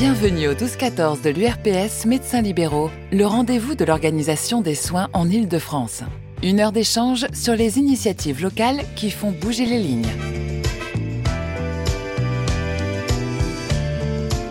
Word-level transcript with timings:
Bienvenue 0.00 0.46
au 0.46 0.52
12-14 0.52 1.22
de 1.22 1.30
l'URPS 1.30 2.06
Médecins 2.06 2.40
Libéraux, 2.40 2.88
le 3.10 3.26
rendez-vous 3.26 3.74
de 3.74 3.84
l'organisation 3.84 4.60
des 4.60 4.76
soins 4.76 5.08
en 5.12 5.28
Île-de-France. 5.28 6.04
Une 6.44 6.60
heure 6.60 6.70
d'échange 6.70 7.26
sur 7.32 7.56
les 7.56 7.80
initiatives 7.80 8.40
locales 8.40 8.82
qui 8.94 9.10
font 9.10 9.32
bouger 9.32 9.66
les 9.66 9.80
lignes. 9.80 10.06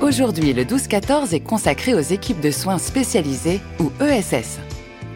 Aujourd'hui, 0.01 0.51
le 0.51 0.65
12-14 0.65 1.33
est 1.33 1.39
consacré 1.39 1.93
aux 1.93 2.01
équipes 2.01 2.41
de 2.41 2.51
soins 2.51 2.77
spécialisées 2.77 3.61
ou 3.79 3.89
ESS. 4.03 4.59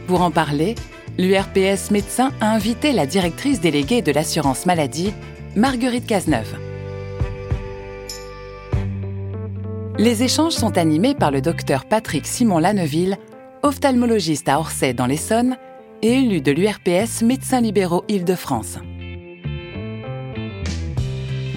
Pour 0.07 0.21
en 0.21 0.31
parler, 0.31 0.75
l'URPS 1.17 1.91
Médecins 1.91 2.31
a 2.39 2.53
invité 2.53 2.93
la 2.93 3.05
directrice 3.05 3.59
déléguée 3.59 4.01
de 4.01 4.13
l'assurance 4.13 4.65
maladie, 4.65 5.11
Marguerite 5.57 6.07
Cazeneuve. 6.07 6.70
Les 9.97 10.23
échanges 10.23 10.53
sont 10.53 10.77
animés 10.77 11.13
par 11.13 11.31
le 11.31 11.41
docteur 11.41 11.85
Patrick 11.85 12.25
Simon 12.25 12.59
Lanneville, 12.59 13.17
ophtalmologiste 13.61 14.47
à 14.49 14.57
Orsay 14.57 14.93
dans 14.93 15.05
l'Essonne 15.05 15.57
et 16.01 16.13
élu 16.13 16.41
de 16.41 16.51
l'URPS 16.51 17.21
Médecins 17.21 17.61
libéraux 17.61 18.03
Île-de-France. 18.07 18.79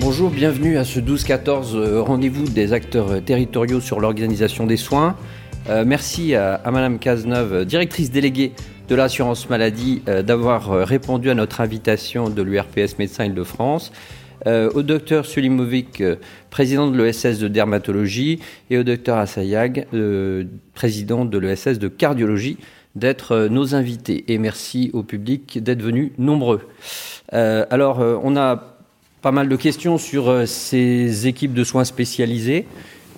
Bonjour, 0.00 0.30
bienvenue 0.30 0.76
à 0.76 0.84
ce 0.84 1.00
12-14 1.00 1.76
euh, 1.76 2.02
rendez-vous 2.02 2.44
des 2.44 2.72
acteurs 2.72 3.24
territoriaux 3.24 3.80
sur 3.80 4.00
l'organisation 4.00 4.66
des 4.66 4.76
soins. 4.76 5.16
Euh, 5.70 5.84
merci 5.86 6.34
à, 6.34 6.60
Madame 6.66 6.98
Cazeneuve, 6.98 7.64
directrice 7.64 8.10
déléguée 8.10 8.52
de 8.88 8.94
l'assurance 8.94 9.48
maladie, 9.48 10.02
euh, 10.08 10.22
d'avoir 10.22 10.70
répondu 10.70 11.30
à 11.30 11.34
notre 11.34 11.62
invitation 11.62 12.28
de 12.28 12.42
l'URPS 12.42 12.98
Médecins 12.98 13.24
Île-de-France. 13.24 13.92
Au 14.46 14.82
docteur 14.82 15.26
Sulimovic, 15.26 16.02
président 16.50 16.90
de 16.90 17.02
l'ESS 17.02 17.38
de 17.38 17.48
dermatologie, 17.48 18.41
et 18.70 18.78
au 18.78 18.82
docteur 18.82 19.19
Assayag, 19.19 19.86
président 20.74 21.24
de 21.24 21.38
l'ESS 21.38 21.78
de 21.78 21.88
cardiologie, 21.88 22.58
d'être 22.94 23.48
nos 23.50 23.74
invités. 23.74 24.24
Et 24.28 24.38
merci 24.38 24.91
au 24.92 25.02
public 25.02 25.62
d'être 25.62 25.82
venus 25.82 26.12
nombreux. 26.19 26.60
alors, 27.32 28.00
on 28.22 28.36
a 28.36 28.74
pas 29.24 29.32
mal 29.32 29.48
de 29.48 29.56
questions 29.56 29.96
sur 29.96 30.28
euh, 30.28 30.44
ces 30.44 31.26
équipes 31.26 31.54
de 31.54 31.64
soins 31.64 31.84
spécialisées. 31.84 32.66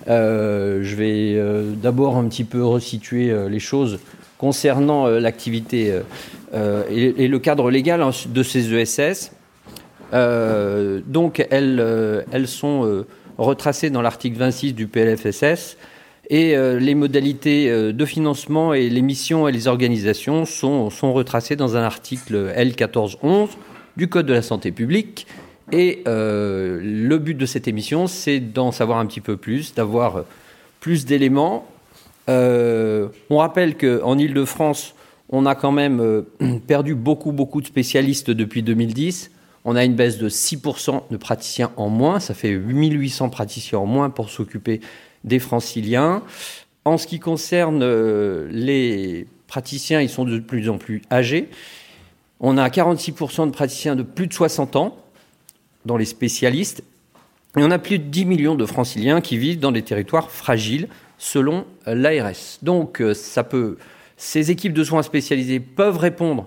Euh, 0.07 0.79
je 0.85 0.95
vais 0.95 1.35
euh, 1.35 1.73
d'abord 1.73 2.17
un 2.17 2.29
petit 2.29 2.45
peu 2.45 2.65
resituer 2.65 3.35
les 3.51 3.59
choses 3.59 3.99
concernant 4.39 5.09
l'activité 5.09 5.93
et, 6.55 7.29
le 7.29 7.39
cadre 7.41 7.73
légal 7.73 8.03
hein, 8.03 8.11
de 8.29 8.43
ces 8.45 8.73
ESS. 8.73 9.33
Donc, 10.13 11.47
elles, 11.51 12.25
elles 12.33 12.49
sont 12.49 13.05
retracées 13.39 13.91
dans 13.91 14.03
l'article 14.03 14.39
26 14.39 14.73
du 14.73 14.87
PLFSS 14.87 15.77
et 16.31 16.57
les 16.57 16.95
modalités 16.95 17.93
de 17.93 18.05
financement 18.05 18.73
et 18.73 18.89
les 18.89 19.03
missions 19.03 19.49
et 19.49 19.53
les 19.53 19.69
organisations 19.69 20.45
sont, 20.45 20.91
sont 20.91 21.13
retracées 21.13 21.57
dans 21.57 21.77
un 21.77 21.83
article 21.83 22.53
L1411 22.57 23.49
du 23.97 24.09
Code 24.09 24.27
de 24.27 24.35
la 24.35 24.43
santé 24.43 24.73
publique 24.73 25.27
et 25.73 26.03
euh, 26.07 26.81
le 26.83 27.19
but 27.19 27.35
de 27.35 27.47
cette 27.47 27.67
émission, 27.67 28.07
c'est 28.07 28.39
d'en 28.39 28.71
savoir 28.71 28.99
un 28.99 29.07
petit 29.07 29.21
peu 29.21 29.37
plus, 29.37 29.75
d'avoir 29.75 30.25
plus 30.81 31.05
d'éléments. 31.07 31.67
Euh, 32.29 33.09
on 33.31 33.39
rappelle 33.39 33.77
qu'en 33.77 34.17
Ile-de-France, 34.17 34.95
on 35.29 35.45
a 35.45 35.55
quand 35.55 35.73
même 35.73 36.01
euh, 36.01 36.23
perdu 36.67 36.95
beaucoup, 36.95 37.33
beaucoup 37.33 37.61
de 37.61 37.67
spécialistes 37.67 38.31
depuis 38.31 38.63
2010. 38.63 39.33
On 39.69 39.75
a 39.75 39.85
une 39.85 39.97
baisse 39.97 40.17
de 40.17 40.29
6% 40.29 41.03
de 41.11 41.17
praticiens 41.17 41.73
en 41.77 41.89
moins. 41.89 42.21
Ça 42.21 42.35
fait 42.35 42.51
8800 42.51 43.31
praticiens 43.31 43.81
en 43.81 43.87
moins 43.87 44.11
pour 44.11 44.31
s'occuper 44.31 44.81
des 45.25 45.41
franciliens. 45.41 46.23
En 46.85 46.97
ce 46.99 47.09
qui 47.09 47.19
concerne 47.19 47.85
les 48.47 49.27
praticiens, 49.49 50.01
ils 50.01 50.09
sont 50.09 50.25
de 50.25 50.39
plus 50.39 50.71
en 50.71 50.79
plus 50.79 51.03
âgés. 51.11 51.49
On 52.39 52.59
a 52.59 52.69
46% 52.69 53.47
de 53.47 53.51
praticiens 53.51 53.97
de 53.97 54.05
plus 54.05 54.29
de 54.29 54.33
60 54.33 54.77
ans 54.77 54.97
dans 55.85 55.97
les 55.97 56.05
spécialistes. 56.05 56.85
Et 57.57 57.63
on 57.65 57.71
a 57.73 57.81
plus 57.81 57.99
de 57.99 58.05
10 58.05 58.25
millions 58.25 58.55
de 58.55 58.67
franciliens 58.67 59.21
qui 59.21 59.37
vivent 59.37 59.59
dans 59.59 59.73
des 59.73 59.83
territoires 59.83 60.31
fragiles, 60.31 60.89
selon 61.19 61.65
l'ARS. 61.87 62.59
Donc, 62.63 63.01
euh, 63.01 63.15
ces 64.17 64.51
équipes 64.53 64.75
de 64.75 64.85
soins 64.85 65.03
spécialisées 65.03 65.59
peuvent 65.59 65.99
répondre 65.99 66.47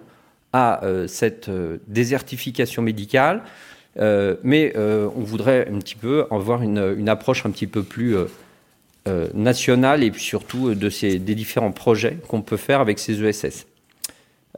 à 0.54 0.84
euh, 0.84 1.08
cette 1.08 1.50
euh, 1.50 1.78
désertification 1.88 2.82
médicale, 2.82 3.44
mais 4.44 4.74
on 4.78 5.24
voudrait 5.24 5.68
un 5.68 5.80
petit 5.80 5.96
peu 5.96 6.26
avoir 6.32 6.62
une, 6.62 6.96
une 6.98 7.10
approche 7.10 7.46
un 7.46 7.52
petit 7.52 7.68
peu 7.68 7.84
plus 7.84 8.16
nationale 9.34 10.04
et 10.04 10.14
surtout 10.16 10.74
de 10.74 10.90
ces, 10.90 11.20
des 11.20 11.36
différents 11.36 11.74
projets 11.74 12.18
qu'on 12.30 12.42
peut 12.42 12.56
faire 12.56 12.80
avec 12.80 12.98
ces 12.98 13.22
ESS. 13.22 13.66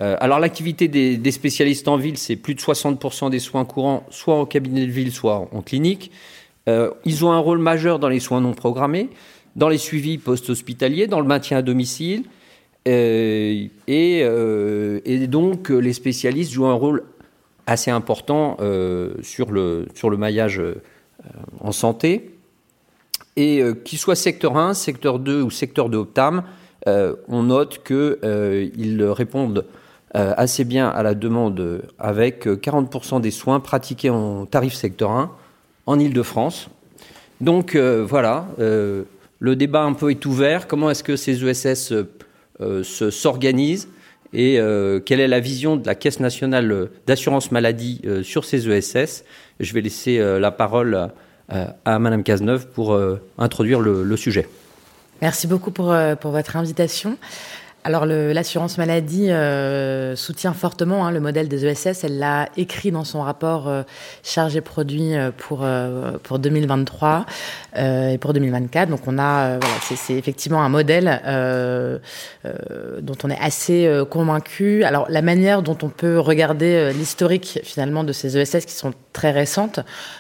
Euh, 0.01 0.16
alors 0.19 0.40
l'activité 0.40 0.88
des, 0.88 1.31
spécialistes 1.31 1.88
en 1.88 1.97
ville, 1.97 2.18
c'est 2.18 2.35
plus 2.35 2.56
de 2.56 2.59
60% 2.59 3.30
des 3.30 3.40
soins 3.40 3.66
courants, 3.66 4.06
soit 4.09 4.35
en 4.35 4.46
cabinet 4.46 4.85
de 4.85 4.91
ville, 4.91 5.12
soit 5.12 5.50
en 5.51 5.62
clinique. 5.62 6.12
Euh, 6.69 6.91
ils 7.06 7.25
ont 7.25 7.31
un 7.31 7.40
rôle 7.40 7.59
majeur 7.59 8.00
dans 8.00 8.09
les 8.09 8.19
soins 8.19 8.41
non 8.41 8.53
programmés, 8.53 9.09
dans 9.56 9.69
les 9.69 9.78
suivis 9.78 10.18
post-hospitaliers, 10.18 11.07
dans 11.07 11.19
le 11.19 11.28
maintien 11.28 11.57
à 11.57 11.62
domicile. 11.62 12.24
Euh, 12.88 13.68
et, 13.88 15.28
donc 15.28 15.69
les 15.69 15.94
spécialistes 15.94 16.52
jouent 16.52 16.66
un 16.66 16.74
rôle 16.74 17.03
assez 17.68 17.92
important 17.92 18.58
sur, 19.22 19.52
le, 19.52 19.88
sur 19.94 20.09
le 20.09 20.18
maillage 20.18 20.62
en 21.59 21.72
santé. 21.72 22.36
Et 23.38 23.64
qu'ils 23.86 24.00
soient 24.00 24.16
secteur 24.16 24.58
1, 24.58 24.74
secteur 24.74 25.19
2 25.19 25.42
ou 25.42 25.50
secteur 25.50 25.90
de 25.90 25.97
Optam, 25.97 26.44
on 26.86 27.44
note 27.44 27.84
qu'ils 27.84 29.03
répondent 29.03 29.66
euh, 30.13 30.34
assez 30.36 30.66
bien 30.66 30.90
à 30.90 31.03
la 31.03 31.13
demande 31.16 31.84
avec 31.98 32.46
40% 32.46 33.16
euh, 33.16 33.19
des 33.22 33.31
soins 33.31 33.62
pratiqués 33.62 34.09
en 34.09 34.46
tarif 34.46 34.74
secteur 34.74 35.12
1 35.12 35.31
en 35.86 36.00
Ile-de-France. 36.00 36.68
Donc 37.40 37.75
euh, 37.75 38.06
voilà, 38.06 38.46
le 38.58 39.56
débat 39.56 39.84
un 39.84 39.94
peu 39.94 40.12
est 40.12 40.25
ouvert. 40.25 40.68
Comment 40.68 40.90
est-ce 40.90 41.03
que 41.03 41.16
ces 41.16 41.46
ESS 41.46 41.94
s'organisent 42.84 43.88
et 44.34 44.60
quelle 45.06 45.20
est 45.20 45.28
la 45.28 45.40
vision 45.40 45.76
de 45.76 45.86
la 45.86 45.96
Caisse 45.96 46.20
nationale 46.20 46.90
d'assurance 47.06 47.52
maladie 47.52 48.02
sur 48.24 48.46
ces 48.46 48.70
ESS 48.70 49.26
Je 49.60 49.74
vais 49.74 49.82
laisser 49.82 50.20
la 50.20 50.52
parole 50.52 51.10
à 51.50 52.00
Madame 52.00 52.24
Cazeneuve 52.24 52.68
pour 52.68 52.98
introduire 53.38 53.82
le, 53.82 54.16
sujet. 54.16 54.48
Merci 55.22 55.48
beaucoup 55.48 55.72
pour, 55.72 55.94
pour 56.22 56.32
votre 56.32 56.56
invitation. 56.56 57.18
Alors 57.84 58.06
l'assurance 58.06 58.78
maladie 58.78 59.31
euh, 59.31 60.16
soutient 60.16 60.53
fortement 60.53 61.08
hein, 61.08 61.12
le 61.12 61.19
modèle 61.19 61.47
des 61.47 61.66
ESS. 61.66 62.03
Elle 62.03 62.19
l'a 62.19 62.47
écrit 62.56 62.92
dans 62.92 63.03
son 63.03 63.22
rapport 63.22 63.68
euh, 63.68 63.81
chargé 64.24 64.62
produit 64.62 65.16
euh, 65.16 65.31
pour 65.36 65.66
pour 66.22 66.38
2023 66.38 67.25
et 67.78 68.18
pour 68.19 68.34
2024. 68.34 68.90
Donc 68.90 69.08
on 69.08 69.18
a 69.18 69.59
c'est 69.81 70.14
effectivement 70.14 70.62
un 70.62 70.69
modèle 70.69 71.22
dont 72.44 73.18
on 73.24 73.30
est 73.30 73.40
assez 73.40 73.90
convaincu. 74.09 74.84
Alors 74.84 75.08
la 75.09 75.22
manière 75.22 75.62
dont 75.63 75.78
on 75.81 75.90
peut 75.90 76.19
regarder 76.19 76.92
l'historique 76.94 77.59
finalement 77.63 78.03
de 78.03 78.13
ces 78.13 78.38
ESS 78.38 78.66
qui 78.66 78.74
sont 78.74 78.94
très 79.13 79.31
récentes, 79.31 79.80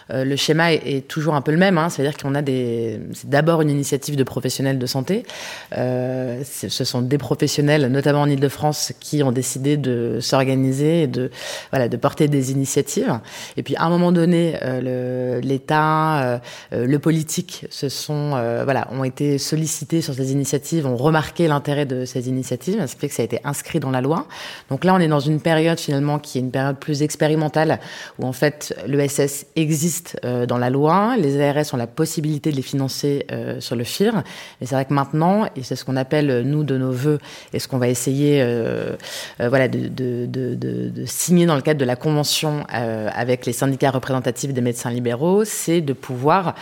le 0.09 0.35
schéma 0.35 0.73
est, 0.73 1.07
toujours 1.07 1.35
un 1.35 1.41
peu 1.41 1.51
le 1.51 1.57
même. 1.57 1.77
Hein, 1.77 1.89
C'est-à-dire 1.89 2.17
qu'on 2.17 2.35
a 2.35 2.41
des 2.41 2.99
c'est 3.13 3.29
d'abord 3.29 3.61
une 3.61 3.69
initiative 3.69 4.15
de 4.15 4.23
professionnels 4.23 4.79
de 4.79 4.85
santé. 4.85 5.23
ce 5.71 6.83
sont 6.83 7.01
des 7.01 7.17
professionnels 7.17 7.50
notamment 7.59 8.21
en 8.21 8.29
Ile-de-France, 8.29 8.93
qui 8.99 9.23
ont 9.23 9.31
décidé 9.31 9.77
de 9.77 10.19
s'organiser 10.21 11.03
et 11.03 11.07
de, 11.07 11.31
voilà, 11.71 11.89
de 11.89 11.97
porter 11.97 12.27
des 12.27 12.51
initiatives. 12.51 13.19
Et 13.57 13.63
puis, 13.63 13.75
à 13.75 13.83
un 13.83 13.89
moment 13.89 14.11
donné, 14.11 14.57
euh, 14.61 15.39
l'État, 15.41 16.23
euh, 16.23 16.39
euh, 16.73 16.85
le 16.85 16.99
politique 16.99 17.65
se 17.69 17.89
sont, 17.89 18.31
voilà, 18.63 18.87
ont 18.91 19.03
été 19.03 19.37
sollicités 19.37 20.01
sur 20.01 20.13
ces 20.13 20.31
initiatives, 20.31 20.85
ont 20.85 20.95
remarqué 20.95 21.47
l'intérêt 21.47 21.85
de 21.85 22.05
ces 22.05 22.29
initiatives, 22.29 22.85
ce 22.85 22.93
qui 22.93 23.01
fait 23.01 23.09
que 23.09 23.13
ça 23.13 23.21
a 23.21 23.25
été 23.25 23.39
inscrit 23.43 23.79
dans 23.79 23.91
la 23.91 24.01
loi. 24.01 24.27
Donc 24.69 24.83
là, 24.83 24.93
on 24.93 24.99
est 24.99 25.07
dans 25.07 25.19
une 25.19 25.41
période 25.41 25.79
finalement 25.79 26.19
qui 26.19 26.37
est 26.37 26.41
une 26.41 26.51
période 26.51 26.77
plus 26.77 27.01
expérimentale, 27.01 27.79
où 28.19 28.25
en 28.25 28.33
fait, 28.33 28.75
l'ESS 28.87 29.45
existe 29.55 30.17
dans 30.47 30.57
la 30.57 30.69
loi, 30.69 31.15
les 31.17 31.41
ARS 31.41 31.73
ont 31.73 31.77
la 31.77 31.87
possibilité 31.87 32.51
de 32.51 32.55
les 32.55 32.61
financer 32.61 33.25
sur 33.59 33.75
le 33.75 33.83
FIR. 33.83 34.23
Et 34.61 34.65
c'est 34.65 34.75
vrai 34.75 34.85
que 34.85 34.93
maintenant, 34.93 35.45
et 35.55 35.63
c'est 35.63 35.75
ce 35.75 35.85
qu'on 35.85 35.97
appelle, 35.97 36.43
nous, 36.43 36.63
de 36.63 36.77
nos 36.77 36.91
voeux, 36.91 37.19
et 37.53 37.59
ce 37.59 37.67
qu'on 37.67 37.77
va 37.77 37.87
essayer 37.87 38.41
euh, 38.41 38.95
euh, 39.39 39.49
voilà, 39.49 39.67
de, 39.67 41.05
signer 41.05 41.45
dans 41.45 41.55
le 41.55 41.61
cadre 41.61 41.79
de 41.79 41.85
la 41.85 41.95
convention 41.95 42.65
euh, 42.73 43.09
avec 43.13 43.45
les 43.45 43.53
syndicats 43.53 43.91
représentatifs 43.91 44.53
des 44.53 44.61
médecins 44.61 44.91
libéraux, 44.91 45.45
c'est 45.45 45.81
de 45.81 45.93
pouvoir 45.93 46.55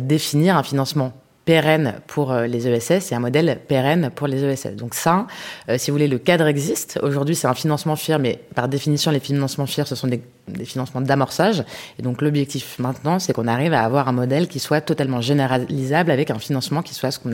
définir 0.00 0.56
un 0.56 0.62
financement 0.62 1.12
pérenne 1.44 2.00
pour 2.06 2.32
euh, 2.32 2.46
les 2.46 2.68
ESS 2.68 3.12
et 3.12 3.14
un 3.14 3.20
modèle 3.20 3.60
pérenne 3.68 4.10
pour 4.14 4.26
les 4.26 4.42
ESS. 4.44 4.76
Donc 4.76 4.94
ça, 4.94 5.26
euh, 5.68 5.76
si 5.78 5.90
vous 5.90 5.96
voulez, 5.96 6.08
le 6.08 6.18
cadre 6.18 6.46
existe. 6.46 6.98
Aujourd'hui, 7.02 7.34
c'est 7.34 7.46
un 7.46 7.54
financement 7.54 7.96
FIR, 7.96 8.18
mais 8.18 8.40
par 8.54 8.68
définition, 8.68 9.10
les 9.10 9.20
financements 9.20 9.66
FIR, 9.66 9.86
ce 9.86 9.94
sont 9.94 10.08
des, 10.08 10.22
financements 10.64 11.00
d'amorçage. 11.00 11.64
Et 11.98 12.02
donc 12.02 12.20
l'objectif 12.20 12.78
maintenant, 12.78 13.18
c'est 13.18 13.32
qu'on 13.32 13.48
arrive 13.48 13.72
à 13.72 13.82
avoir 13.82 14.08
un 14.08 14.12
modèle 14.12 14.46
qui 14.46 14.58
soit 14.58 14.82
totalement 14.82 15.22
généralisable 15.22 16.10
avec 16.10 16.30
un 16.30 16.38
financement 16.38 16.82
qui 16.82 16.94
soit 16.94 17.10
ce 17.10 17.18
qu'on, 17.18 17.30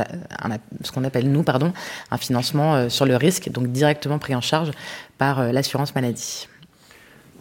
qu'on 0.94 1.04
appelle, 1.04 1.30
nous, 1.30 1.42
pardon, 1.42 1.72
un 2.10 2.18
financement 2.18 2.74
euh, 2.74 2.88
sur 2.88 3.06
le 3.06 3.16
risque, 3.16 3.50
donc 3.50 3.68
directement 3.68 4.18
pris 4.18 4.34
en 4.34 4.40
charge 4.40 4.70
par 5.18 5.52
l'assurance 5.52 5.94
maladie. 5.94 6.48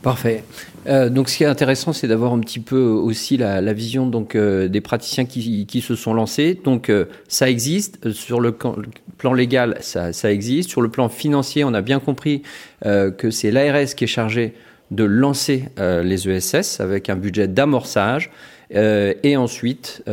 Parfait. 0.01 0.43
Euh, 0.87 1.09
donc, 1.09 1.29
ce 1.29 1.37
qui 1.37 1.43
est 1.43 1.47
intéressant, 1.47 1.91
c'est 1.91 2.07
d'avoir 2.07 2.31
un 2.33 2.39
petit 2.39 2.59
peu 2.59 2.79
aussi 2.79 3.35
la, 3.35 3.73
vision 3.73 4.07
donc 4.07 4.35
euh, 4.35 4.69
des 4.69 4.79
praticiens 4.81 5.25
qui, 5.25 5.81
se 5.81 5.95
sont 5.95 6.13
lancés. 6.13 6.59
Donc, 6.63 6.89
euh, 6.89 7.05
ça 7.27 7.49
existe 7.49 8.11
sur 8.11 8.39
le 8.39 8.53
plan 8.53 9.33
légal, 9.33 9.77
ça, 9.81 10.13
ça, 10.13 10.31
existe. 10.31 10.69
Sur 10.69 10.81
le 10.81 10.89
plan 10.89 11.09
financier, 11.09 11.63
on 11.65 11.73
a 11.73 11.81
bien 11.81 11.99
compris 11.99 12.43
que 12.83 13.29
c'est 13.29 13.51
l'ARS 13.51 13.93
qui 13.95 14.05
est 14.05 14.07
chargé 14.07 14.53
de 14.91 15.03
lancer 15.03 15.65
les 15.77 16.29
ESS 16.29 16.79
avec 16.79 17.09
un 17.09 17.15
budget 17.15 17.47
d'amorçage. 17.47 18.31
et 18.71 19.35
ensuite, 19.35 20.03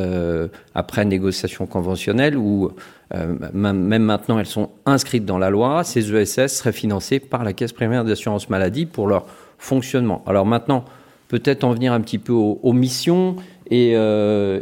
après 0.75 1.05
négociation 1.05 1.67
conventionnelle, 1.67 2.37
ou 2.37 2.73
même 3.15 4.03
maintenant 4.03 4.41
elles 4.41 4.47
sont 4.47 4.71
inscrites 4.85 5.25
dans 5.25 5.39
la 5.39 5.51
loi, 5.51 5.85
ces 5.85 6.13
ESS 6.13 6.49
seraient 6.49 6.73
financées 6.73 7.21
par 7.21 7.45
la 7.45 7.53
Caisse 7.53 7.73
primaire 7.73 8.05
d'assurance 8.05 8.51
maladie 8.51 8.87
pour 8.87 9.07
leur 9.07 9.27
fonctionnement. 9.59 10.23
Alors 10.27 10.47
maintenant, 10.47 10.85
peut-être 11.29 11.65
en 11.65 11.73
venir 11.73 11.93
un 11.93 12.01
petit 12.01 12.19
peu 12.19 12.33
aux, 12.33 12.73
missions 12.73 13.37
et, 13.71 13.93
euh, 13.95 14.61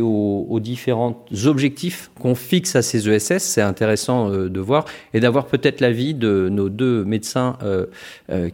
aux, 0.00 0.60
différents 0.60 1.24
objectifs 1.46 2.10
qu'on 2.20 2.34
fixe 2.34 2.76
à 2.76 2.82
ces 2.82 3.08
ESS. 3.08 3.42
C'est 3.42 3.62
intéressant 3.62 4.30
euh, 4.30 4.48
de 4.48 4.60
voir 4.60 4.84
et 5.12 5.20
d'avoir 5.20 5.46
peut-être 5.46 5.80
l'avis 5.80 6.14
de 6.14 6.48
nos 6.50 6.68
deux 6.68 7.04
médecins 7.04 7.58
euh, 7.62 7.86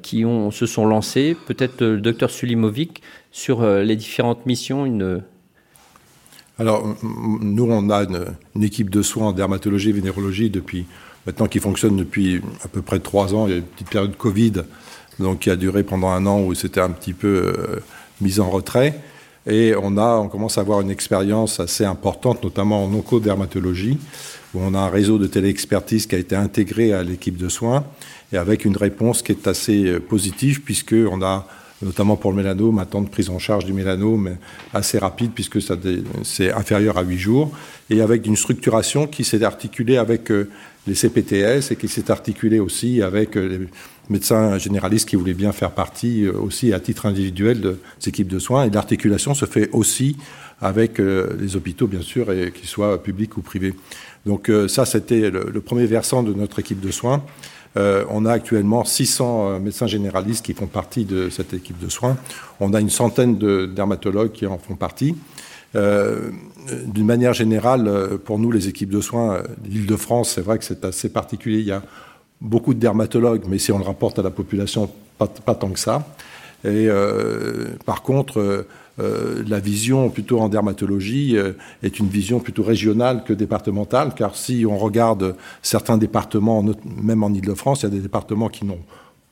qui 0.02 0.24
se 0.50 0.66
sont 0.66 0.86
lancés, 0.86 1.36
peut-être 1.46 1.84
le 1.84 2.00
docteur 2.00 2.30
Sulimovic, 2.30 3.02
sur 3.32 3.64
les 3.64 3.94
différentes 3.94 4.44
missions. 4.46 4.86
Une... 4.86 5.22
Alors, 6.58 6.96
nous, 7.02 7.64
on 7.64 7.90
a 7.90 8.02
une, 8.02 8.24
une, 8.56 8.64
équipe 8.64 8.90
de 8.90 9.02
soins 9.02 9.28
en 9.28 9.32
dermatologie 9.32 9.90
et 9.90 9.92
vénérologie 9.92 10.50
depuis 10.50 10.86
maintenant 11.26 11.46
qui 11.46 11.60
fonctionne 11.60 11.96
depuis 11.96 12.40
à 12.64 12.68
peu 12.68 12.82
près 12.82 12.98
trois 12.98 13.34
ans. 13.34 13.46
Il 13.46 13.50
y 13.50 13.54
a 13.54 13.58
une 13.58 13.62
petite 13.62 13.90
période 13.90 14.16
Covid 14.16 14.64
donc 15.20 15.40
qui 15.40 15.50
a 15.50 15.56
duré 15.56 15.82
pendant 15.82 16.08
un 16.08 16.26
an 16.26 16.40
où 16.40 16.54
c'était 16.54 16.80
un 16.80 16.90
petit 16.90 17.12
peu 17.12 17.54
euh, 17.56 17.80
mis 18.20 18.40
en 18.40 18.50
retrait. 18.50 19.00
Et 19.46 19.74
on, 19.80 19.96
a, 19.96 20.16
on 20.16 20.28
commence 20.28 20.58
à 20.58 20.60
avoir 20.60 20.80
une 20.80 20.90
expérience 20.90 21.60
assez 21.60 21.84
importante, 21.84 22.42
notamment 22.42 22.84
en 22.84 22.92
oncodermatologie, 22.92 23.98
où 24.54 24.60
on 24.60 24.74
a 24.74 24.78
un 24.78 24.90
réseau 24.90 25.18
de 25.18 25.26
téléexpertise 25.26 26.06
qui 26.06 26.14
a 26.14 26.18
été 26.18 26.36
intégré 26.36 26.92
à 26.92 27.02
l'équipe 27.02 27.36
de 27.36 27.48
soins, 27.48 27.84
et 28.32 28.36
avec 28.36 28.64
une 28.64 28.76
réponse 28.76 29.22
qui 29.22 29.32
est 29.32 29.46
assez 29.46 29.86
euh, 29.86 30.00
positive, 30.00 30.62
puisqu'on 30.62 31.22
a 31.22 31.46
notamment 31.82 32.16
pour 32.16 32.30
le 32.30 32.36
mélanome, 32.36 32.78
un 32.78 32.84
temps 32.84 33.02
de 33.02 33.08
prise 33.08 33.30
en 33.30 33.38
charge 33.38 33.64
du 33.64 33.72
mélanome 33.72 34.36
assez 34.74 34.98
rapide 34.98 35.32
puisque 35.34 35.58
c'est 36.22 36.52
inférieur 36.52 36.98
à 36.98 37.02
8 37.02 37.18
jours, 37.18 37.50
et 37.88 38.00
avec 38.00 38.26
une 38.26 38.36
structuration 38.36 39.06
qui 39.06 39.24
s'est 39.24 39.42
articulée 39.42 39.96
avec 39.96 40.30
euh, 40.30 40.50
les 40.86 40.94
CPTS 40.94 41.72
et 41.72 41.76
qui 41.76 41.88
s'est 41.88 42.10
articulée 42.10 42.60
aussi 42.60 43.02
avec 43.02 43.34
les 43.34 43.68
médecins 44.10 44.58
généralistes 44.58 45.08
qui 45.08 45.16
voulaient 45.16 45.34
bien 45.34 45.52
faire 45.52 45.70
partie 45.70 46.26
euh, 46.26 46.32
aussi 46.32 46.72
à 46.72 46.80
titre 46.80 47.06
individuel 47.06 47.60
de 47.60 47.78
ces 47.98 48.10
équipes 48.10 48.28
de 48.28 48.38
soins. 48.38 48.64
Et 48.64 48.70
l'articulation 48.70 49.34
se 49.34 49.46
fait 49.46 49.70
aussi 49.72 50.16
avec 50.60 51.00
euh, 51.00 51.36
les 51.40 51.56
hôpitaux, 51.56 51.86
bien 51.86 52.02
sûr, 52.02 52.30
et 52.32 52.52
qu'ils 52.52 52.68
soient 52.68 53.02
publics 53.02 53.36
ou 53.36 53.40
privés. 53.40 53.74
Donc 54.26 54.50
euh, 54.50 54.68
ça, 54.68 54.84
c'était 54.84 55.30
le, 55.30 55.60
premier 55.60 55.86
versant 55.86 56.22
de 56.22 56.34
notre 56.34 56.58
équipe 56.58 56.80
de 56.80 56.90
soins. 56.90 57.22
On 57.76 58.24
a 58.26 58.32
actuellement 58.32 58.84
600 58.84 59.60
médecins 59.60 59.86
généralistes 59.86 60.44
qui 60.44 60.54
font 60.54 60.66
partie 60.66 61.04
de 61.04 61.30
cette 61.30 61.54
équipe 61.54 61.78
de 61.78 61.88
soins. 61.88 62.16
On 62.58 62.74
a 62.74 62.80
une 62.80 62.90
centaine 62.90 63.38
de 63.38 63.66
dermatologues 63.66 64.32
qui 64.32 64.46
en 64.46 64.58
font 64.58 64.76
partie. 64.76 65.14
D'une 65.74 67.06
manière 67.06 67.32
générale, 67.32 68.18
pour 68.24 68.38
nous, 68.38 68.50
les 68.50 68.68
équipes 68.68 68.90
de 68.90 69.00
soins, 69.00 69.42
l'Île-de-France, 69.64 70.32
c'est 70.34 70.40
vrai 70.40 70.58
que 70.58 70.64
c'est 70.64 70.84
assez 70.84 71.08
particulier. 71.10 71.58
Il 71.58 71.66
y 71.66 71.72
a 71.72 71.82
beaucoup 72.40 72.74
de 72.74 72.80
dermatologues, 72.80 73.44
mais 73.46 73.58
si 73.58 73.70
on 73.70 73.78
le 73.78 73.84
rapporte 73.84 74.18
à 74.18 74.22
la 74.22 74.30
population, 74.30 74.90
pas, 75.18 75.54
tant 75.54 75.70
que 75.70 75.78
ça. 75.78 76.06
Et 76.64 76.88
euh, 76.88 77.68
par 77.86 78.02
contre, 78.02 78.38
euh, 78.38 78.68
euh, 79.00 79.42
la 79.46 79.60
vision 79.60 80.10
plutôt 80.10 80.40
en 80.40 80.48
dermatologie 80.48 81.36
est 81.82 81.98
une 81.98 82.08
vision 82.08 82.38
plutôt 82.38 82.62
régionale 82.62 83.24
que 83.24 83.32
départementale, 83.32 84.12
car 84.14 84.36
si 84.36 84.66
on 84.68 84.76
regarde 84.76 85.36
certains 85.62 85.96
départements, 85.96 86.64
même 86.84 87.22
en 87.22 87.30
Ile-de-France, 87.30 87.82
il 87.82 87.84
y 87.84 87.86
a 87.86 87.90
des 87.90 88.00
départements 88.00 88.48
qui 88.48 88.66
n'ont 88.66 88.80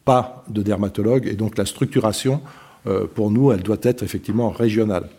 pas 0.06 0.44
de 0.48 0.62
dermatologue, 0.62 1.26
et 1.26 1.34
donc 1.34 1.58
la 1.58 1.66
structuration, 1.66 2.40
pour 3.14 3.31
nous, 3.31 3.52
elle 3.52 3.62
doit 3.62 3.76
être 3.82 4.02
effectivement 4.02 4.48
régionale. 4.48 5.10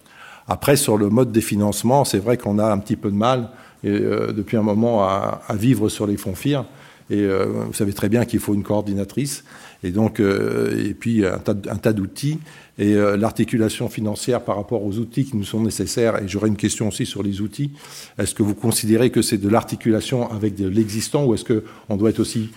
Après, 0.47 0.75
sur 0.75 0.97
le 0.97 1.09
mode 1.09 1.31
des 1.31 1.41
financements, 1.41 2.03
c'est 2.05 2.17
vrai 2.17 2.37
qu'on 2.37 2.57
a 2.57 2.71
un 2.71 2.79
petit 2.79 2.95
peu 2.95 3.11
de 3.11 3.15
mal, 3.15 3.49
depuis 3.83 4.57
un 4.57 4.63
moment, 4.63 5.03
à, 5.03 5.41
à, 5.47 5.55
vivre 5.55 5.89
sur 5.89 6.07
les 6.07 6.17
fonds 6.17 6.33
FIR. 6.33 6.65
Et 7.11 7.23
vous 7.27 7.73
savez 7.73 7.93
très 7.93 8.09
bien 8.09 8.25
qu'il 8.25 8.39
faut 8.39 8.55
une 8.55 8.63
coordinatrice 8.63 9.43
et 9.83 9.91
donc 9.91 10.19
euh, 10.19 10.89
et 10.89 10.93
puis 10.93 11.25
un 11.25 11.39
tas, 11.39 11.93
d'outils 11.93 12.39
et 12.77 12.93
euh, 12.93 13.17
l'articulation 13.17 13.89
financière 13.89 14.41
par 14.41 14.57
rapport 14.57 14.83
aux 14.83 14.97
outils 14.97 15.25
qui 15.25 15.37
nous 15.37 15.43
sont 15.43 15.61
nécessaires. 15.61 16.21
Et 16.21 16.27
j'aurais 16.27 16.47
une 16.47 16.57
question 16.57 16.87
aussi 16.89 17.05
sur 17.05 17.23
les 17.23 17.41
outils. 17.41 17.71
Est-ce 18.17 18.35
que 18.35 18.43
vous 18.43 18.55
considérez 18.55 19.09
que 19.09 19.21
c'est 19.21 19.37
de 19.37 19.49
l'articulation 19.49 20.31
avec 20.31 20.55
de 20.55 20.67
l'existant 20.67 21.25
ou 21.25 21.33
est-ce 21.33 21.45
qu'on 21.45 21.97
doit 21.97 22.09
être 22.09 22.19
aussi 22.19 22.49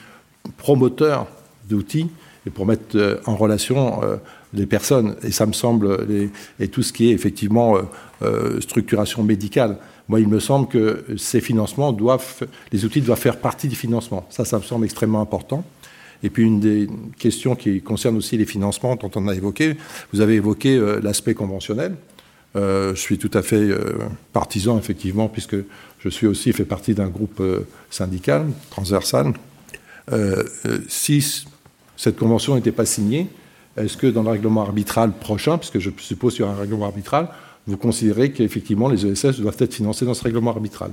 promoteur 0.57 1.27
d'outils 1.69 2.09
et 2.47 2.51
pour 2.51 2.67
mettre 2.67 3.21
en 3.27 3.37
relation 3.37 4.01
les 4.53 4.67
personnes? 4.67 5.15
Et 5.23 5.31
ça 5.31 5.47
me 5.47 5.53
semble 5.53 6.07
et 6.59 6.69
tout 6.69 6.83
ce 6.83 6.93
qui 6.93 7.11
est 7.11 7.13
effectivement 7.13 7.77
structuration 8.61 9.23
médicale. 9.23 9.79
Moi, 10.09 10.21
il 10.21 10.29
me 10.29 10.41
semble 10.41 10.69
que 10.69 11.05
ces 11.17 11.41
financements 11.41 11.93
doivent, 11.93 12.47
les 12.73 12.85
outils 12.85 13.01
doivent 13.01 13.21
faire 13.21 13.39
partie 13.39 13.69
du 13.69 13.77
financement. 13.77 14.27
Ça, 14.31 14.45
ça 14.45 14.59
me 14.59 14.63
semble 14.63 14.85
extrêmement 14.85 15.21
important. 15.21 15.65
Et 16.23 16.31
puis 16.31 16.45
une 16.45 16.61
des 16.61 16.89
questions 17.19 17.55
qui 17.55 17.81
concerne 17.81 18.17
aussi 18.17 18.37
les 18.37 18.45
financements 18.45 18.97
dont 18.97 19.11
on 19.15 19.29
a 19.29 19.35
évoqué, 19.35 19.77
vous 20.13 20.21
avez 20.21 20.35
évoqué 20.35 20.77
euh, 20.77 21.01
l'aspect 21.03 21.35
conventionnel. 21.35 21.95
Euh, 22.55 22.95
je 22.95 23.01
suis 23.01 23.19
tout 23.19 23.31
à 23.35 23.43
fait 23.43 23.57
euh, 23.57 23.95
partisan, 24.33 24.79
effectivement, 24.79 25.29
puisque 25.29 25.57
je 25.99 26.09
suis 26.09 26.27
aussi 26.27 26.53
fait 26.53 26.65
partie 26.65 26.95
d'un 26.95 27.09
groupe 27.09 27.43
syndical 27.91 28.47
transversal. 28.71 29.33
si 30.89 31.45
cette 31.97 32.17
convention 32.17 32.57
n'était 32.57 32.73
pas 32.73 32.85
signée, 32.85 33.29
est-ce 33.77 33.97
que 33.97 34.07
dans 34.09 34.23
le 34.23 34.31
règlement 34.31 34.63
arbitral 34.63 35.13
prochain, 35.13 35.59
puisque 35.59 35.79
je 35.79 35.91
suppose 35.99 36.35
qu'il 36.35 36.43
y 36.43 36.45
aura 36.45 36.55
un 36.55 36.61
règlement 36.61 36.87
arbitral, 36.87 37.29
vous 37.67 37.77
considérez 37.77 38.33
qu'effectivement 38.33 38.89
les 38.89 39.07
ESS 39.07 39.41
doivent 39.41 39.57
être 39.59 39.75
financés 39.75 40.05
dans 40.05 40.15
ce 40.15 40.25
règlement 40.25 40.51
arbitral? 40.51 40.91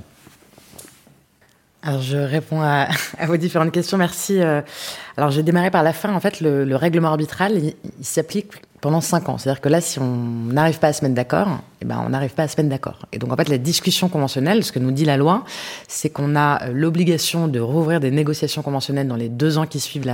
Alors 1.81 2.01
je 2.01 2.17
réponds 2.17 2.62
à, 2.62 2.88
vos 3.25 3.38
différentes 3.38 3.71
questions, 3.71 3.98
merci. 3.98 4.39
Euh, 4.39 4.62
alors 5.17 5.31
j'ai 5.31 5.43
démarré 5.43 5.71
par 5.71 5.83
la 5.83 5.93
fin. 5.93 6.13
En 6.13 6.19
fait, 6.19 6.41
le, 6.41 6.75
règlement 6.75 7.09
arbitral, 7.09 7.57
il, 7.57 7.75
s'applique 8.01 8.51
pendant 8.81 9.01
cinq 9.01 9.27
ans. 9.27 9.38
C'est-à-dire 9.38 9.59
que 9.59 9.67
là, 9.67 9.81
si 9.81 10.00
on 10.00 10.15
n'arrive 10.15 10.79
pas 10.79 10.88
à 10.88 10.93
se 10.93 11.03
mettre 11.03 11.15
d'accord, 11.15 11.59
eh 11.81 11.86
ben 11.86 12.01
on 12.05 12.09
n'arrive 12.09 12.33
pas 12.33 12.43
à 12.43 12.48
se 12.48 12.55
mettre 12.57 12.69
d'accord. 12.69 13.05
Et 13.12 13.17
donc 13.17 13.31
en 13.31 13.36
fait, 13.36 13.50
la 13.50 13.57
discussion 13.57 14.07
conventionnelle, 14.07 14.63
ce 14.63 14.71
que 14.71 14.79
nous 14.79 14.91
dit 14.91 15.03
la 15.03 15.17
loi, 15.17 15.43
c'est 15.88 16.09
qu'on 16.09 16.36
a 16.38 16.63
euh, 16.63 16.71
l'obligation 16.74 17.48
de 17.48 17.59
rouvrir 17.59 18.00
des 18.00 18.12
négociations 18.12 18.62
conventionnelles 18.62 19.07
dans 19.07 19.17
les 19.17 19.29
deux 19.29 19.57
ans 19.57 19.65
qui 19.65 19.81
suivent 19.81 20.09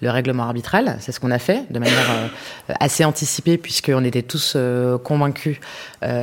le 0.00 0.10
règlement 0.10 0.44
arbitral. 0.44 0.96
C'est 1.00 1.12
ce 1.12 1.20
qu'on 1.20 1.30
a 1.30 1.38
fait 1.38 1.64
de 1.70 1.78
manière 1.78 2.10
euh, 2.10 2.74
assez 2.80 3.04
anticipée, 3.04 3.58
puisqu'on 3.58 4.04
était 4.04 4.22
tous 4.22 4.56
convaincus 5.04 5.58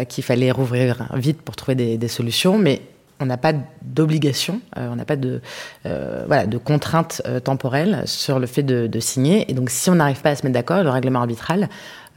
qu'il 0.09 0.23
fallait 0.23 0.51
rouvrir 0.51 1.07
vite 1.13 1.41
pour 1.41 1.55
trouver 1.55 1.75
des, 1.75 1.97
des 1.97 2.07
solutions. 2.07 2.57
Mais 2.57 2.81
on 3.19 3.25
n'a 3.25 3.37
pas 3.37 3.53
d'obligation, 3.81 4.61
euh, 4.77 4.89
on 4.91 4.95
n'a 4.95 5.05
pas 5.05 5.15
de 5.15 5.41
euh, 5.85 6.23
voilà 6.27 6.45
de 6.45 6.57
contrainte 6.57 7.21
euh, 7.25 7.39
temporelle 7.39 8.03
sur 8.05 8.39
le 8.39 8.47
fait 8.47 8.63
de, 8.63 8.99
signer. 8.99 9.49
Et 9.49 9.53
donc, 9.53 9.69
si 9.69 9.89
on 9.89 9.95
n'arrive 9.95 10.21
pas 10.21 10.31
à 10.31 10.35
se 10.35 10.43
mettre 10.43 10.53
d'accord, 10.53 10.83
le 10.83 10.89
règlement 10.89 11.19
arbitral 11.19 11.69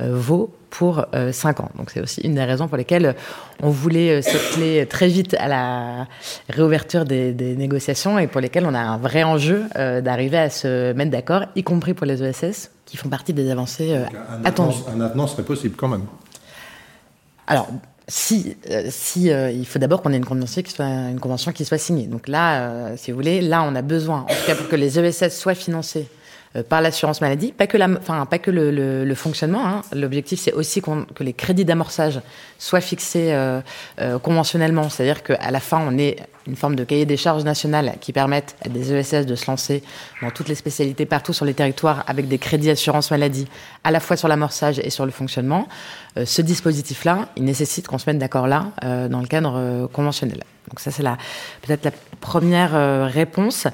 vaut 0.02 0.50
pour 0.71 1.04
5 1.30 1.61
ans. 1.61 1.69
Donc, 1.76 1.90
c'est 1.90 2.00
aussi 2.00 2.23
une 2.23 2.35
des 2.35 2.45
raisons 2.45 2.69
pour 2.69 2.78
lesquelles 2.78 3.14
on 3.62 3.69
voulait 3.69 4.23
s'atteler 4.23 4.87
très 4.87 5.09
vite 5.09 5.37
à 5.38 5.47
la 5.47 6.07
réouverture 6.49 7.04
des, 7.04 7.35
négociations 7.35 8.19
et 8.19 8.26
pour 8.26 8.40
lesquelles 8.40 8.64
on 8.64 8.73
a 8.73 8.80
un 8.80 8.97
vrai 8.97 9.25
enjeu 9.25 9.64
d'arriver 9.75 10.38
à 10.38 10.49
se 10.49 10.95
mettre 10.95 11.11
d'accord, 11.11 11.45
y 11.54 11.62
compris 11.62 11.92
pour 11.92 12.07
les 12.07 12.23
ESS 12.23 12.71
qui 12.87 12.97
font 12.97 13.11
partie 13.11 13.35
des 13.35 13.50
avancées 13.50 13.95
attendues. 14.42 14.78
Un 14.90 15.02
avenant 15.02 15.26
serait 15.26 15.42
possible 15.42 15.76
quand 15.76 15.88
même. 15.88 16.07
Alors, 17.47 17.69
si, 18.10 18.56
euh, 18.70 18.88
si 18.90 19.30
euh, 19.30 19.50
il 19.50 19.64
faut 19.66 19.78
d'abord 19.78 20.02
qu'on 20.02 20.12
ait 20.12 20.16
une 20.16 20.24
convention 20.24 20.62
qui 20.62 20.72
soit 20.72 20.84
une 20.84 21.20
convention 21.20 21.52
qui 21.52 21.64
soit 21.64 21.78
signée. 21.78 22.06
Donc 22.06 22.28
là, 22.28 22.62
euh, 22.62 22.94
si 22.96 23.12
vous 23.12 23.16
voulez, 23.16 23.40
là 23.40 23.62
on 23.62 23.74
a 23.74 23.82
besoin, 23.82 24.22
en 24.22 24.34
tout 24.34 24.46
cas 24.46 24.56
pour 24.56 24.68
que 24.68 24.76
les 24.76 24.98
ESS 24.98 25.38
soient 25.38 25.54
financés 25.54 26.08
par 26.69 26.80
l'assurance 26.80 27.21
maladie. 27.21 27.52
Pas 27.52 27.66
que, 27.66 27.76
la, 27.76 27.88
enfin, 27.88 28.26
pas 28.26 28.38
que 28.38 28.50
le, 28.50 29.14
fonctionnement. 29.14 29.66
Hein. 29.66 29.83
L'objectif, 29.92 30.40
c'est 30.40 30.52
aussi 30.52 30.83
que 30.83 31.23
les 31.23 31.33
crédits 31.33 31.64
d'amorçage 31.64 32.21
soient 32.59 32.80
fixés 32.80 33.35
conventionnellement. 34.23 34.88
C'est-à-dire 34.88 35.23
qu'à 35.23 35.50
la 35.50 35.61
fin, 35.61 35.80
on 35.87 35.97
ait 35.99 36.16
une 36.47 36.57
forme 36.57 36.75
de 36.75 36.85
cahier 36.85 37.07
des 37.07 37.16
charges 37.16 37.45
nationales 37.45 37.95
qui 38.00 38.12
permettent 38.12 38.57
à 38.64 38.69
des 38.69 38.92
ESS 38.92 39.26
de 39.26 39.35
se 39.37 39.47
lancer 39.47 39.83
dans 40.23 40.30
toutes 40.30 40.49
les 40.49 40.54
spécialités 40.54 41.07
partout 41.07 41.33
sur 41.33 41.45
les 41.45 41.54
territoires 41.54 42.02
avec 42.09 42.26
des 42.26 42.38
crédits 42.38 42.71
assurance 42.71 43.11
maladie, 43.11 43.47
à 43.85 43.90
la 43.90 44.00
fois 44.00 44.16
sur 44.16 44.26
l'amorçage 44.26 44.80
et 44.80 44.90
sur 44.90 45.07
le 45.07 45.12
fonctionnement. 45.12 45.69
ce 46.25 46.42
dispositif-là, 46.42 47.28
il 47.37 47.45
nécessite 47.45 47.87
qu'on 47.87 47.99
se 47.99 48.11
mette 48.11 48.19
d'accord 48.19 48.49
là, 48.49 48.73
dans 48.83 49.21
le 49.21 49.26
cadre 49.26 49.88
conventionnel. 49.92 50.42
Donc 50.71 50.80
ça, 50.80 50.90
c'est 50.90 51.02
peut-être 51.62 51.85
la 51.85 51.92
première 52.21 52.75
euh, 52.75 53.07
réponse. 53.07 53.66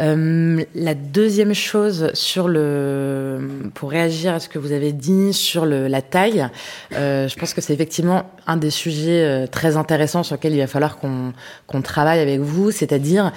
Euh, 0.00 0.64
la 0.74 0.94
deuxième 0.94 1.54
chose 1.54 2.10
sur 2.14 2.48
le, 2.48 3.38
pour 3.74 3.90
réagir 3.90 4.34
à 4.34 4.40
ce 4.40 4.48
que 4.48 4.58
vous 4.58 4.72
avez 4.72 4.92
dit 4.92 5.32
sur 5.32 5.66
le, 5.66 5.86
la 5.86 6.02
taille, 6.02 6.48
euh, 6.94 7.28
je 7.28 7.36
pense 7.36 7.54
que 7.54 7.60
c'est 7.60 7.72
effectivement 7.72 8.28
un 8.48 8.56
des 8.56 8.70
sujets 8.70 9.46
très 9.52 9.76
intéressants 9.76 10.24
sur 10.24 10.34
lesquels 10.34 10.54
il 10.54 10.58
va 10.58 10.66
falloir 10.66 10.96
qu'on 10.98 11.32
qu'on 11.68 11.80
travaille 11.80 12.18
avec 12.18 12.40
vous, 12.40 12.72
c'est-à-dire 12.72 13.32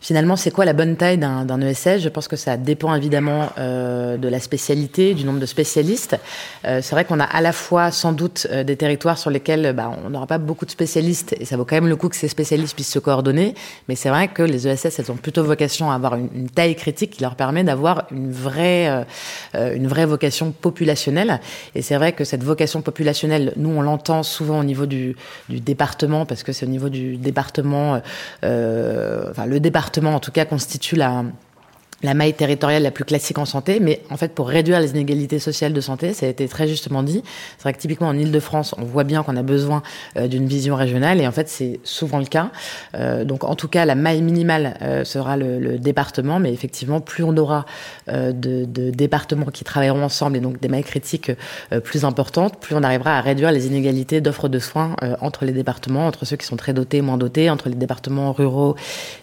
Finalement, 0.00 0.36
c'est 0.36 0.52
quoi 0.52 0.64
la 0.64 0.72
bonne 0.72 0.96
taille 0.96 1.18
d'un 1.18 1.60
ESS 1.60 1.98
Je 1.98 2.08
pense 2.08 2.28
que 2.28 2.36
ça 2.36 2.56
dépend 2.56 2.94
évidemment 2.94 3.50
euh, 3.58 4.16
de 4.16 4.28
la 4.28 4.38
spécialité, 4.38 5.14
du 5.14 5.24
nombre 5.24 5.40
de 5.40 5.46
spécialistes. 5.46 6.16
Euh, 6.64 6.80
c'est 6.82 6.94
vrai 6.94 7.04
qu'on 7.04 7.18
a 7.18 7.24
à 7.24 7.40
la 7.40 7.52
fois 7.52 7.90
sans 7.90 8.12
doute 8.12 8.46
euh, 8.50 8.62
des 8.62 8.76
territoires 8.76 9.18
sur 9.18 9.30
lesquels 9.30 9.72
bah, 9.72 9.90
on 10.04 10.10
n'aura 10.10 10.26
pas 10.26 10.38
beaucoup 10.38 10.66
de 10.66 10.70
spécialistes 10.70 11.34
et 11.40 11.44
ça 11.44 11.56
vaut 11.56 11.64
quand 11.64 11.74
même 11.74 11.88
le 11.88 11.96
coup 11.96 12.08
que 12.08 12.16
ces 12.16 12.28
spécialistes 12.28 12.74
puissent 12.74 12.92
se 12.92 13.00
coordonner. 13.00 13.54
Mais 13.88 13.96
c'est 13.96 14.08
vrai 14.08 14.28
que 14.28 14.42
les 14.42 14.68
ESS, 14.68 15.00
elles 15.00 15.10
ont 15.10 15.16
plutôt 15.16 15.42
vocation 15.42 15.90
à 15.90 15.97
avoir 15.98 16.16
une, 16.16 16.48
taille 16.48 16.76
critique 16.76 17.10
qui 17.10 17.22
leur 17.22 17.34
permet 17.34 17.62
d'avoir 17.62 18.04
une 18.10 18.32
vraie, 18.32 19.04
euh, 19.54 19.74
une 19.74 19.86
vraie 19.86 20.06
vocation 20.06 20.52
populationnelle. 20.52 21.40
Et 21.74 21.82
c'est 21.82 21.96
vrai 21.96 22.12
que 22.12 22.24
cette 22.24 22.42
vocation 22.42 22.80
populationnelle, 22.80 23.52
nous, 23.56 23.70
on 23.70 23.82
l'entend 23.82 24.22
souvent 24.22 24.60
au 24.60 24.64
niveau 24.64 24.86
du, 24.86 25.16
du 25.48 25.60
département 25.60 26.26
parce 26.26 26.42
que 26.42 26.52
c'est 26.52 26.66
au 26.66 26.70
niveau 26.70 26.88
du 26.88 27.16
département, 27.16 28.00
enfin 28.42 29.46
le 29.46 29.60
département 29.60 30.14
en 30.14 30.20
tout 30.20 30.32
cas, 30.32 30.44
constitue 30.44 30.96
la, 30.96 31.24
la 32.02 32.14
maille 32.14 32.34
territoriale 32.34 32.84
la 32.84 32.92
plus 32.92 33.04
classique 33.04 33.38
en 33.38 33.44
santé, 33.44 33.80
mais 33.80 34.02
en 34.10 34.16
fait, 34.16 34.32
pour 34.32 34.48
réduire 34.48 34.78
les 34.78 34.90
inégalités 34.90 35.40
sociales 35.40 35.72
de 35.72 35.80
santé, 35.80 36.12
ça 36.12 36.26
a 36.26 36.28
été 36.28 36.46
très 36.46 36.68
justement 36.68 37.02
dit. 37.02 37.22
C'est 37.56 37.62
vrai 37.62 37.72
que 37.72 37.78
typiquement 37.78 38.08
en 38.08 38.16
Ile-de-France, 38.16 38.74
on 38.78 38.84
voit 38.84 39.02
bien 39.02 39.24
qu'on 39.24 39.36
a 39.36 39.42
besoin 39.42 39.82
euh, 40.16 40.28
d'une 40.28 40.46
vision 40.46 40.76
régionale, 40.76 41.20
et 41.20 41.26
en 41.26 41.32
fait, 41.32 41.48
c'est 41.48 41.80
souvent 41.82 42.18
le 42.18 42.26
cas. 42.26 42.50
Euh, 42.94 43.24
donc, 43.24 43.42
en 43.42 43.56
tout 43.56 43.66
cas, 43.66 43.84
la 43.84 43.96
maille 43.96 44.22
minimale 44.22 44.78
euh, 44.82 45.04
sera 45.04 45.36
le, 45.36 45.78
département, 45.78 46.38
mais 46.38 46.52
effectivement, 46.52 47.00
plus 47.00 47.24
on 47.24 47.36
aura 47.36 47.64
de, 48.08 48.32
de, 48.32 48.90
départements 48.90 49.46
qui 49.46 49.64
travailleront 49.64 50.02
ensemble, 50.02 50.36
et 50.36 50.40
donc 50.40 50.60
des 50.60 50.68
mailles 50.68 50.82
critiques 50.82 51.30
plus 51.84 52.04
importantes, 52.04 52.58
plus 52.58 52.74
on 52.74 52.82
arrivera 52.82 53.18
à 53.18 53.20
réduire 53.20 53.52
les 53.52 53.66
inégalités 53.66 54.20
d'offres 54.20 54.48
de 54.48 54.58
soins 54.58 54.96
entre 55.20 55.44
les 55.44 55.52
départements, 55.52 56.06
entre 56.06 56.24
ceux 56.24 56.36
qui 56.36 56.46
sont 56.46 56.56
très 56.56 56.72
dotés 56.72 57.00
moins 57.00 57.18
dotés, 57.18 57.50
entre 57.50 57.68
les 57.68 57.74
départements 57.74 58.32
ruraux 58.32 58.76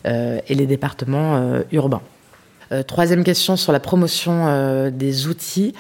et 0.06 0.56
les 0.56 0.66
départements 0.66 1.62
urbains. 1.72 2.02
Euh, 2.76 2.84
troisième 2.84 3.24
question 3.24 3.56
sur 3.56 3.72
la 3.72 3.80
promotion 3.80 4.48
euh, 4.48 4.90
des 4.90 5.28
outils. 5.28 5.74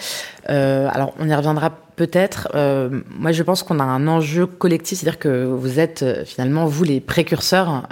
Euh, 0.49 0.87
alors, 0.91 1.13
on 1.19 1.27
y 1.27 1.35
reviendra 1.35 1.71
peut-être. 1.95 2.49
moi, 3.17 3.31
je 3.31 3.41
pense 3.41 3.63
qu'on 3.63 3.79
a 3.79 3.83
un 3.83 4.07
enjeu 4.07 4.45
collectif, 4.45 4.99
c'est-à-dire 4.99 5.19
que 5.19 5.45
vous 5.45 5.79
êtes 5.79 6.03
finalement, 6.25 6.65
vous, 6.65 6.83
les 6.83 6.99
précurseurs 6.99 7.87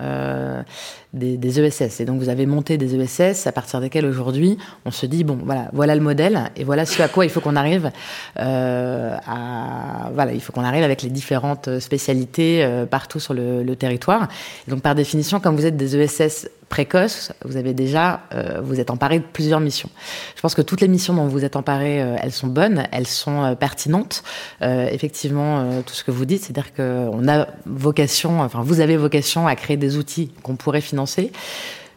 des, 1.14 1.60
ESS. 1.60 2.02
Et 2.02 2.06
donc, 2.06 2.20
vous 2.20 2.30
avez 2.30 2.46
monté 2.46 2.78
des 2.78 2.96
ESS 2.96 3.48
à 3.48 3.52
partir 3.52 3.80
desquels 3.82 4.06
aujourd'hui, 4.06 4.58
on 4.86 4.92
se 4.92 5.06
dit, 5.06 5.24
bon, 5.24 5.38
voilà, 5.44 5.70
voilà 5.74 5.96
le 5.96 6.02
modèle, 6.02 6.52
et 6.56 6.64
voilà 6.64 6.86
ce 6.86 7.02
à 7.02 7.08
quoi 7.08 7.26
il 7.26 7.30
faut 7.30 7.42
qu'on 7.42 7.56
arrive 7.56 7.92
à... 8.36 10.10
Voilà, 10.14 10.34
il 10.34 10.42
faut 10.42 10.54
qu'on 10.54 10.64
arrive 10.64 10.84
avec 10.84 11.02
les 11.02 11.10
différentes 11.10 11.80
spécialités 11.80 12.68
partout 12.90 13.20
sur 13.20 13.34
le, 13.34 13.76
territoire. 13.76 14.28
Et 14.68 14.72
donc, 14.72 14.82
par 14.82 14.96
définition, 14.96 15.40
comme 15.40 15.56
vous 15.56 15.66
êtes 15.66 15.78
des 15.78 15.98
ESS 15.98 16.48
précoce, 16.74 17.32
vous 17.46 17.56
avez 17.56 17.76
déjà, 17.76 18.22
euh, 18.34 18.60
vous 18.64 18.80
êtes 18.80 18.90
emparé 18.90 19.20
de 19.20 19.24
plusieurs 19.32 19.60
missions. 19.60 19.90
Je 20.36 20.42
pense 20.42 20.56
que 20.56 20.62
toutes 20.64 20.82
les 20.82 20.88
missions 20.88 21.14
dont 21.14 21.28
vous 21.28 21.46
êtes 21.46 21.56
emparé, 21.56 22.02
euh, 22.02 22.16
elles 22.20 22.32
sont 22.32 22.48
bonnes, 22.48 22.88
elles 22.92 23.06
sont 23.06 23.44
euh, 23.44 23.54
pertinentes. 23.54 24.24
effectivement, 24.62 25.84
tout 25.86 25.94
ce 25.94 26.04
que 26.04 26.10
vous 26.10 26.26
dites, 26.26 26.44
c'est-à-dire 26.44 26.74
qu'on 26.74 27.28
a 27.28 27.48
vocation, 27.68 28.42
enfin 28.42 28.62
vous 28.64 28.80
avez 28.80 28.98
vocation 28.98 29.46
à 29.46 29.56
créer 29.56 29.78
des 29.78 29.98
outils 29.98 30.32
qu'on 30.42 30.56
pourrait 30.56 30.82
financer. 30.82 31.03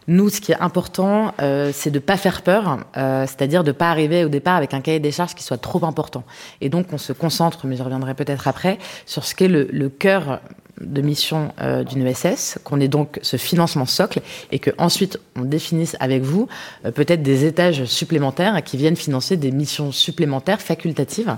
Nous, 0.08 0.28
ce 0.28 0.40
qui 0.40 0.52
est 0.52 0.60
important, 0.60 1.34
euh, 1.42 1.70
c'est 1.74 1.90
de 1.90 1.98
pas 1.98 2.16
faire 2.16 2.42
peur, 2.42 2.78
euh, 2.96 3.26
c'est-à-dire 3.26 3.64
de 3.64 3.72
pas 3.72 3.90
arriver 3.90 4.24
au 4.24 4.28
départ 4.28 4.54
avec 4.54 4.72
un 4.72 4.80
cahier 4.80 5.00
des 5.00 5.10
charges 5.10 5.34
qui 5.34 5.42
soit 5.42 5.58
trop 5.58 5.84
important. 5.84 6.22
Et 6.60 6.68
donc, 6.68 6.92
on 6.92 6.98
se 6.98 7.12
concentre, 7.12 7.66
mais 7.66 7.76
je 7.76 7.82
reviendrai 7.82 8.14
peut-être 8.14 8.46
après, 8.46 8.78
sur 9.04 9.24
ce 9.24 9.34
qu'est 9.34 9.48
le, 9.48 9.68
le 9.72 9.88
cœur 9.88 10.40
de 10.80 11.00
mission 11.00 11.52
euh, 11.60 11.82
d'une 11.82 12.06
ESS, 12.06 12.58
qu'on 12.62 12.80
ait 12.80 12.86
donc 12.86 13.18
ce 13.22 13.36
financement 13.36 13.86
socle 13.86 14.20
et 14.52 14.58
que 14.58 14.70
ensuite 14.76 15.18
on 15.34 15.40
définisse 15.40 15.96
avec 16.00 16.22
vous 16.22 16.48
peut-être 16.94 17.22
des 17.22 17.46
étages 17.46 17.86
supplémentaires 17.86 18.62
qui 18.62 18.76
viennent 18.76 18.94
financer 18.94 19.38
des 19.38 19.52
missions 19.52 19.90
supplémentaires 19.90 20.60
facultatives 20.60 21.34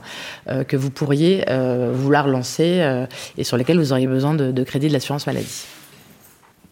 que 0.66 0.76
vous 0.76 0.90
pourriez 0.90 1.44
vouloir 1.92 2.26
lancer 2.26 3.06
et 3.36 3.44
sur 3.44 3.56
lesquelles 3.56 3.78
vous 3.78 3.92
auriez 3.92 4.08
besoin 4.08 4.34
de, 4.34 4.50
de 4.50 4.64
crédit 4.64 4.88
de 4.88 4.92
l'assurance 4.92 5.28
maladie. 5.28 5.66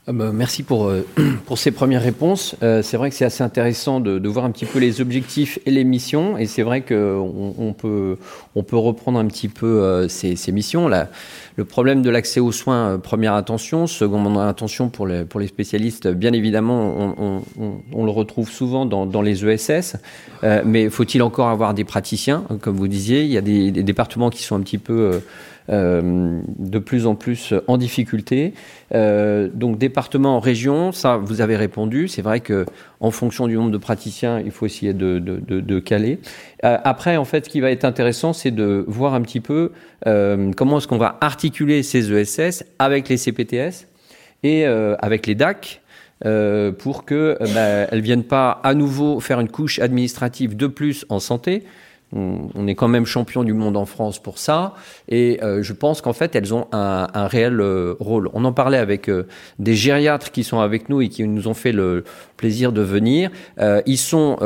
Ah 0.09 0.13
bah, 0.13 0.31
merci 0.33 0.63
pour, 0.63 0.87
euh, 0.87 1.05
pour 1.47 1.59
ces 1.59 1.73
premières 1.73 2.03
réponses. 2.03 2.55
Euh, 2.63 2.81
c'est 2.81 2.97
vrai 2.97 3.11
que 3.11 3.17
c'est 3.17 3.25
assez 3.25 3.43
intéressant 3.43 3.99
de, 3.99 4.21
de, 4.21 4.29
voir 4.29 4.45
un 4.45 4.53
petit 4.53 4.65
peu 4.65 4.79
les 4.79 5.01
objectifs 5.01 5.59
et 5.67 5.73
les 5.73 5.83
missions. 5.83 6.39
Et 6.39 6.47
c'est 6.47 6.63
vrai 6.63 6.83
qu'on 6.83 7.55
on 7.59 7.73
peut, 7.73 8.17
on 8.55 8.63
peut 8.63 8.77
reprendre 8.77 9.19
un 9.19 9.27
petit 9.27 9.49
peu 9.49 9.67
euh, 9.67 10.07
ces, 10.07 10.37
ces, 10.37 10.53
missions. 10.53 10.87
Là, 10.87 11.09
le 11.57 11.65
problème 11.65 12.03
de 12.03 12.11
l'accès 12.11 12.39
aux 12.39 12.53
soins, 12.53 13.01
première 13.01 13.35
attention. 13.35 13.89
Seconde 13.89 14.39
attention 14.39 14.91
pour 14.91 15.09
les, 15.09 15.25
pour 15.25 15.41
les 15.41 15.49
spécialistes, 15.49 16.07
bien 16.07 16.33
évidemment, 16.33 17.15
on, 17.19 17.43
on, 17.59 17.73
on 17.93 18.05
le 18.05 18.11
retrouve 18.13 18.49
souvent 18.49 18.87
dans, 18.87 19.07
dans 19.07 19.23
les 19.23 19.45
ESS. 19.45 19.97
mais 20.65 20.89
faut-il 20.89 21.21
encore 21.21 21.49
avoir 21.49 21.75
des 21.75 21.85
praticiens? 21.85 22.45
Comme 22.61 22.77
vous 22.77 22.87
disiez, 22.87 23.25
il 23.25 23.33
y 23.33 23.39
a 23.39 23.41
des, 23.41 23.73
des 23.73 23.83
départements 23.83 24.31
qui 24.31 24.45
sont 24.45 24.55
un 24.55 24.61
petit 24.61 24.79
peu 24.79 25.21
de 25.69 26.79
plus 26.79 27.07
en 27.07 27.15
plus 27.15 27.55
en 27.67 27.77
difficulté. 27.77 28.55
Euh, 28.95 29.49
donc 29.53 29.79
département, 29.79 30.39
région, 30.41 30.93
ça 30.93 31.17
vous 31.17 31.41
avez 31.41 31.57
répondu. 31.57 32.09
C'est 32.09 32.23
vrai 32.23 32.41
que 32.41 32.67
en 33.01 33.11
fonction 33.11 33.47
du 33.47 33.57
nombre 33.57 33.71
de 33.71 33.79
praticiens, 33.79 34.41
il 34.41 34.51
faut 34.51 34.67
essayer 34.67 34.93
de, 34.93 35.19
de, 35.19 35.39
de, 35.39 35.61
de 35.61 35.79
caler. 35.81 36.19
Euh, 36.65 36.79
après, 36.85 37.17
en 37.17 37.25
fait, 37.25 37.45
ce 37.47 37.51
qui 37.51 37.61
va 37.61 37.71
être 37.71 37.85
intéressant, 37.85 38.33
c'est 38.33 38.51
de 38.51 38.85
voir 38.87 39.15
un 39.15 39.23
petit 39.23 39.41
peu 39.41 39.73
euh, 40.07 40.53
comment 40.57 40.79
est-ce 40.79 40.89
qu'on 40.89 40.99
va 40.99 41.19
articuler 41.21 41.83
ces 41.83 42.13
ESS 42.13 42.65
avec 42.79 43.09
les 43.09 43.17
CPTS 43.17 43.87
et 44.43 44.67
euh, 44.67 44.95
avec 45.01 45.27
les 45.27 45.35
DAC. 45.35 45.83
Euh, 46.25 46.73
pour 46.73 47.05
que 47.05 47.37
bah, 47.55 47.89
elles 47.93 48.01
viennent 48.01 48.25
pas 48.25 48.59
à 48.65 48.73
nouveau 48.73 49.21
faire 49.21 49.39
une 49.39 49.51
couche 49.51 49.79
administrative 49.81 50.57
de 50.57 50.67
plus 50.67 51.05
en 51.11 51.21
santé, 51.21 51.63
on, 52.17 52.67
est 52.67 52.75
quand 52.75 52.89
même 52.89 53.07
champion 53.07 53.45
du 53.45 53.53
monde 53.53 53.77
en 53.77 53.87
France 53.87 54.19
pour 54.19 54.39
ça, 54.39 54.75
et 55.09 55.39
euh, 55.43 55.63
je 55.63 55.73
pense 55.73 56.01
qu'en 56.01 56.13
fait 56.13 56.35
elles 56.35 56.55
ont 56.55 56.67
un, 56.73 57.27
réel 57.27 57.61
euh, 57.61 57.95
rôle. 58.01 58.31
On 58.33 58.45
en 58.45 58.53
parlait 58.53 58.79
avec 58.79 59.09
euh, 59.09 59.27
des 59.59 59.75
gériatres 59.75 60.31
qui 60.31 60.45
sont 60.45 60.61
avec 60.61 60.89
nous 60.89 61.01
et 61.01 61.09
qui 61.09 61.27
nous 61.27 61.49
ont 61.49 61.55
fait 61.55 61.73
le 61.73 62.05
plaisir 62.37 62.73
de 62.73 62.83
venir. 62.83 63.31
ils 63.87 63.99
sont 63.99 64.37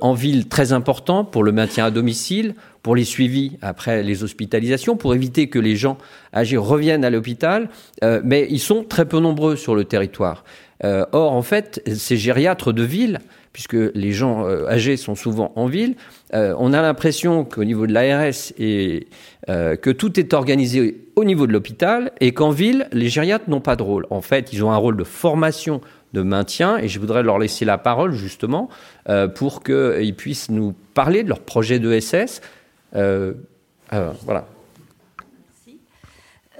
en 0.00 0.14
ville 0.14 0.48
très 0.48 0.72
importants 0.72 1.24
pour 1.24 1.44
le 1.44 1.52
maintien 1.52 1.86
à 1.86 1.90
domicile, 1.90 2.54
pour 2.82 2.96
les 2.96 3.04
suivis 3.04 3.58
après 3.60 4.02
les 4.02 4.24
hospitalisations, 4.24 4.96
pour 4.96 5.14
éviter 5.14 5.48
que 5.48 5.58
les 5.58 5.76
gens 5.76 5.98
âgés 6.34 6.56
reviennent 6.56 7.04
à 7.04 7.10
l'hôpital, 7.10 7.68
mais 8.02 8.46
ils 8.48 8.60
sont 8.60 8.82
très 8.82 9.04
peu 9.04 9.20
nombreux 9.20 9.56
sur 9.56 9.74
le 9.74 9.84
territoire. 9.84 10.44
or, 10.82 11.32
en 11.32 11.42
fait, 11.42 11.82
ces 11.94 12.16
gériatres 12.16 12.72
de 12.72 12.82
ville 12.82 13.18
puisque 13.54 13.76
les 13.94 14.12
gens 14.12 14.46
euh, 14.46 14.66
âgés 14.66 14.98
sont 14.98 15.14
souvent 15.14 15.52
en 15.54 15.66
ville. 15.66 15.94
Euh, 16.34 16.54
on 16.58 16.74
a 16.74 16.82
l'impression 16.82 17.44
qu'au 17.44 17.62
niveau 17.62 17.86
de 17.86 17.92
l'ARS 17.92 18.52
et 18.58 19.06
euh, 19.48 19.76
que 19.76 19.90
tout 19.90 20.18
est 20.18 20.34
organisé 20.34 21.06
au 21.14 21.24
niveau 21.24 21.46
de 21.46 21.52
l'hôpital 21.52 22.10
et 22.20 22.34
qu'en 22.34 22.50
ville, 22.50 22.88
les 22.92 23.08
gériatres 23.08 23.48
n'ont 23.48 23.60
pas 23.60 23.76
de 23.76 23.84
rôle. 23.84 24.06
En 24.10 24.20
fait, 24.20 24.52
ils 24.52 24.64
ont 24.64 24.72
un 24.72 24.76
rôle 24.76 24.96
de 24.96 25.04
formation, 25.04 25.80
de 26.12 26.22
maintien, 26.22 26.78
et 26.78 26.88
je 26.88 26.98
voudrais 26.98 27.22
leur 27.22 27.38
laisser 27.38 27.64
la 27.64 27.78
parole 27.78 28.12
justement 28.12 28.68
pour 29.34 29.62
qu'ils 29.62 30.14
puissent 30.14 30.48
nous 30.48 30.72
parler 30.94 31.24
de 31.24 31.28
leur 31.28 31.40
projet 31.40 31.80
de 31.80 31.98
SS. 31.98 32.40
voilà. 32.92 34.46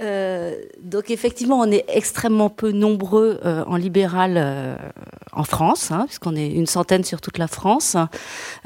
Euh, 0.01 0.55
donc 0.83 1.11
effectivement, 1.11 1.61
on 1.61 1.71
est 1.71 1.85
extrêmement 1.89 2.51
peu 2.51 2.73
nombreux 2.73 3.39
en 3.45 3.77
libéral 3.77 4.77
en 5.37 5.45
France, 5.45 5.91
hein, 5.91 6.05
puisqu'on 6.07 6.37
est 6.37 6.49
une 6.49 6.67
centaine 6.67 7.05
sur 7.05 7.21
toute 7.21 7.38
la 7.38 7.49
France. 7.49 7.97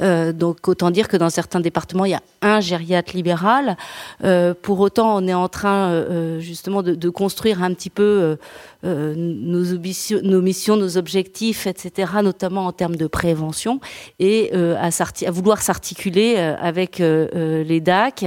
Euh, 0.00 0.32
donc 0.32 0.68
autant 0.68 0.90
dire 0.90 1.08
que 1.08 1.16
dans 1.16 1.30
certains 1.30 1.60
départements, 1.60 2.04
il 2.04 2.12
y 2.12 2.14
a 2.14 2.22
un 2.42 2.60
gériatre 2.60 3.14
libéral. 3.14 3.76
Euh, 4.24 4.54
pour 4.60 4.80
autant, 4.80 5.16
on 5.16 5.26
est 5.26 5.34
en 5.34 5.48
train 5.48 5.90
euh, 5.90 6.40
justement 6.40 6.82
de, 6.82 7.08
construire 7.08 7.62
un 7.62 7.72
petit 7.72 7.90
peu 7.90 8.36
nos, 8.84 9.78
missions, 9.78 10.76
nos 10.76 10.96
objectifs, 10.98 11.66
etc., 11.66 12.12
notamment 12.22 12.66
en 12.66 12.72
termes 12.72 12.96
de 12.96 13.06
prévention, 13.06 13.80
et 14.18 14.52
à, 14.52 14.90
vouloir 15.30 15.62
s'articuler 15.62 16.36
avec 16.36 16.98
les 16.98 17.80
DAC 17.80 18.24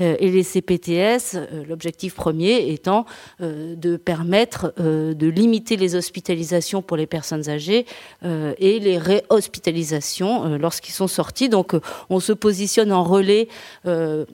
et 0.00 0.30
les 0.30 0.42
CPTS. 0.42 1.38
L'objectif 1.68 2.14
premier 2.14 2.72
étant 2.72 3.06
de 3.40 3.96
permettre 3.96 4.74
de 4.78 5.28
limiter 5.28 5.76
les 5.76 5.94
hospitalisations 5.94 6.82
pour 6.82 6.96
les 6.96 7.06
personnes 7.06 7.48
âgées 7.48 7.83
et 8.22 8.78
les 8.80 8.98
réhospitalisations 8.98 10.56
lorsqu'ils 10.58 10.94
sont 10.94 11.08
sortis. 11.08 11.48
Donc, 11.48 11.74
on 12.10 12.20
se 12.20 12.32
positionne 12.32 12.92
en 12.92 13.04
relais 13.04 13.48
euh, 13.86 14.24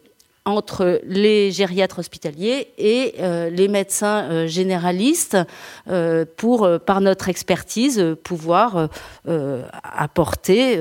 entre 0.46 1.00
les 1.04 1.50
gériatres 1.50 1.98
hospitaliers 1.98 2.68
et 2.78 3.14
euh, 3.20 3.50
les 3.50 3.68
médecins 3.68 4.24
euh, 4.24 4.46
généralistes 4.46 5.36
euh, 5.88 6.24
pour, 6.36 6.68
par 6.86 7.00
notre 7.00 7.28
expertise, 7.28 8.16
pouvoir 8.24 8.88
apporter 9.26 10.78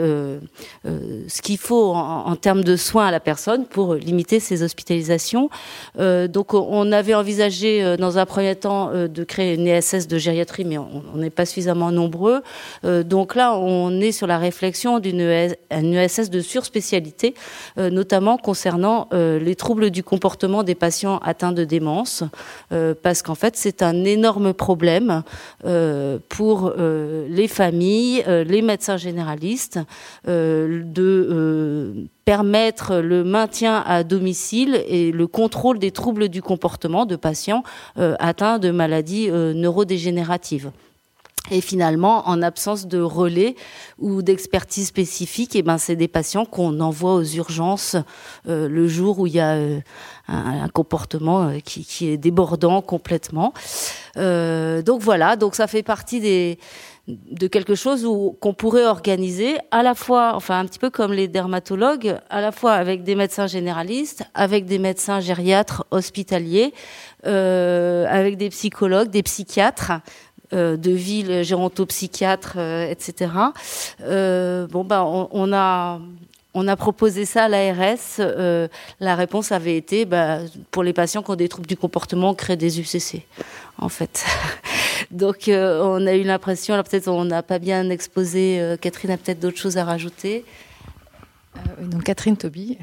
ce 0.86 1.42
qu'il 1.42 1.58
faut 1.58 1.94
en, 1.94 2.36
termes 2.36 2.64
de 2.64 2.76
soins 2.76 3.08
à 3.08 3.12
la 3.12 3.20
personne 3.20 3.66
pour 3.66 3.96
limiter 3.96 4.40
ces 4.40 4.64
hospitalisations. 4.64 5.50
donc, 5.98 6.54
on 6.54 6.92
avait 6.92 7.14
envisagé 7.14 7.98
dans 7.98 8.18
un 8.18 8.26
premier 8.26 8.56
temps 8.56 8.92
de 8.94 9.24
créer 9.24 9.56
une 9.56 9.68
ESS 9.68 10.08
de 10.08 10.18
gériatrie, 10.18 10.66
mais 10.66 10.78
on 10.78 11.04
n'est 11.16 11.30
pas 11.30 11.46
suffisamment 11.46 11.92
nombreux. 11.92 12.42
donc 12.84 13.36
là, 13.36 13.56
on 13.56 14.00
est 14.00 14.12
sur 14.12 14.28
la 14.28 14.38
réflexion 14.38 15.00
d'une 15.00 15.22
ESS 15.22 16.28
e 16.28 16.30
de 16.30 16.40
surspécialité, 16.42 17.34
notamment 17.78 18.38
concernant 18.38 19.08
les 19.12 19.49
troubles 19.56 19.90
du 19.90 20.04
comportement 20.04 20.64
des 20.64 20.76
patients 20.76 21.20
atteints 21.20 21.52
de 21.52 21.64
démence, 21.64 22.24
euh, 22.72 22.94
parce 23.02 23.22
qu'en 23.22 23.36
fait 23.36 23.56
c'est 23.56 23.82
un 23.82 24.04
énorme 24.06 24.54
problème 24.54 25.24
euh, 25.66 26.20
pour 26.30 26.74
euh, 26.78 27.28
les 27.30 27.48
familles, 27.48 28.24
les 28.28 28.62
médecins 28.62 28.98
généralistes, 28.98 29.80
de 30.26 31.94
permettre 32.26 32.98
le 32.98 33.24
maintien 33.24 33.84
à 33.86 34.04
domicile 34.04 34.84
et 34.88 35.12
le 35.12 35.28
contrôle 35.28 35.80
des 35.80 35.92
troubles 35.92 36.30
du 36.30 36.42
comportement 36.42 37.06
de 37.06 37.16
patients 37.16 37.64
atteints 37.96 38.60
de 38.60 38.72
maladies 38.72 39.30
neurodégénératives. 39.32 40.72
Et 41.52 41.62
finalement, 41.62 42.28
en 42.28 42.42
absence 42.42 42.86
de 42.86 43.00
relais 43.00 43.56
ou 43.98 44.22
d'expertise 44.22 44.88
spécifique, 44.88 45.56
eh 45.56 45.64
ben, 45.64 45.78
c'est 45.78 45.96
des 45.96 46.08
patients 46.08 46.46
qu'on 46.46 46.80
envoie 46.80 47.16
aux 47.16 47.24
urgences 47.24 47.96
euh, 48.48 48.70
le 48.70 48.88
jour 48.88 49.20
où 49.20 49.28
il 49.28 49.34
y 49.34 49.40
a 49.40 49.54
euh, 49.54 49.80
un, 50.28 50.68
comportement 50.70 51.48
euh, 51.48 51.60
qui, 51.64 52.08
est 52.08 52.18
débordant 52.18 52.82
complètement. 52.82 53.54
donc 54.16 55.02
voilà, 55.02 55.36
donc 55.36 55.56
ça 55.56 55.68
fait 55.68 55.82
partie 55.82 56.20
de 57.08 57.48
quelque 57.48 57.74
chose 57.74 58.08
qu'on 58.40 58.54
pourrait 58.54 58.86
organiser 58.86 59.58
à 59.72 59.82
la 59.82 59.96
fois, 59.96 60.34
enfin 60.36 60.60
un 60.60 60.66
petit 60.66 60.78
peu 60.78 60.92
comme 60.92 61.14
les 61.14 61.28
dermatologues, 61.28 62.18
à 62.30 62.42
la 62.42 62.52
fois 62.52 62.74
avec 62.74 63.04
des 63.04 63.16
médecins 63.16 63.48
généralistes, 63.48 64.24
avec 64.36 64.66
des 64.66 64.78
médecins 64.78 65.20
gériatres 65.20 65.86
hospitaliers, 65.90 66.74
avec 67.24 68.38
des 68.38 68.50
psychologues, 68.50 69.10
des 69.10 69.24
psychiatres. 69.24 69.94
Euh, 70.52 70.78
de 70.78 70.90
ville, 70.90 71.44
gérontopsychiatre, 71.44 72.54
euh, 72.58 72.90
etc. 72.90 73.32
Euh, 74.02 74.66
bon, 74.66 74.84
ben, 74.84 75.04
on, 75.04 75.54
a 75.54 76.00
on 76.56 76.68
a 76.68 76.76
proposé 76.76 77.26
ça 77.26 77.44
à 77.44 77.48
l'ARS. 77.48 78.20
La 79.00 79.16
réponse 79.16 79.52
avait 79.52 79.78
été, 79.78 80.06
bah, 80.06 80.40
pour 80.72 80.82
les 80.82 80.92
patients 80.92 81.22
qui 81.22 81.30
ont 81.30 81.36
des 81.36 81.50
troubles 81.50 81.68
du 81.68 81.78
comportement, 81.78 82.32
on 82.32 82.34
crée 82.34 82.58
des 82.58 82.80
UCC, 82.80 83.28
en 83.78 83.90
fait. 83.90 84.26
Donc, 85.12 85.44
on 85.48 86.08
a 86.08 86.16
eu 86.16 86.24
l'impression, 86.24 86.74
alors 86.74 86.84
peut-être 86.84 87.10
on 87.10 87.26
n'a 87.26 87.44
pas 87.44 87.60
bien 87.60 87.88
exposé, 87.92 88.76
Catherine 88.82 89.12
a 89.12 89.18
peut-être 89.18 89.40
d'autres 89.40 89.58
choses 89.58 89.78
à 89.78 89.84
rajouter. 89.84 90.46
donc, 91.80 92.04
Catherine 92.04 92.38
Toby 92.38 92.78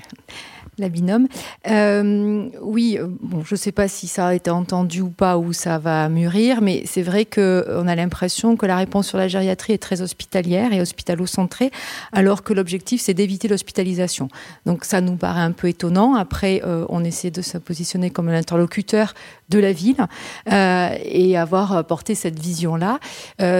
la 0.78 0.88
binôme. 0.88 1.28
Euh, 1.68 2.48
oui, 2.60 2.98
euh, 3.00 3.06
bon, 3.22 3.42
je 3.44 3.54
ne 3.54 3.58
sais 3.58 3.72
pas 3.72 3.88
si 3.88 4.06
ça 4.06 4.28
a 4.28 4.34
été 4.34 4.50
entendu 4.50 5.00
ou 5.00 5.08
pas, 5.08 5.38
ou 5.38 5.52
ça 5.52 5.78
va 5.78 6.08
mûrir, 6.08 6.60
mais 6.60 6.82
c'est 6.86 7.02
vrai 7.02 7.24
qu'on 7.24 7.40
euh, 7.40 7.86
a 7.86 7.94
l'impression 7.94 8.56
que 8.56 8.66
la 8.66 8.76
réponse 8.76 9.08
sur 9.08 9.18
la 9.18 9.28
gériatrie 9.28 9.72
est 9.72 9.78
très 9.78 10.02
hospitalière 10.02 10.72
et 10.72 10.80
hospitalo-centrée, 10.80 11.70
alors 12.12 12.42
que 12.42 12.52
l'objectif, 12.52 13.00
c'est 13.00 13.14
d'éviter 13.14 13.48
l'hospitalisation. 13.48 14.28
Donc 14.66 14.84
ça 14.84 15.00
nous 15.00 15.16
paraît 15.16 15.40
un 15.40 15.52
peu 15.52 15.68
étonnant. 15.68 16.14
Après, 16.14 16.62
on 16.88 17.04
essaie 17.04 17.30
de 17.30 17.42
se 17.42 17.58
positionner 17.58 18.10
comme 18.10 18.28
l'interlocuteur 18.30 19.14
de 19.48 19.58
la 19.58 19.72
ville 19.72 20.06
et 20.50 21.36
avoir 21.38 21.84
porté 21.86 22.14
cette 22.14 22.38
vision-là. 22.38 22.98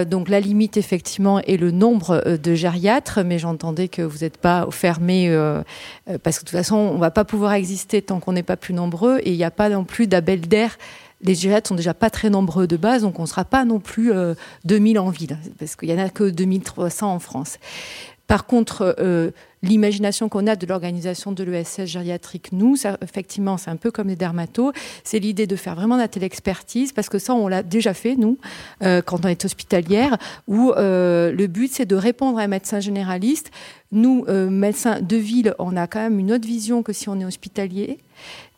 donc 0.05 0.29
la 0.29 0.39
limite, 0.39 0.77
effectivement, 0.77 1.39
est 1.39 1.57
le 1.57 1.71
nombre 1.71 2.37
de 2.37 2.53
gériatres, 2.53 3.19
mais 3.25 3.39
j'entendais 3.39 3.87
que 3.87 4.01
vous 4.01 4.19
n'êtes 4.19 4.37
pas 4.37 4.67
fermé, 4.71 5.29
parce 6.23 6.37
que 6.37 6.43
de 6.43 6.49
toute 6.49 6.57
façon, 6.57 6.75
on 6.75 6.97
va 6.97 7.07
va 7.07 7.11
pas 7.11 7.23
pouvoir 7.23 7.53
exister 7.53 8.01
tant 8.01 8.19
qu'on 8.19 8.33
n'est 8.33 8.43
pas 8.43 8.57
plus 8.57 8.73
nombreux 8.73 9.19
et 9.23 9.31
il 9.31 9.37
n'y 9.37 9.45
a 9.45 9.51
pas 9.51 9.69
non 9.69 9.85
plus 9.85 10.07
d'appel 10.07 10.41
d'air. 10.41 10.77
Les 11.21 11.35
gériatres 11.35 11.69
sont 11.69 11.75
déjà 11.75 11.93
pas 11.93 12.09
très 12.09 12.29
nombreux 12.29 12.67
de 12.67 12.75
base, 12.75 13.01
donc 13.03 13.17
on 13.17 13.21
ne 13.21 13.27
sera 13.27 13.45
pas 13.45 13.63
non 13.63 13.79
plus 13.79 14.11
2000 14.65 14.97
euh, 14.97 15.01
en 15.01 15.09
ville, 15.09 15.39
parce 15.57 15.77
qu'il 15.77 15.89
y 15.89 15.93
en 15.93 15.99
a 15.99 16.09
que 16.09 16.29
2300 16.29 17.13
en 17.13 17.19
France. 17.19 17.59
Par 18.27 18.45
contre, 18.45 18.95
euh, 18.99 19.31
l'imagination 19.63 20.27
qu'on 20.27 20.47
a 20.47 20.57
de 20.57 20.67
l'organisation 20.67 21.31
de 21.31 21.43
l'ESS 21.43 21.85
gériatrique, 21.85 22.51
nous, 22.51 22.75
effectivement, 23.01 23.57
c'est 23.57 23.71
un 23.71 23.77
peu 23.77 23.89
comme 23.89 24.09
les 24.09 24.17
dermatos. 24.17 24.73
C'est 25.05 25.19
l'idée 25.19 25.47
de 25.47 25.55
faire 25.55 25.75
vraiment 25.75 25.95
la 25.95 26.09
téléexpertise, 26.09 26.91
parce 26.91 27.07
que 27.07 27.19
ça, 27.19 27.33
on 27.33 27.47
l'a 27.47 27.63
déjà 27.63 27.93
fait, 27.93 28.15
nous, 28.15 28.37
euh, 28.83 29.01
quand 29.01 29.25
on 29.25 29.29
est 29.29 29.45
hospitalière, 29.45 30.17
où 30.47 30.71
euh, 30.71 31.31
le 31.31 31.47
but, 31.47 31.71
c'est 31.71 31.85
de 31.85 31.95
répondre 31.95 32.37
à 32.37 32.41
un 32.41 32.47
médecin 32.47 32.81
généraliste. 32.81 33.49
Nous, 33.93 34.25
médecins 34.27 34.99
de 34.99 35.15
ville, 35.15 35.55
on 35.59 35.77
a 35.77 35.87
quand 35.87 35.99
même 35.99 36.19
une 36.19 36.33
autre 36.33 36.45
vision 36.45 36.83
que 36.83 36.91
si 36.91 37.07
on 37.07 37.17
est 37.21 37.25
hospitalier. 37.25 37.99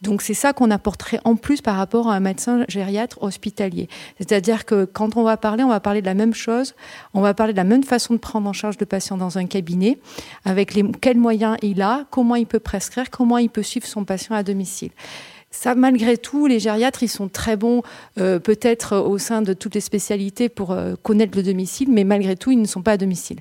Donc 0.01 0.21
c'est 0.21 0.33
ça 0.33 0.53
qu'on 0.53 0.71
apporterait 0.71 1.19
en 1.25 1.35
plus 1.35 1.61
par 1.61 1.75
rapport 1.75 2.09
à 2.09 2.15
un 2.15 2.19
médecin 2.19 2.63
gériatre 2.69 3.21
hospitalier. 3.21 3.89
C'est-à-dire 4.17 4.65
que 4.65 4.85
quand 4.85 5.17
on 5.17 5.23
va 5.23 5.35
parler, 5.35 5.63
on 5.63 5.69
va 5.69 5.79
parler 5.79 6.01
de 6.01 6.05
la 6.05 6.13
même 6.13 6.33
chose, 6.33 6.73
on 7.13 7.21
va 7.21 7.33
parler 7.33 7.53
de 7.53 7.57
la 7.57 7.65
même 7.65 7.83
façon 7.83 8.13
de 8.13 8.19
prendre 8.19 8.47
en 8.47 8.53
charge 8.53 8.75
le 8.79 8.85
patient 8.85 9.17
dans 9.17 9.37
un 9.37 9.45
cabinet, 9.45 9.97
avec 10.45 10.73
les, 10.73 10.89
quels 11.01 11.17
moyens 11.17 11.57
il 11.61 11.81
a, 11.81 12.05
comment 12.11 12.35
il 12.35 12.45
peut 12.45 12.59
prescrire, 12.59 13.09
comment 13.09 13.37
il 13.37 13.49
peut 13.49 13.63
suivre 13.63 13.85
son 13.85 14.05
patient 14.05 14.35
à 14.35 14.43
domicile. 14.43 14.91
Ça, 15.51 15.73
malgré 15.73 16.15
tout, 16.17 16.45
les 16.45 16.59
gériatres, 16.59 17.01
ils 17.01 17.09
sont 17.09 17.27
très 17.27 17.57
bons, 17.57 17.81
euh, 18.19 18.37
peut-être 18.37 18.97
au 18.97 19.17
sein 19.17 19.41
de 19.41 19.53
toutes 19.53 19.73
les 19.73 19.81
spécialités 19.81 20.47
pour 20.47 20.71
euh, 20.71 20.93
connaître 21.01 21.35
le 21.35 21.43
domicile, 21.43 21.89
mais 21.91 22.03
malgré 22.03 22.35
tout, 22.35 22.51
ils 22.51 22.61
ne 22.61 22.67
sont 22.67 22.83
pas 22.83 22.91
à 22.93 22.97
domicile. 22.97 23.39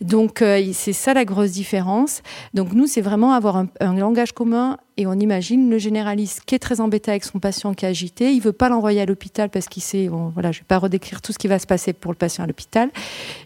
Donc, 0.00 0.40
euh, 0.40 0.70
c'est 0.72 0.94
ça 0.94 1.12
la 1.12 1.26
grosse 1.26 1.50
différence. 1.50 2.22
Donc, 2.54 2.72
nous, 2.72 2.86
c'est 2.86 3.02
vraiment 3.02 3.34
avoir 3.34 3.58
un, 3.58 3.68
un, 3.80 3.94
langage 3.94 4.32
commun 4.32 4.78
et 4.96 5.06
on 5.06 5.14
imagine 5.14 5.70
le 5.70 5.78
généraliste 5.78 6.42
qui 6.44 6.54
est 6.54 6.58
très 6.58 6.80
embêté 6.80 7.10
avec 7.10 7.24
son 7.24 7.38
patient 7.38 7.74
qui 7.74 7.84
est 7.84 7.88
agité, 7.88 8.32
il 8.32 8.40
veut 8.40 8.52
pas 8.52 8.68
l'envoyer 8.68 9.00
à 9.00 9.06
l'hôpital 9.06 9.48
parce 9.48 9.68
qu'il 9.68 9.82
sait, 9.82 10.08
bon, 10.08 10.30
voilà, 10.34 10.52
je 10.52 10.60
vais 10.60 10.66
pas 10.66 10.78
redécrire 10.78 11.22
tout 11.22 11.32
ce 11.32 11.38
qui 11.38 11.48
va 11.48 11.58
se 11.58 11.66
passer 11.66 11.92
pour 11.92 12.12
le 12.12 12.16
patient 12.16 12.44
à 12.44 12.46
l'hôpital, 12.46 12.90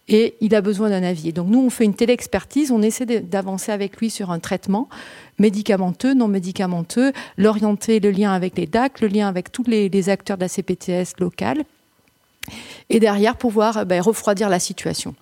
et 0.08 0.36
il 0.40 0.54
a 0.54 0.60
besoin 0.60 0.90
d'un 0.90 1.02
avis. 1.02 1.32
Donc, 1.32 1.48
nous, 1.48 1.60
on 1.60 1.70
fait 1.70 1.84
une 1.84 1.94
télé-expertise, 1.94 2.70
on 2.72 2.82
essaie 2.82 3.06
d'avancer 3.06 3.72
avec 3.72 3.98
lui 3.98 4.10
sur 4.10 4.30
un 4.30 4.38
traitement 4.38 4.88
médicamenteux, 5.38 6.14
non 6.14 6.28
médicamenteux, 6.28 7.12
l'orienter, 7.36 8.00
le 8.00 8.10
lien 8.10 8.32
avec 8.32 8.56
les 8.56 8.66
DAC, 8.66 9.00
le 9.00 9.08
lien 9.08 9.28
avec 9.28 9.52
tous 9.52 9.64
les, 9.66 9.88
les 9.88 10.08
acteurs 10.08 10.36
de 10.36 10.42
la 10.42 10.48
CPTS 10.48 11.18
locale 11.20 11.64
et 12.90 13.00
derrière 13.00 13.36
pouvoir 13.36 13.86
ben, 13.86 14.00
refroidir 14.00 14.48
la 14.48 14.58
situation. 14.58 15.14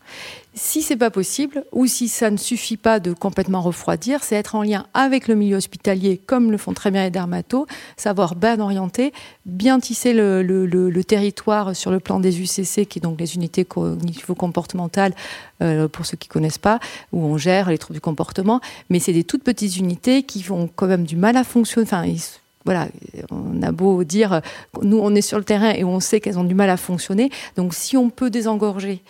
Si 0.56 0.82
c'est 0.82 0.96
pas 0.96 1.10
possible 1.10 1.64
ou 1.72 1.86
si 1.86 2.06
ça 2.08 2.30
ne 2.30 2.36
suffit 2.36 2.76
pas 2.76 3.00
de 3.00 3.12
complètement 3.12 3.60
refroidir, 3.60 4.22
c'est 4.22 4.36
être 4.36 4.54
en 4.54 4.62
lien 4.62 4.86
avec 4.94 5.26
le 5.26 5.34
milieu 5.34 5.56
hospitalier, 5.56 6.16
comme 6.16 6.52
le 6.52 6.58
font 6.58 6.72
très 6.72 6.92
bien 6.92 7.02
les 7.02 7.10
dermatos, 7.10 7.66
savoir 7.96 8.36
bien 8.36 8.60
orienter, 8.60 9.12
bien 9.46 9.80
tisser 9.80 10.12
le, 10.12 11.02
territoire 11.02 11.74
sur 11.74 11.90
le 11.90 11.98
plan 11.98 12.20
des 12.20 12.40
UCC, 12.40 12.86
qui 12.86 13.00
est 13.00 13.02
donc 13.02 13.18
les 13.18 13.34
unités 13.34 13.64
cognitivo-comportementales, 13.64 15.14
euh, 15.60 15.88
pour 15.88 16.06
ceux 16.06 16.16
qui 16.16 16.28
connaissent 16.28 16.58
pas, 16.58 16.78
où 17.12 17.24
on 17.24 17.36
gère 17.36 17.68
les 17.68 17.78
troubles 17.78 17.96
du 17.96 18.00
comportement, 18.00 18.60
mais 18.90 19.00
c'est 19.00 19.12
des 19.12 19.24
toutes 19.24 19.42
petites 19.42 19.76
unités 19.76 20.22
qui 20.22 20.42
vont 20.42 20.68
quand 20.74 20.86
même 20.86 21.04
du 21.04 21.16
mal 21.16 21.36
à 21.36 21.42
fonctionner. 21.42 22.43
Voilà, 22.64 22.88
on 23.30 23.62
a 23.62 23.72
beau 23.72 24.04
dire, 24.04 24.40
nous 24.82 24.98
on 24.98 25.14
est 25.14 25.22
sur 25.22 25.38
le 25.38 25.44
terrain 25.44 25.72
et 25.72 25.84
on 25.84 26.00
sait 26.00 26.20
qu'elles 26.20 26.38
ont 26.38 26.44
du 26.44 26.54
mal 26.54 26.70
à 26.70 26.76
fonctionner. 26.76 27.30
Donc 27.56 27.74
si 27.74 27.96
on 27.96 28.10
peut 28.10 28.30
désengorger 28.30 29.02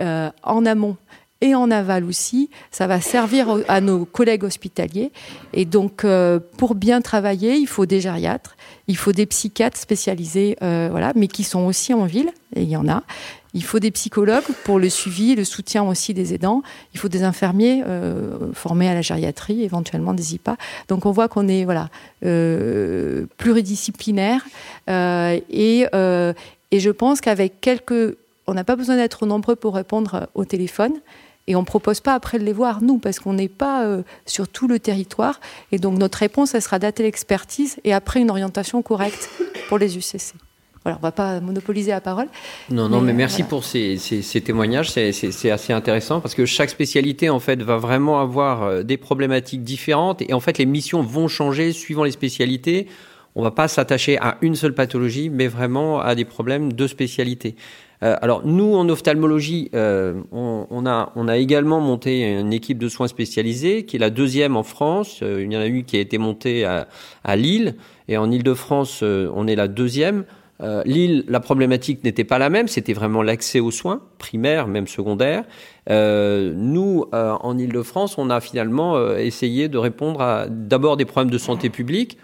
euh, 0.00 0.30
en 0.42 0.64
amont 0.64 0.96
et 1.42 1.54
en 1.54 1.70
aval 1.70 2.04
aussi. 2.04 2.48
Ça 2.70 2.86
va 2.86 3.00
servir 3.00 3.58
à 3.68 3.80
nos 3.82 4.06
collègues 4.06 4.44
hospitaliers. 4.44 5.10
Et 5.52 5.66
donc, 5.66 6.04
euh, 6.04 6.38
pour 6.56 6.74
bien 6.74 7.02
travailler, 7.02 7.56
il 7.56 7.66
faut 7.66 7.84
des 7.84 8.00
gériatres, 8.00 8.56
il 8.86 8.96
faut 8.96 9.12
des 9.12 9.26
psychiatres 9.26 9.76
spécialisés, 9.76 10.56
euh, 10.62 10.88
voilà, 10.90 11.12
mais 11.16 11.26
qui 11.26 11.42
sont 11.42 11.66
aussi 11.66 11.92
en 11.92 12.06
ville, 12.06 12.30
et 12.54 12.62
il 12.62 12.70
y 12.70 12.76
en 12.76 12.88
a. 12.88 13.02
Il 13.54 13.62
faut 13.62 13.78
des 13.78 13.90
psychologues 13.90 14.44
pour 14.64 14.78
le 14.78 14.88
suivi, 14.88 15.34
le 15.34 15.44
soutien 15.44 15.82
aussi 15.82 16.14
des 16.14 16.32
aidants. 16.32 16.62
Il 16.94 17.00
faut 17.00 17.08
des 17.08 17.22
infirmiers 17.22 17.82
euh, 17.86 18.52
formés 18.54 18.88
à 18.88 18.94
la 18.94 19.02
gériatrie, 19.02 19.62
éventuellement 19.62 20.14
des 20.14 20.34
IPA. 20.34 20.56
Donc 20.88 21.04
on 21.04 21.10
voit 21.10 21.28
qu'on 21.28 21.48
est 21.48 21.64
voilà 21.64 21.88
euh, 22.24 23.26
pluridisciplinaire 23.36 24.44
euh, 24.88 25.38
et, 25.50 25.86
et 26.70 26.80
je 26.80 26.90
pense 26.90 27.20
qu'avec 27.20 27.60
quelques, 27.60 28.16
on 28.46 28.54
n'a 28.54 28.64
pas 28.64 28.76
besoin 28.76 28.96
d'être 28.96 29.26
nombreux 29.26 29.56
pour 29.56 29.74
répondre 29.74 30.28
au 30.34 30.44
téléphone. 30.44 30.92
Et 31.48 31.56
on 31.56 31.60
ne 31.60 31.66
propose 31.66 32.00
pas 32.00 32.14
après 32.14 32.38
de 32.38 32.44
les 32.44 32.52
voir, 32.52 32.82
nous, 32.82 32.98
parce 32.98 33.18
qu'on 33.18 33.32
n'est 33.32 33.48
pas 33.48 33.84
sur 34.26 34.46
tout 34.46 34.68
le 34.68 34.78
territoire. 34.78 35.40
Et 35.72 35.78
donc 35.78 35.98
notre 35.98 36.18
réponse, 36.18 36.54
elle 36.54 36.62
sera 36.62 36.78
dater 36.78 37.02
l'expertise 37.02 37.78
et 37.82 37.92
après 37.92 38.20
une 38.20 38.30
orientation 38.30 38.80
correcte 38.80 39.28
pour 39.68 39.76
les 39.78 39.98
UCC. 39.98 40.34
Voilà, 40.84 40.98
on 41.00 41.02
va 41.02 41.12
pas 41.12 41.40
monopoliser 41.40 41.92
la 41.92 42.00
parole. 42.00 42.26
Non, 42.70 42.88
non, 42.88 43.00
mais, 43.00 43.12
merci 43.12 43.44
pour 43.44 43.64
ces, 43.64 43.98
témoignages. 44.44 44.90
C'est 44.90 45.50
assez 45.50 45.72
intéressant 45.72 46.20
parce 46.20 46.34
que 46.34 46.44
chaque 46.44 46.70
spécialité, 46.70 47.30
en 47.30 47.38
fait, 47.38 47.62
va 47.62 47.76
vraiment 47.76 48.20
avoir 48.20 48.62
euh, 48.62 48.82
des 48.82 48.96
problématiques 48.96 49.62
différentes 49.62 50.22
et 50.22 50.32
en 50.32 50.40
fait, 50.40 50.58
les 50.58 50.66
missions 50.66 51.02
vont 51.02 51.28
changer 51.28 51.72
suivant 51.72 52.02
les 52.02 52.10
spécialités. 52.10 52.88
On 53.36 53.42
va 53.42 53.52
pas 53.52 53.68
s'attacher 53.68 54.18
à 54.18 54.38
une 54.42 54.56
seule 54.56 54.74
pathologie, 54.74 55.30
mais 55.30 55.46
vraiment 55.46 56.00
à 56.00 56.14
des 56.16 56.24
problèmes 56.24 56.72
de 56.72 56.86
spécialité. 56.88 57.54
Euh, 58.02 58.16
alors 58.20 58.44
nous, 58.44 58.74
en 58.74 58.88
ophtalmologie, 58.88 59.70
euh, 59.74 60.20
on, 60.32 60.84
a, 60.84 61.12
on 61.14 61.28
a 61.28 61.36
également 61.36 61.80
monté 61.80 62.28
une 62.28 62.52
équipe 62.52 62.78
de 62.78 62.88
soins 62.88 63.06
spécialisés, 63.06 63.84
qui 63.84 63.96
est 63.96 64.00
la 64.00 64.10
deuxième 64.10 64.56
en 64.56 64.64
France. 64.64 65.20
il 65.22 65.50
y 65.50 65.56
en 65.56 65.60
a 65.60 65.68
eu 65.68 65.84
qui 65.84 65.96
a 65.96 66.00
été 66.00 66.18
montée 66.18 66.64
à, 66.64 66.88
à 67.22 67.36
Lille, 67.36 67.76
et 68.08 68.16
en 68.16 68.30
Ile-de-France, 68.32 69.02
on 69.02 69.46
est 69.46 69.54
la 69.54 69.68
deuxième. 69.68 70.24
Euh, 70.62 70.82
Lille, 70.84 71.24
la 71.28 71.40
problématique 71.40 72.04
n'était 72.04 72.24
pas 72.24 72.38
la 72.38 72.48
même, 72.48 72.68
c'était 72.68 72.92
vraiment 72.92 73.22
l'accès 73.22 73.60
aux 73.60 73.70
soins, 73.70 74.00
primaires, 74.18 74.68
même 74.68 74.86
secondaires. 74.86 75.44
Euh, 75.90 76.52
nous, 76.54 77.06
euh, 77.12 77.32
en 77.40 77.58
Ile-de-France, 77.58 78.16
on 78.16 78.30
a 78.30 78.40
finalement 78.40 79.16
essayé 79.16 79.68
de 79.68 79.78
répondre 79.78 80.20
à 80.20 80.46
d'abord 80.48 80.96
des 80.96 81.04
problèmes 81.04 81.32
de 81.32 81.38
santé 81.38 81.68
publique. 81.68 82.16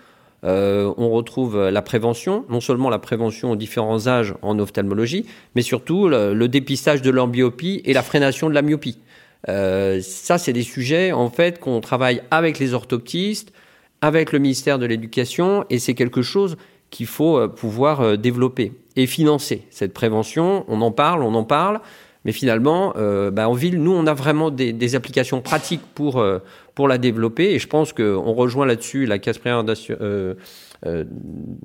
on 0.45 1.11
retrouve 1.11 1.69
la 1.69 1.83
prévention, 1.83 2.45
non 2.49 2.61
seulement 2.61 2.91
la 2.91 3.01
prévention 3.01 3.51
aux 3.51 3.57
différents 3.57 4.07
âges 4.07 4.35
en 4.43 4.59
ophtalmologie, 4.61 5.27
mais 5.57 5.63
surtout 5.63 6.09
le, 6.09 6.47
dépistage 6.47 7.03
de 7.03 7.11
l'ambiopie 7.11 7.83
et 7.85 7.93
la 7.93 8.03
freination 8.03 8.49
de 8.49 8.55
la 8.55 8.63
myopie. 8.63 8.99
ça, 9.47 10.39
c'est 10.39 10.53
des 10.53 10.63
sujets 10.63 11.11
en 11.11 11.29
fait 11.29 11.59
qu'on 11.59 11.81
travaille 11.81 12.23
avec 12.31 12.61
les 12.61 12.73
orthoptistes, 12.73 13.53
avec 14.01 14.31
le 14.31 14.39
ministère 14.39 14.79
de 14.79 14.87
l'Éducation, 14.87 15.65
et 15.71 15.81
c'est 15.81 15.95
quelque 15.95 16.23
chose 16.23 16.57
qu'il 16.91 17.07
faut 17.07 17.39
euh, 17.39 17.49
pouvoir 17.49 18.01
euh, 18.01 18.17
développer 18.17 18.73
et 18.97 19.07
financer 19.07 19.63
cette 19.71 19.93
prévention. 19.93 20.65
On 20.69 20.81
en 20.81 20.91
parle, 20.91 21.23
on 21.23 21.35
en 21.35 21.45
parle, 21.45 21.81
mais 22.25 22.33
finalement, 22.33 22.95
euh, 22.97 23.31
bah, 23.31 23.49
en 23.49 23.53
ville, 23.53 23.81
nous, 23.81 23.93
on 23.93 24.07
a 24.07 24.15
vraiment 24.15 24.51
des, 24.51 24.95
applications 24.95 25.41
pratiques 25.41 25.83
pour, 25.95 26.25
pour 26.75 26.89
la 26.89 26.99
développer. 26.99 27.55
Et 27.55 27.59
je 27.59 27.69
pense 27.69 27.93
qu'on 27.93 28.33
rejoint 28.33 28.67
là-dessus 28.67 29.07
la 29.07 29.19
casse 29.19 29.39
primaire 29.39 29.65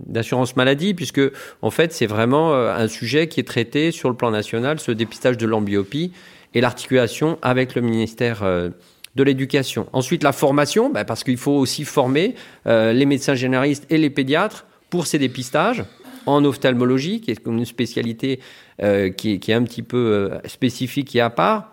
d'assurance 0.07 0.55
maladie, 0.55 0.93
puisque 0.93 1.21
en 1.62 1.71
fait, 1.71 1.91
c'est 1.91 2.05
vraiment 2.05 2.53
un 2.53 2.88
sujet 2.88 3.27
qui 3.27 3.39
est 3.39 3.47
traité 3.47 3.91
sur 3.91 4.09
le 4.09 4.15
plan 4.15 4.29
national, 4.29 4.79
ce 4.79 4.91
dépistage 4.91 5.38
de 5.38 5.47
l'ambiopie 5.47 6.13
et 6.53 6.62
l'articulation 6.62 7.39
avec 7.41 7.73
le 7.73 7.81
ministère 7.81 8.43
de 8.43 9.23
l'éducation. 9.23 9.88
Ensuite, 9.91 10.21
la 10.21 10.33
formation, 10.33 10.91
bah, 10.91 11.03
parce 11.03 11.23
qu'il 11.23 11.38
faut 11.38 11.53
aussi 11.53 11.83
former 11.83 12.36
les 12.65 13.05
médecins 13.07 13.36
généralistes 13.36 13.88
et 13.89 13.97
les 13.97 14.12
pédiatres 14.12 14.67
pour 14.93 15.08
ces 15.08 15.17
dépistages 15.17 15.84
en 16.27 16.45
ophtalmologie, 16.45 17.19
qui 17.19 17.32
est 17.32 17.47
une 17.47 17.65
spécialité 17.65 18.39
euh, 18.84 19.10
qui, 19.10 19.32
est, 19.34 19.53
un 19.53 19.63
petit 19.63 19.82
peu 19.82 19.97
euh, 19.97 20.38
spécifique 20.47 21.15
et 21.15 21.19
à 21.19 21.32
part. 21.32 21.71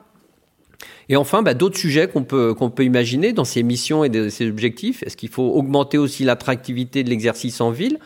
Et 1.11 1.17
enfin, 1.17 1.43
bah, 1.43 1.53
d'autres 1.53 1.77
sujets 1.77 2.09
qu'on 2.09 2.25
peut, 2.25 2.55
qu'on 2.55 2.71
peut 2.71 2.83
imaginer 2.83 3.35
dans 3.35 3.45
ces 3.45 3.63
missions 3.63 4.05
et 4.05 4.31
ces 4.31 4.49
objectifs. 4.49 5.03
Est-ce 5.03 5.19
qu'il 5.19 5.29
faut 5.29 5.51
augmenter 5.51 5.99
aussi 5.99 6.25
l'attractivité 6.25 7.05
de 7.05 7.11
l'exercice 7.11 7.61
en 7.61 7.71
ville? 7.71 7.99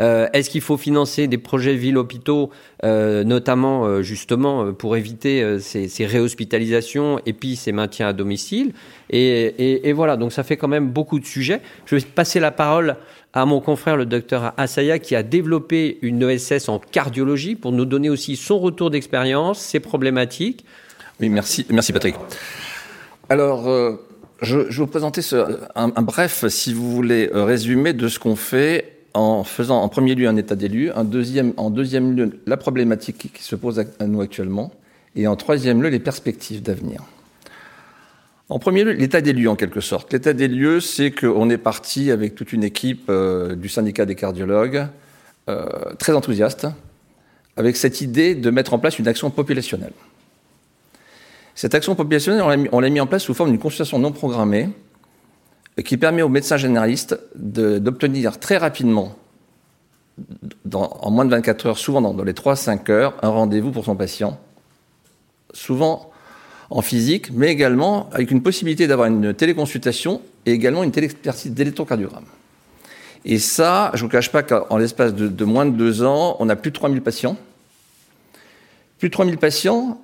Euh, 0.00 0.26
Est-ce 0.32 0.50
qu'il 0.50 0.62
faut 0.62 0.76
financer 0.76 1.28
des 1.28 1.38
projets 1.38 1.76
ville-hôpitaux, 1.76 2.50
notamment 2.82 4.02
justement 4.02 4.72
pour 4.72 4.96
éviter 4.96 5.60
ces, 5.60 6.06
réhospitalisations 6.06 7.20
et 7.24 7.34
puis 7.34 7.54
ces 7.54 7.70
maintiens 7.70 8.08
à 8.08 8.12
domicile? 8.12 8.72
Et, 9.10 9.92
voilà, 9.92 10.16
donc 10.16 10.32
ça 10.32 10.42
fait 10.42 10.56
quand 10.56 10.68
même 10.68 10.88
beaucoup 10.88 11.20
de 11.20 11.24
sujets. 11.24 11.60
Je 11.86 11.94
vais 11.94 12.02
passer 12.02 12.40
la 12.40 12.50
parole 12.50 12.96
à 13.36 13.44
mon 13.44 13.60
confrère 13.60 13.98
le 13.98 14.06
docteur 14.06 14.54
Asaya 14.56 14.98
qui 14.98 15.14
a 15.14 15.22
développé 15.22 15.98
une 16.00 16.22
ESS 16.22 16.70
en 16.70 16.78
cardiologie 16.78 17.54
pour 17.54 17.70
nous 17.70 17.84
donner 17.84 18.08
aussi 18.08 18.34
son 18.34 18.58
retour 18.58 18.88
d'expérience, 18.88 19.58
ses 19.60 19.78
problématiques. 19.78 20.64
Oui, 21.20 21.28
merci, 21.28 21.66
merci 21.68 21.92
Patrick. 21.92 22.14
Alors, 23.28 23.68
euh, 23.68 24.02
je, 24.40 24.60
vais 24.60 24.70
vous 24.70 24.86
présenter 24.86 25.20
un, 25.74 25.88
bref, 26.00 26.46
si 26.48 26.72
vous 26.72 26.90
voulez, 26.90 27.28
euh, 27.34 27.44
résumé 27.44 27.92
de 27.92 28.08
ce 28.08 28.18
qu'on 28.18 28.36
fait 28.36 29.00
en 29.12 29.44
faisant 29.44 29.82
en 29.82 29.88
premier 29.90 30.14
lieu 30.14 30.28
un 30.28 30.36
état 30.36 30.56
des 30.56 30.68
lieux, 30.68 30.96
en 30.96 31.04
deuxième, 31.04 31.52
en 31.58 31.68
deuxième 31.68 32.16
lieu 32.16 32.40
la 32.46 32.56
problématique 32.56 33.32
qui 33.34 33.42
se 33.42 33.54
pose 33.54 33.80
à 33.80 34.06
nous 34.06 34.22
actuellement, 34.22 34.72
et 35.14 35.26
en 35.26 35.36
troisième 35.36 35.82
lieu 35.82 35.90
les 35.90 36.00
perspectives 36.00 36.62
d'avenir. 36.62 37.02
En 38.48 38.60
premier 38.60 38.84
lieu, 38.84 38.92
l'état 38.92 39.20
des 39.20 39.32
lieux 39.32 39.50
en 39.50 39.56
quelque 39.56 39.80
sorte. 39.80 40.12
L'état 40.12 40.32
des 40.32 40.46
lieux, 40.46 40.80
c'est 40.80 41.10
qu'on 41.10 41.50
est 41.50 41.58
parti 41.58 42.12
avec 42.12 42.36
toute 42.36 42.52
une 42.52 42.62
équipe 42.62 43.06
euh, 43.08 43.56
du 43.56 43.68
syndicat 43.68 44.06
des 44.06 44.14
cardiologues, 44.14 44.86
euh, 45.48 45.66
très 45.98 46.12
enthousiaste, 46.12 46.68
avec 47.56 47.76
cette 47.76 48.00
idée 48.00 48.36
de 48.36 48.50
mettre 48.50 48.72
en 48.72 48.78
place 48.78 48.98
une 49.00 49.08
action 49.08 49.30
populationnelle. 49.30 49.92
Cette 51.56 51.74
action 51.74 51.96
populationnelle, 51.96 52.68
on 52.70 52.80
l'a 52.80 52.90
mis, 52.90 53.00
en 53.00 53.06
place 53.06 53.24
sous 53.24 53.34
forme 53.34 53.50
d'une 53.50 53.58
consultation 53.58 53.98
non 53.98 54.12
programmée 54.12 54.68
qui 55.84 55.96
permet 55.96 56.22
aux 56.22 56.28
médecins 56.28 56.56
généralistes 56.56 57.18
d'obtenir 57.34 58.38
très 58.38 58.58
rapidement, 58.58 59.16
en 60.72 61.10
moins 61.10 61.24
de 61.24 61.30
24 61.30 61.66
heures, 61.66 61.78
souvent 61.78 62.00
dans, 62.00 62.14
dans 62.14 62.24
les 62.24 62.32
3-5 62.32 62.90
heures, 62.90 63.14
un 63.22 63.28
rendez-vous 63.28 63.72
pour 63.72 63.84
son 63.84 63.96
patient. 63.96 64.38
Souvent 65.52 66.10
en 66.70 66.82
physique, 66.82 67.32
mais 67.32 67.50
également 67.50 68.08
avec 68.12 68.30
une 68.30 68.42
possibilité 68.42 68.86
d'avoir 68.86 69.08
une 69.08 69.34
téléconsultation 69.34 70.20
et 70.46 70.52
également 70.52 70.82
une 70.82 70.90
téléexpertise 70.90 71.52
d'électrocardiogramme. 71.52 72.24
Et 73.24 73.38
ça, 73.38 73.90
je 73.94 73.98
ne 73.98 74.02
vous 74.02 74.12
cache 74.12 74.30
pas 74.30 74.42
qu'en 74.42 74.76
l'espace 74.76 75.14
de, 75.14 75.44
moins 75.44 75.66
de 75.66 75.76
deux 75.76 76.02
ans, 76.02 76.36
on 76.38 76.48
a 76.48 76.56
plus 76.56 76.70
de 76.70 76.76
3000 76.76 77.02
patients. 77.02 77.36
Plus 78.98 79.08
de 79.08 79.12
3000 79.12 79.36
patients, 79.36 80.00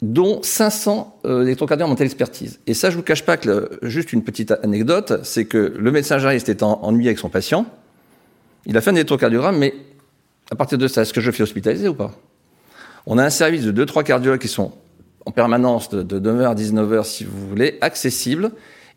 dont 0.00 0.42
500 0.42 1.20
euh, 1.24 1.42
électrocardiogrammes 1.42 1.92
en 1.92 1.96
téléexpertise. 1.96 2.60
Et 2.66 2.74
ça, 2.74 2.88
je 2.88 2.96
ne 2.96 3.00
vous 3.00 3.04
cache 3.04 3.24
pas 3.24 3.36
que, 3.36 3.78
juste 3.82 4.12
une 4.12 4.24
petite 4.24 4.50
anecdote, 4.62 5.20
c'est 5.24 5.44
que 5.44 5.74
le 5.78 5.90
médecin 5.90 6.16
généraliste 6.16 6.48
étant 6.48 6.82
ennuyé 6.82 7.10
avec 7.10 7.18
son 7.18 7.28
patient, 7.28 7.66
il 8.66 8.76
a 8.76 8.80
fait 8.80 8.90
un 8.90 8.94
électrocardiogramme, 8.94 9.58
mais 9.58 9.74
à 10.50 10.56
partir 10.56 10.78
de 10.78 10.88
ça, 10.88 11.02
est-ce 11.02 11.12
que 11.12 11.20
je 11.20 11.30
fais 11.30 11.42
hospitaliser 11.42 11.88
ou 11.88 11.94
pas? 11.94 12.12
On 13.06 13.18
a 13.18 13.24
un 13.24 13.30
service 13.30 13.64
de 13.64 13.84
2-3 13.84 14.04
cardiologues 14.04 14.40
qui 14.40 14.48
sont 14.48 14.72
en 15.26 15.30
permanence 15.30 15.88
de, 15.90 16.20
9h 16.20 16.50
à 16.50 16.54
19h 16.54 17.04
si 17.04 17.24
vous 17.24 17.48
voulez, 17.48 17.78
accessible. 17.80 18.50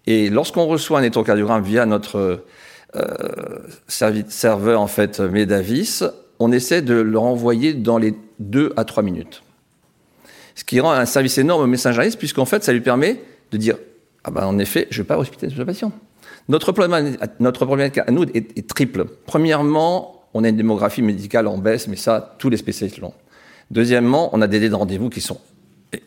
Et 0.06 0.30
lorsqu'on 0.30 0.66
reçoit 0.66 1.00
un 1.00 1.02
électrocardiogramme 1.02 1.64
via 1.64 1.86
notre 1.86 2.44
euh, 2.96 3.60
serveur 3.88 4.82
en 4.82 4.88
fait 4.88 5.20
Medavis, 5.20 6.04
on 6.40 6.52
essaie 6.52 6.82
de 6.82 6.94
le 6.94 7.18
renvoyer 7.18 7.74
dans 7.74 7.98
les 7.98 8.14
2 8.40 8.74
à 8.78 8.86
3 8.86 9.04
minutes. 9.04 9.44
Ce 10.56 10.64
qui 10.64 10.80
rend 10.80 10.92
un 10.92 11.06
service 11.06 11.38
énorme 11.38 11.64
au 11.64 11.68
messageriste 11.68 12.18
puisqu'en 12.18 12.46
fait 12.46 12.64
ça 12.64 12.74
lui 12.74 12.82
permet 12.82 13.22
de 13.52 13.58
dire 13.58 13.78
ah 14.24 14.32
ben 14.32 14.46
en 14.46 14.58
effet 14.60 14.88
je 14.90 15.02
vais 15.02 15.08
pas 15.08 15.18
hospitaliser 15.18 15.58
le 15.58 15.66
patient. 15.66 15.92
Notre 16.50 16.72
problème, 16.72 17.18
notre 17.40 17.68
à 18.08 18.12
nous 18.12 18.24
est, 18.24 18.58
est 18.58 18.68
triple. 18.68 19.06
Premièrement, 19.26 20.24
on 20.34 20.46
a 20.46 20.50
une 20.50 20.56
démographie 20.56 21.02
médicale 21.02 21.48
en 21.48 21.58
baisse, 21.58 21.88
mais 21.88 21.98
ça 21.98 22.36
tous 22.40 22.50
les 22.50 22.58
spécialistes 22.58 23.00
l'ont. 23.00 23.14
Deuxièmement, 23.70 24.30
on 24.34 24.42
a 24.42 24.48
des 24.48 24.60
délais 24.60 24.70
de 24.70 24.76
rendez-vous 24.76 25.10
qui 25.10 25.20
sont 25.20 25.40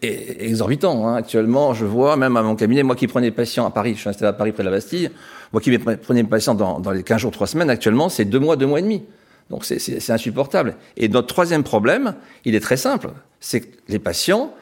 exorbitant. 0.02 1.06
Hein. 1.06 1.16
Actuellement, 1.16 1.74
je 1.74 1.86
vois, 1.86 2.16
même 2.16 2.36
à 2.36 2.42
mon 2.42 2.56
cabinet, 2.56 2.82
moi 2.82 2.96
qui 2.96 3.06
prenais 3.06 3.30
patients 3.30 3.66
à 3.66 3.70
Paris, 3.70 3.94
je 3.94 4.00
suis 4.00 4.08
installé 4.08 4.28
à 4.28 4.32
Paris 4.32 4.52
près 4.52 4.62
de 4.62 4.68
la 4.68 4.74
Bastille, 4.74 5.10
moi 5.52 5.60
qui 5.60 5.76
prenais 5.78 6.24
patients 6.24 6.54
dans, 6.54 6.80
dans 6.80 6.90
les 6.90 7.02
15 7.02 7.20
jours, 7.20 7.30
3 7.30 7.46
semaines, 7.46 7.70
actuellement, 7.70 8.08
c'est 8.08 8.24
2 8.24 8.38
mois, 8.38 8.56
2 8.56 8.66
mois 8.66 8.78
et 8.78 8.82
demi. 8.82 9.02
Donc 9.50 9.64
c'est 9.64 10.10
insupportable. 10.10 10.76
Et 10.96 11.08
notre 11.08 11.26
troisième 11.26 11.64
problème, 11.64 12.14
il 12.44 12.54
est 12.54 12.60
très 12.60 12.76
simple, 12.76 13.10
c'est 13.40 13.62
que 13.62 13.66
les 13.88 13.98
patients 13.98 14.54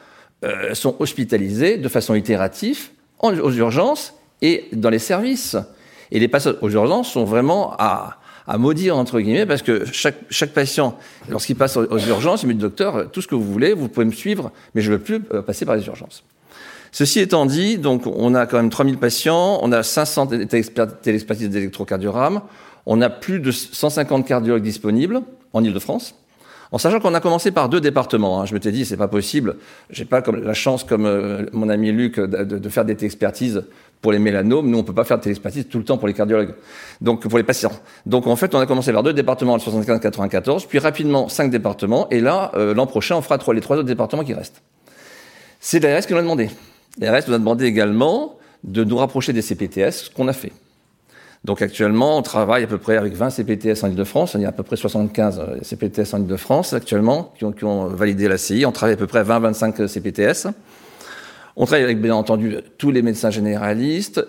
euh, 0.43 0.73
sont 0.73 0.95
hospitalisés 0.99 1.77
de 1.77 1.87
façon 1.89 2.15
itérative 2.15 2.89
aux 3.19 3.51
urgences 3.51 4.15
et 4.41 4.67
dans 4.71 4.89
les 4.89 4.99
services. 4.99 5.57
Et 6.11 6.19
les 6.19 6.27
patients 6.27 6.53
aux 6.61 6.69
urgences 6.69 7.11
sont 7.11 7.23
vraiment 7.23 7.75
à, 7.77 8.18
à 8.49 8.57
maudire, 8.57 8.97
entre 8.97 9.19
guillemets, 9.21 9.45
parce 9.45 9.61
que 9.61 9.85
chaque, 9.85 10.17
chaque 10.31 10.49
patient, 10.49 10.97
lorsqu'il 11.29 11.55
passe 11.55 11.77
aux, 11.77 11.99
urgences, 11.99 12.41
il 12.41 12.47
me 12.47 12.53
dit, 12.53 12.59
docteur, 12.59 13.11
tout 13.11 13.21
ce 13.21 13.27
que 13.27 13.35
vous 13.35 13.43
voulez, 13.43 13.73
vous 13.73 13.89
pouvez 13.89 14.07
me 14.07 14.11
suivre, 14.11 14.51
mais 14.73 14.81
je 14.81 14.91
ne 14.91 14.97
veux 14.97 15.03
plus 15.03 15.21
euh, 15.31 15.43
passer 15.43 15.67
par 15.67 15.75
les 15.75 15.85
urgences. 15.85 16.23
Ceci 16.91 17.19
étant 17.19 17.45
dit, 17.45 17.77
donc 17.77 18.07
on 18.07 18.33
a 18.33 18.47
quand 18.47 18.57
même 18.57 18.71
3000 18.71 18.97
patients, 18.97 19.59
on 19.61 19.71
a 19.71 19.83
500 19.83 20.29
téléexpertises 21.03 21.49
d'électrocardiogramme, 21.51 22.41
on 22.87 22.99
a 23.01 23.11
plus 23.11 23.39
de 23.39 23.51
150 23.51 24.27
cardiologues 24.27 24.63
disponibles 24.63 25.21
en 25.53 25.63
Ile-de-France. 25.63 26.15
En 26.71 26.79
sachant 26.79 26.99
qu'on 26.99 27.13
a 27.13 27.19
commencé 27.19 27.51
par 27.51 27.69
deux 27.69 27.81
départements, 27.81 28.41
hein. 28.41 28.45
je 28.45 28.55
me 28.55 28.59
t'ai 28.59 28.71
dit 28.71 28.85
c'est 28.85 28.97
pas 28.97 29.07
possible, 29.07 29.57
j'ai 29.91 30.05
pas 30.05 30.23
comme 30.23 30.43
la 30.43 30.55
chance 30.55 30.83
comme 30.83 31.05
euh, 31.05 31.45
mon 31.51 31.69
ami 31.69 31.91
Luc 31.91 32.19
de, 32.19 32.43
de 32.43 32.69
faire 32.69 32.85
des 32.85 33.05
expertises 33.05 33.63
pour 34.01 34.11
les 34.11 34.19
mélanomes, 34.19 34.69
nous 34.69 34.77
on 34.77 34.83
peut 34.83 34.93
pas 34.93 35.03
faire 35.03 35.17
de 35.17 35.23
téléexpertise 35.23 35.67
tout 35.67 35.77
le 35.77 35.83
temps 35.83 35.97
pour 35.97 36.07
les 36.07 36.13
cardiologues, 36.13 36.55
donc 37.01 37.27
pour 37.27 37.37
les 37.37 37.43
patients. 37.43 37.71
Donc 38.05 38.27
en 38.27 38.35
fait 38.35 38.55
on 38.55 38.59
a 38.59 38.65
commencé 38.65 38.93
par 38.93 39.03
deux 39.03 39.13
départements, 39.13 39.55
le 39.55 39.61
75-94, 39.61 40.67
puis 40.67 40.79
rapidement 40.79 41.27
cinq 41.27 41.51
départements, 41.51 42.09
et 42.09 42.21
là 42.21 42.51
euh, 42.55 42.73
l'an 42.73 42.87
prochain 42.87 43.15
on 43.17 43.21
fera 43.21 43.37
trois, 43.37 43.53
les 43.53 43.61
trois 43.61 43.77
autres 43.77 43.87
départements 43.87 44.23
qui 44.23 44.33
restent. 44.33 44.61
C'est 45.59 45.79
l'ARS 45.81 46.05
qui 46.05 46.13
nous 46.13 46.19
a 46.19 46.21
demandé. 46.21 46.49
L'ARS 46.99 47.23
nous 47.27 47.33
a 47.33 47.39
demandé 47.39 47.65
également 47.65 48.37
de 48.63 48.83
nous 48.83 48.97
rapprocher 48.97 49.33
des 49.33 49.41
CPTS, 49.41 49.91
ce 49.91 50.09
qu'on 50.09 50.27
a 50.27 50.33
fait. 50.33 50.53
Donc 51.45 51.61
actuellement, 51.61 52.17
on 52.17 52.21
travaille 52.21 52.63
à 52.63 52.67
peu 52.67 52.77
près 52.77 52.97
avec 52.97 53.13
20 53.13 53.29
CPTS 53.29 53.83
en 53.83 53.89
Ile-de-France. 53.89 54.33
Il 54.35 54.41
y 54.41 54.45
a 54.45 54.49
à 54.49 54.51
peu 54.51 54.63
près 54.63 54.75
75 54.75 55.39
euh, 55.39 55.59
CPTS 55.61 56.13
en 56.13 56.19
Ile-de-France 56.19 56.73
actuellement 56.73 57.33
qui 57.37 57.45
ont, 57.45 57.51
qui 57.51 57.63
ont 57.63 57.87
validé 57.87 58.27
la 58.27 58.37
CI. 58.37 58.65
On 58.65 58.71
travaille 58.71 58.95
à 58.95 58.97
peu 58.97 59.07
près 59.07 59.19
à 59.19 59.23
20-25 59.23 59.87
CPTS. 59.87 60.47
On 61.55 61.65
travaille 61.65 61.83
avec, 61.83 62.01
bien 62.01 62.15
entendu, 62.15 62.57
tous 62.77 62.91
les 62.91 63.01
médecins 63.01 63.29
généralistes, 63.29 64.25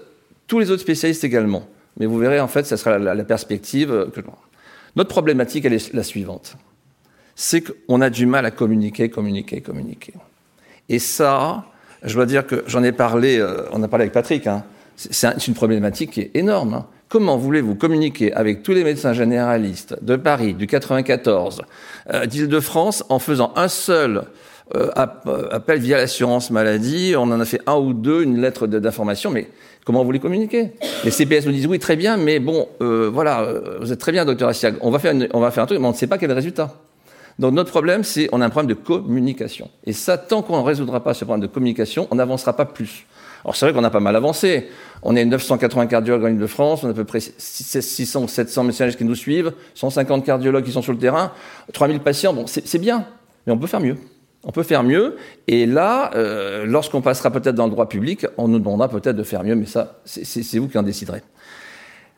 tous 0.47 0.59
les 0.59 0.71
autres 0.71 0.83
spécialistes 0.83 1.25
également. 1.25 1.69
Mais 1.99 2.07
vous 2.07 2.19
verrez, 2.19 2.41
en 2.41 2.49
fait, 2.49 2.67
ça 2.67 2.77
sera 2.77 2.99
la, 2.99 3.25
perspective. 3.25 4.11
Que... 4.15 4.21
Notre 4.97 5.11
problématique, 5.11 5.65
elle 5.65 5.75
est 5.75 5.93
la 5.93 6.03
suivante. 6.03 6.57
C'est 7.35 7.63
qu'on 7.63 8.01
a 8.01 8.11
du 8.11 8.27
mal 8.27 8.47
à 8.47 8.51
communiquer, 8.51 9.09
communiquer, 9.09 9.61
communiquer. 9.61 10.15
Et 10.89 10.99
ça, 10.99 11.67
je 12.03 12.15
dois 12.15 12.27
dire 12.27 12.47
que 12.47 12.65
j'en 12.67 12.83
ai 12.83 12.93
parlé, 12.93 13.39
euh, 13.39 13.63
on 13.73 13.83
a 13.83 13.89
parlé 13.89 14.05
avec 14.05 14.13
Patrick, 14.13 14.47
hein, 14.47 14.65
c'est 14.97 15.47
une 15.47 15.55
problématique 15.55 16.11
qui 16.11 16.21
est 16.21 16.31
énorme. 16.35 16.75
Hein. 16.75 16.87
Comment 17.09 17.37
voulez-vous 17.37 17.75
communiquer 17.75 18.33
avec 18.33 18.63
tous 18.63 18.73
les 18.73 18.85
médecins 18.85 19.13
généralistes 19.13 19.97
de 20.03 20.17
Paris, 20.17 20.55
du 20.55 20.67
94, 20.67 21.63
euh, 22.13 22.27
d'Île-de-France, 22.27 23.05
en 23.09 23.19
faisant 23.19 23.53
un 23.57 23.69
seul 23.69 24.25
euh, 24.77 24.89
euh, 25.27 25.49
appel 25.51 25.81
via 25.81 25.97
l'assurance 25.97 26.53
maladie 26.53 27.15
On 27.17 27.23
en 27.23 27.41
a 27.41 27.45
fait 27.45 27.61
un 27.67 27.77
ou 27.77 27.93
deux, 27.93 28.23
une 28.23 28.41
lettre 28.41 28.69
d'information, 28.69 29.31
mais 29.31 29.49
comment 29.85 30.05
vous 30.05 30.13
les 30.13 30.21
communiquez? 30.21 30.73
Les 31.05 31.11
CPS 31.11 31.47
nous 31.47 31.53
disent 31.53 31.67
oui, 31.67 31.81
très 31.81 31.97
bien, 31.97 32.17
mais 32.17 32.39
bon, 32.39 32.69
euh, 32.81 33.11
voilà, 33.13 33.49
vous 33.81 33.93
êtes 33.93 33.99
très 33.99 34.13
bien, 34.13 34.25
docteur 34.25 34.49
Assiag, 34.49 34.77
on 34.81 34.91
va 34.91 35.01
faire, 35.01 35.15
on 35.33 35.41
va 35.41 35.51
faire 35.51 35.65
un 35.65 35.67
truc, 35.67 35.81
mais 35.81 35.87
on 35.87 35.91
ne 35.91 35.97
sait 35.97 36.07
pas 36.07 36.19
quel 36.19 36.31
résultat. 36.33 36.75
Donc 37.41 37.55
notre 37.55 37.71
problème, 37.71 38.05
c'est 38.05 38.29
on 38.33 38.41
a 38.41 38.47
un 38.47 38.51
problème 38.51 38.69
de 38.69 38.81
communication. 38.81 39.71
Et 39.87 39.93
ça, 39.93 40.19
tant 40.19 40.43
qu'on 40.43 40.59
ne 40.61 40.65
résoudra 40.65 41.03
pas 41.03 41.15
ce 41.15 41.25
problème 41.25 41.41
de 41.41 41.53
communication, 41.53 42.07
on 42.11 42.15
n'avancera 42.15 42.55
pas 42.55 42.67
plus. 42.67 43.07
Alors 43.45 43.57
c'est 43.57 43.67
vrai 43.67 43.75
qu'on 43.75 43.83
a 43.83 43.91
pas 43.91 44.01
mal 44.01 44.15
avancé. 44.15 44.69
On 45.03 45.17
est 45.17 45.25
980 45.25 45.87
cardiologues 45.87 46.25
en 46.25 46.29
Ile-de-France, 46.29 46.85
on 46.85 46.89
a 46.89 46.91
à 46.91 46.95
peu 46.95 47.05
près 47.05 47.21
600 47.21 48.23
ou 48.23 48.29
700 48.29 48.65
médecins 48.65 48.91
qui 48.91 49.05
nous 49.05 49.15
suivent, 49.15 49.53
150 49.75 50.25
cardiologues 50.25 50.65
qui 50.65 50.73
sont 50.73 50.83
sur 50.83 50.93
le 50.93 50.99
terrain, 50.99 51.33
3000 51.73 52.01
patients, 52.01 52.35
bon, 52.35 52.45
c'est 52.47 52.79
bien, 52.79 53.07
mais 53.47 53.53
on 53.53 53.59
peut 53.59 53.67
faire 53.67 53.81
mieux. 53.81 53.97
On 54.43 54.53
peut 54.53 54.63
faire 54.63 54.83
mieux, 54.83 55.17
et 55.49 55.67
là, 55.67 56.13
euh, 56.15 56.65
lorsqu'on 56.65 57.03
passera 57.03 57.31
peut-être 57.31 57.55
dans 57.55 57.67
le 57.67 57.71
droit 57.71 57.89
public, 57.89 58.27
on 58.39 58.49
nous 58.49 58.59
demandera 58.59 58.89
peut-être 58.89 59.17
de 59.17 59.23
faire 59.23 59.45
mieux, 59.45 59.55
mais 59.55 59.67
ça, 59.67 60.01
c'est 60.05 60.59
vous 60.59 60.69
qui 60.69 60.79
en 60.79 60.83
déciderez. 60.83 61.21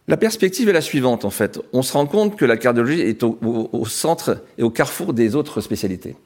La 0.08 0.16
perspective 0.16 0.68
est 0.68 0.72
la 0.72 0.80
suivante, 0.80 1.24
en 1.24 1.30
fait. 1.30 1.60
On 1.72 1.82
se 1.82 1.92
rend 1.92 2.06
compte 2.06 2.36
que 2.36 2.44
la 2.44 2.56
cardiologie 2.56 3.00
est 3.00 3.22
au, 3.22 3.84
centre 3.86 4.38
et 4.58 4.62
au 4.62 4.70
carrefour 4.70 5.12
des 5.12 5.36
autres 5.36 5.60
spécialités. 5.60 6.16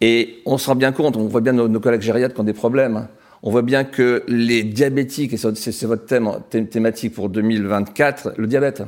Et 0.00 0.42
on 0.46 0.58
se 0.58 0.66
rend 0.68 0.76
bien 0.76 0.92
compte, 0.92 1.16
on 1.16 1.26
voit 1.28 1.42
bien 1.42 1.52
nos, 1.52 1.80
collègues 1.80 2.02
gériatres 2.02 2.34
qui 2.34 2.40
ont 2.40 2.44
des 2.44 2.52
problèmes. 2.52 3.08
On 3.42 3.50
voit 3.50 3.62
bien 3.62 3.84
que 3.84 4.24
les 4.28 4.64
diabétiques, 4.64 5.34
et 5.34 5.36
c'est 5.36 5.86
votre 5.86 6.06
thème, 6.06 6.30
thématique 6.70 7.14
pour 7.14 7.28
2024, 7.28 8.34
le 8.36 8.46
diabète. 8.46 8.82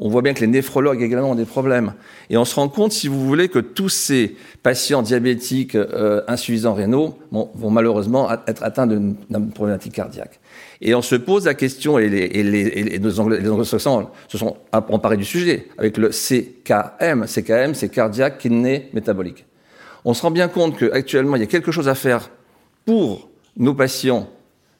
On 0.00 0.08
voit 0.08 0.22
bien 0.22 0.32
que 0.32 0.40
les 0.40 0.46
néphrologues 0.46 1.02
également 1.02 1.32
ont 1.32 1.34
des 1.34 1.44
problèmes. 1.44 1.94
Et 2.30 2.36
on 2.36 2.44
se 2.44 2.54
rend 2.54 2.68
compte, 2.68 2.92
si 2.92 3.08
vous 3.08 3.26
voulez, 3.26 3.48
que 3.48 3.58
tous 3.58 3.88
ces 3.88 4.36
patients 4.62 5.02
diabétiques 5.02 5.74
euh, 5.74 6.22
insuffisants 6.28 6.74
rénaux 6.74 7.18
bon, 7.32 7.50
vont 7.54 7.70
malheureusement 7.70 8.30
être 8.46 8.62
atteints 8.62 8.86
d'une 8.86 9.16
problématique 9.52 9.94
cardiaque. 9.94 10.38
Et 10.80 10.94
on 10.94 11.02
se 11.02 11.16
pose 11.16 11.46
la 11.46 11.54
question, 11.54 11.98
et 11.98 12.08
les, 12.08 12.26
et 12.26 12.42
les, 12.44 12.94
et 12.94 13.48
anglo-saxons 13.48 14.08
se 14.28 14.38
sont 14.38 14.56
emparés 14.72 15.16
du 15.16 15.24
sujet, 15.24 15.66
avec 15.78 15.96
le 15.96 16.12
CKM. 16.12 17.26
CKM, 17.26 17.74
c'est 17.74 17.88
cardiaque 17.88 18.38
kiné 18.38 18.90
métabolique. 18.92 19.46
On 20.04 20.14
se 20.14 20.22
rend 20.22 20.30
bien 20.30 20.46
compte 20.46 20.78
qu'actuellement, 20.78 21.34
il 21.34 21.40
y 21.40 21.44
a 21.44 21.48
quelque 21.48 21.72
chose 21.72 21.88
à 21.88 21.96
faire 21.96 22.30
pour 22.84 23.28
nos 23.56 23.74
patients 23.74 24.28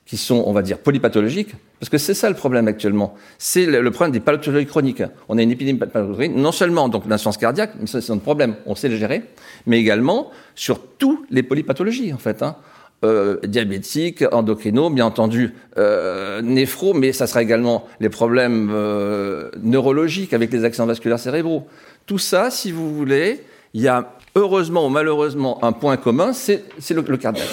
qui 0.09 0.17
sont, 0.17 0.43
on 0.47 0.53
va 0.53 0.63
dire, 0.63 0.79
polypathologiques, 0.79 1.55
parce 1.79 1.91
que 1.91 1.99
c'est 1.99 2.15
ça 2.15 2.31
le 2.31 2.35
problème 2.35 2.67
actuellement. 2.67 3.15
C'est 3.37 3.67
le, 3.67 3.91
problème 3.91 4.11
des 4.11 4.21
pathologies 4.21 4.65
chroniques. 4.65 5.03
On 5.29 5.37
a 5.37 5.43
une 5.43 5.51
épidémie 5.51 5.79
de 5.79 5.85
pathologie, 5.85 6.31
non 6.31 6.51
seulement 6.51 6.89
donc 6.89 7.05
l'insuffisance 7.07 7.37
cardiaque, 7.37 7.73
mais 7.79 7.87
c'est 7.87 8.11
un 8.11 8.17
problème, 8.17 8.57
on 8.65 8.75
sait 8.75 8.89
le 8.89 8.97
gérer, 8.97 9.23
mais 9.67 9.79
également 9.79 10.31
sur 10.55 10.81
tous 10.81 11.27
les 11.31 11.43
polypathologies, 11.43 12.15
en 12.15 12.19
fait. 12.19 12.43
Hein. 12.43 12.57
Euh, 13.05 13.37
diabétiques, 13.47 14.25
endocrino, 14.33 14.89
bien 14.89 15.05
entendu 15.05 15.55
euh, 15.77 16.41
néphro, 16.41 16.95
mais 16.95 17.13
ça 17.13 17.27
sera 17.27 17.43
également 17.43 17.87
les 18.01 18.09
problèmes 18.09 18.71
euh, 18.73 19.51
neurologiques 19.63 20.33
avec 20.33 20.51
les 20.53 20.65
accidents 20.65 20.87
vasculaires 20.87 21.21
cérébraux. 21.21 21.69
Tout 22.07 22.19
ça, 22.19 22.51
si 22.51 22.73
vous 22.73 22.93
voulez, 22.93 23.45
il 23.75 23.83
y 23.83 23.89
a 23.89 24.15
heureusement 24.35 24.87
ou 24.87 24.89
malheureusement 24.89 25.63
un 25.63 25.73
point 25.73 25.99
commun, 25.99 26.33
c'est 26.33 26.65
le, 26.91 27.03
le 27.03 27.17
cardiaque. 27.19 27.47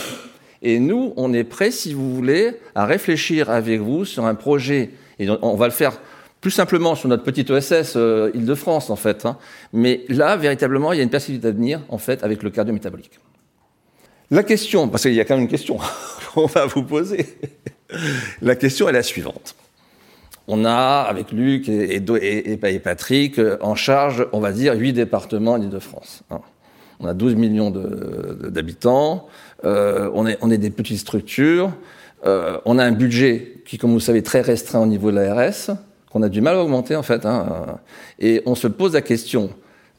Et 0.61 0.79
nous, 0.79 1.13
on 1.17 1.33
est 1.33 1.43
prêts, 1.43 1.71
si 1.71 1.93
vous 1.93 2.13
voulez, 2.13 2.51
à 2.73 2.85
réfléchir 2.85 3.49
avec 3.49 3.81
vous 3.81 4.05
sur 4.05 4.25
un 4.25 4.35
projet. 4.35 4.91
Et 5.19 5.29
on 5.29 5.55
va 5.55 5.65
le 5.65 5.73
faire 5.73 5.99
plus 6.41 6.51
simplement 6.51 6.95
sur 6.95 7.09
notre 7.09 7.23
petite 7.23 7.49
ESS 7.49 7.93
euh, 7.95 8.29
Île-de-France, 8.33 8.89
en 8.89 8.95
fait. 8.95 9.25
Hein. 9.25 9.37
Mais 9.73 10.05
là, 10.09 10.35
véritablement, 10.35 10.93
il 10.93 10.97
y 10.97 10.99
a 10.99 11.03
une 11.03 11.09
perspective 11.09 11.41
d'avenir, 11.41 11.81
en 11.89 11.97
fait, 11.97 12.23
avec 12.23 12.43
le 12.43 12.51
cardiométabolique. 12.51 13.19
La 14.31 14.43
question, 14.43 14.87
parce 14.87 15.03
qu'il 15.03 15.13
y 15.13 15.19
a 15.19 15.25
quand 15.25 15.35
même 15.35 15.43
une 15.43 15.49
question 15.49 15.77
qu'on 16.33 16.45
va 16.45 16.65
vous 16.65 16.83
poser. 16.83 17.25
la 18.41 18.55
question 18.55 18.87
est 18.89 18.91
la 18.91 19.03
suivante. 19.03 19.55
On 20.47 20.65
a, 20.65 21.05
avec 21.09 21.31
Luc 21.31 21.67
et, 21.67 21.95
et, 21.95 22.51
et 22.51 22.79
Patrick, 22.79 23.41
en 23.61 23.73
charge, 23.73 24.27
on 24.31 24.39
va 24.39 24.51
dire, 24.51 24.75
huit 24.75 24.93
départements 24.93 25.53
en 25.53 25.61
Île-de-France. 25.61 26.21
Hein. 26.29 26.41
On 26.99 27.07
a 27.07 27.13
12 27.13 27.35
millions 27.35 27.71
d'habitants. 27.71 29.27
Euh, 29.63 30.09
on, 30.13 30.27
est, 30.27 30.37
on 30.41 30.51
est 30.51 30.57
des 30.57 30.69
petites 30.69 30.99
structures. 30.99 31.71
Euh, 32.25 32.57
on 32.65 32.77
a 32.77 32.83
un 32.83 32.91
budget 32.91 33.61
qui, 33.65 33.77
comme 33.77 33.91
vous 33.91 33.99
savez, 33.99 34.19
est 34.19 34.25
très 34.25 34.41
restreint 34.41 34.81
au 34.81 34.85
niveau 34.85 35.11
de 35.11 35.17
l'ARS, 35.17 35.77
qu'on 36.11 36.21
a 36.23 36.29
du 36.29 36.41
mal 36.41 36.55
à 36.55 36.63
augmenter 36.63 36.95
en 36.95 37.03
fait. 37.03 37.25
Hein, 37.25 37.77
et 38.19 38.41
on 38.45 38.55
se 38.55 38.67
pose 38.67 38.93
la 38.93 39.01
question 39.01 39.49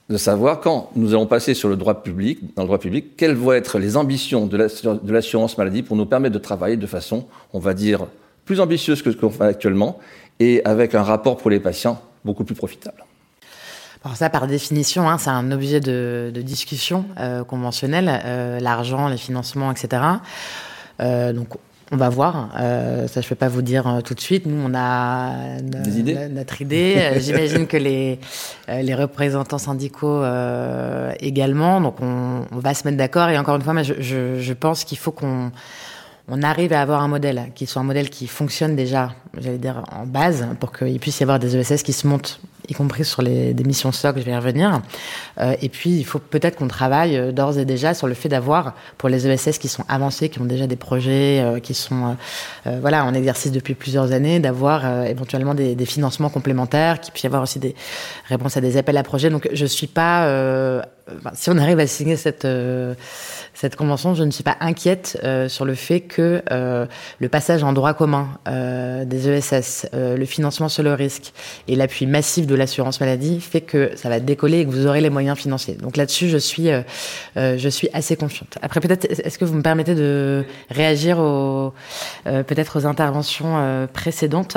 de 0.09 0.17
savoir 0.17 0.61
quand 0.61 0.91
nous 0.95 1.15
allons 1.15 1.27
passer 1.27 1.55
sur 1.55 1.69
le 1.69 1.77
droit 1.77 2.03
public, 2.03 2.39
dans 2.55 2.63
le 2.63 2.67
droit 2.67 2.79
public, 2.79 3.17
quelles 3.17 3.35
vont 3.35 3.53
être 3.53 3.79
les 3.79 3.97
ambitions 3.97 4.47
de 4.47 5.13
l'assurance 5.13 5.59
maladie 5.59 5.83
pour 5.83 5.97
nous 5.97 6.07
permettre 6.07 6.35
de 6.35 6.39
travailler 6.39 6.77
de 6.77 6.87
façon, 6.87 7.27
on 7.53 7.59
va 7.59 7.75
dire, 7.75 8.07
plus 8.45 8.61
ambitieuse 8.61 9.03
que 9.03 9.11
ce 9.11 9.17
qu'on 9.17 9.31
fait 9.31 9.45
actuellement 9.45 9.99
et 10.39 10.65
avec 10.65 10.95
un 10.95 11.03
rapport 11.03 11.37
pour 11.37 11.51
les 11.51 11.61
patients 11.61 12.01
beaucoup 12.25 12.45
plus 12.45 12.55
profitable. 12.55 13.06
Alors 14.07 14.17
ça, 14.17 14.31
par 14.31 14.47
définition, 14.47 15.11
hein, 15.11 15.19
c'est 15.19 15.31
un 15.31 15.51
objet 15.51 15.81
de, 15.81 16.31
de 16.33 16.41
discussion 16.41 17.07
euh, 17.19 17.43
conventionnelle, 17.43 18.09
euh, 18.25 18.61
l'argent, 18.61 19.09
les 19.09 19.17
financements, 19.17 19.73
etc. 19.73 20.01
Euh, 21.01 21.33
donc 21.33 21.49
on 21.91 21.97
va 21.97 22.09
voir. 22.09 22.51
Euh, 22.57 23.09
ça, 23.09 23.21
je 23.21 23.29
peux 23.29 23.35
pas 23.35 23.49
vous 23.49 23.63
dire 23.63 23.89
euh, 23.89 24.01
tout 24.03 24.15
de 24.15 24.21
suite. 24.21 24.47
Nous, 24.47 24.63
on 24.65 24.73
a 24.77 25.59
Des 25.61 25.99
idées 25.99 26.29
notre 26.29 26.63
idée. 26.63 27.15
J'imagine 27.19 27.67
que 27.67 27.77
les 27.77 28.21
les 28.69 28.95
représentants 28.95 29.59
syndicaux 29.59 30.23
également. 31.19 31.81
Donc, 31.81 31.97
on, 32.01 32.43
on, 32.53 32.59
va 32.61 32.75
se 32.75 32.87
mettre 32.87 32.99
d'accord. 32.99 33.29
Et 33.29 33.37
encore 33.37 33.57
une 33.57 33.63
fois, 33.63 33.73
mais 33.73 33.83
je, 33.83 33.95
je, 33.99 34.39
je 34.39 34.53
pense 34.53 34.85
qu'il 34.85 34.99
faut 34.99 35.11
qu'on 35.11 35.51
on 36.29 36.43
arrive 36.43 36.73
à 36.73 36.81
avoir 36.81 37.03
un 37.03 37.09
modèle 37.09 37.51
qui 37.55 37.67
soit 37.67 37.83
un 37.83 37.85
modèle 37.85 38.11
qui 38.11 38.27
fonctionne 38.27 38.75
déjà, 38.75 39.13
j'allais 39.37 39.59
dire 39.59 39.85
en 39.93 40.07
base, 40.07 40.47
pour 40.59 40.73
qu'il 40.73 40.99
puisse 40.99 41.21
y 41.21 41.23
avoir 41.23 41.39
des 41.39 41.57
ESS 41.57 41.83
qui 41.83 41.93
se 41.93 42.07
montent, 42.07 42.41
y 42.69 42.75
compris 42.75 43.05
sur 43.05 43.23
les 43.23 43.55
missions 43.55 43.93
SOC, 43.93 44.19
je 44.19 44.23
vais 44.23 44.33
y 44.33 44.37
revenir. 44.37 44.81
Euh, 45.39 45.55
et 45.61 45.69
puis, 45.69 45.91
il 45.91 46.05
faut 46.05 46.19
peut-être 46.19 46.57
qu'on 46.57 46.69
travaille 46.69 47.17
euh, 47.17 47.33
d'ores 47.33 47.59
et 47.59 47.65
déjà 47.65 47.95
sur 47.95 48.07
le 48.07 48.15
fait 48.15 48.29
d'avoir, 48.29 48.75
pour 48.99 49.09
les 49.09 49.27
ESS 49.27 49.59
qui 49.59 49.69
sont 49.69 49.85
avancés, 49.89 50.29
qui 50.29 50.41
ont 50.41 50.45
déjà 50.45 50.67
des 50.67 50.77
projets, 50.77 51.41
euh, 51.41 51.61
qui 51.61 51.75
sont 51.75 52.17
voilà 52.65 53.05
en 53.05 53.15
exercice 53.15 53.53
depuis 53.53 53.75
plusieurs 53.75 54.13
années, 54.13 54.41
d'avoir 54.41 55.05
éventuellement 55.05 55.55
des, 55.55 55.87
financements 55.87 56.29
complémentaires, 56.29 57.01
qu'il 57.01 57.13
puisse 57.13 57.25
y 57.25 57.27
avoir 57.27 57.43
aussi 57.43 57.59
des 57.59 57.75
réponses 58.29 58.57
à 58.57 58.61
des 58.61 58.77
appels 58.77 58.97
à 58.97 59.03
projets. 59.03 59.31
Donc, 59.31 59.49
je 59.53 59.67
suis 59.67 59.87
pas 59.87 60.83
si 61.35 61.51
on 61.51 61.59
arrive 61.59 61.79
à 61.79 61.87
signer 61.87 62.17
cette, 62.17 62.47
cette 63.55 63.77
convention, 63.77 64.15
je 64.15 64.25
ne 64.25 64.31
suis 64.31 64.43
pas 64.43 64.57
inquiète 64.61 65.19
sur 65.49 65.65
le 65.65 65.75
fait 65.75 66.01
que 66.01 66.43
le 66.51 67.29
passage 67.29 67.63
en 67.63 67.73
droit 67.73 67.95
commun 67.95 68.29
des 68.47 69.29
ESS, 69.29 69.87
le 69.93 70.25
financement 70.25 70.69
sur 70.69 70.83
le 70.83 70.95
risque 70.95 71.33
et 71.69 71.77
l'appui 71.77 72.07
massif 72.07 72.47
de 72.47 72.55
l'assurance 72.57 73.01
maladie 73.01 73.41
fait 73.41 73.61
que 73.61 73.91
ça 73.97 74.09
va 74.09 74.21
décoller 74.21 74.61
et 74.61 74.67
que 74.67 74.71
vous 74.71 74.87
aurez 74.87 75.01
les 75.01 75.11
moyens 75.11 75.39
financiers. 75.39 75.75
Donc 75.75 75.97
là-dessus, 75.97 76.29
je 76.29 76.39
suis, 76.39 76.69
je 77.37 77.69
suis 77.69 77.89
assez 77.93 78.17
confiante. 78.17 78.59
Après, 78.63 78.81
peut-être, 78.81 79.05
est-ce 79.05 79.39
que 79.39 79.45
vous 79.45 79.55
me 79.55 79.63
permettez 79.63 79.95
de 79.95 80.45
réagir 80.71 81.19
aux, 81.19 81.73
peut-être 82.25 82.79
aux 82.79 82.87
interventions 82.87 83.89
précédentes? 83.93 84.57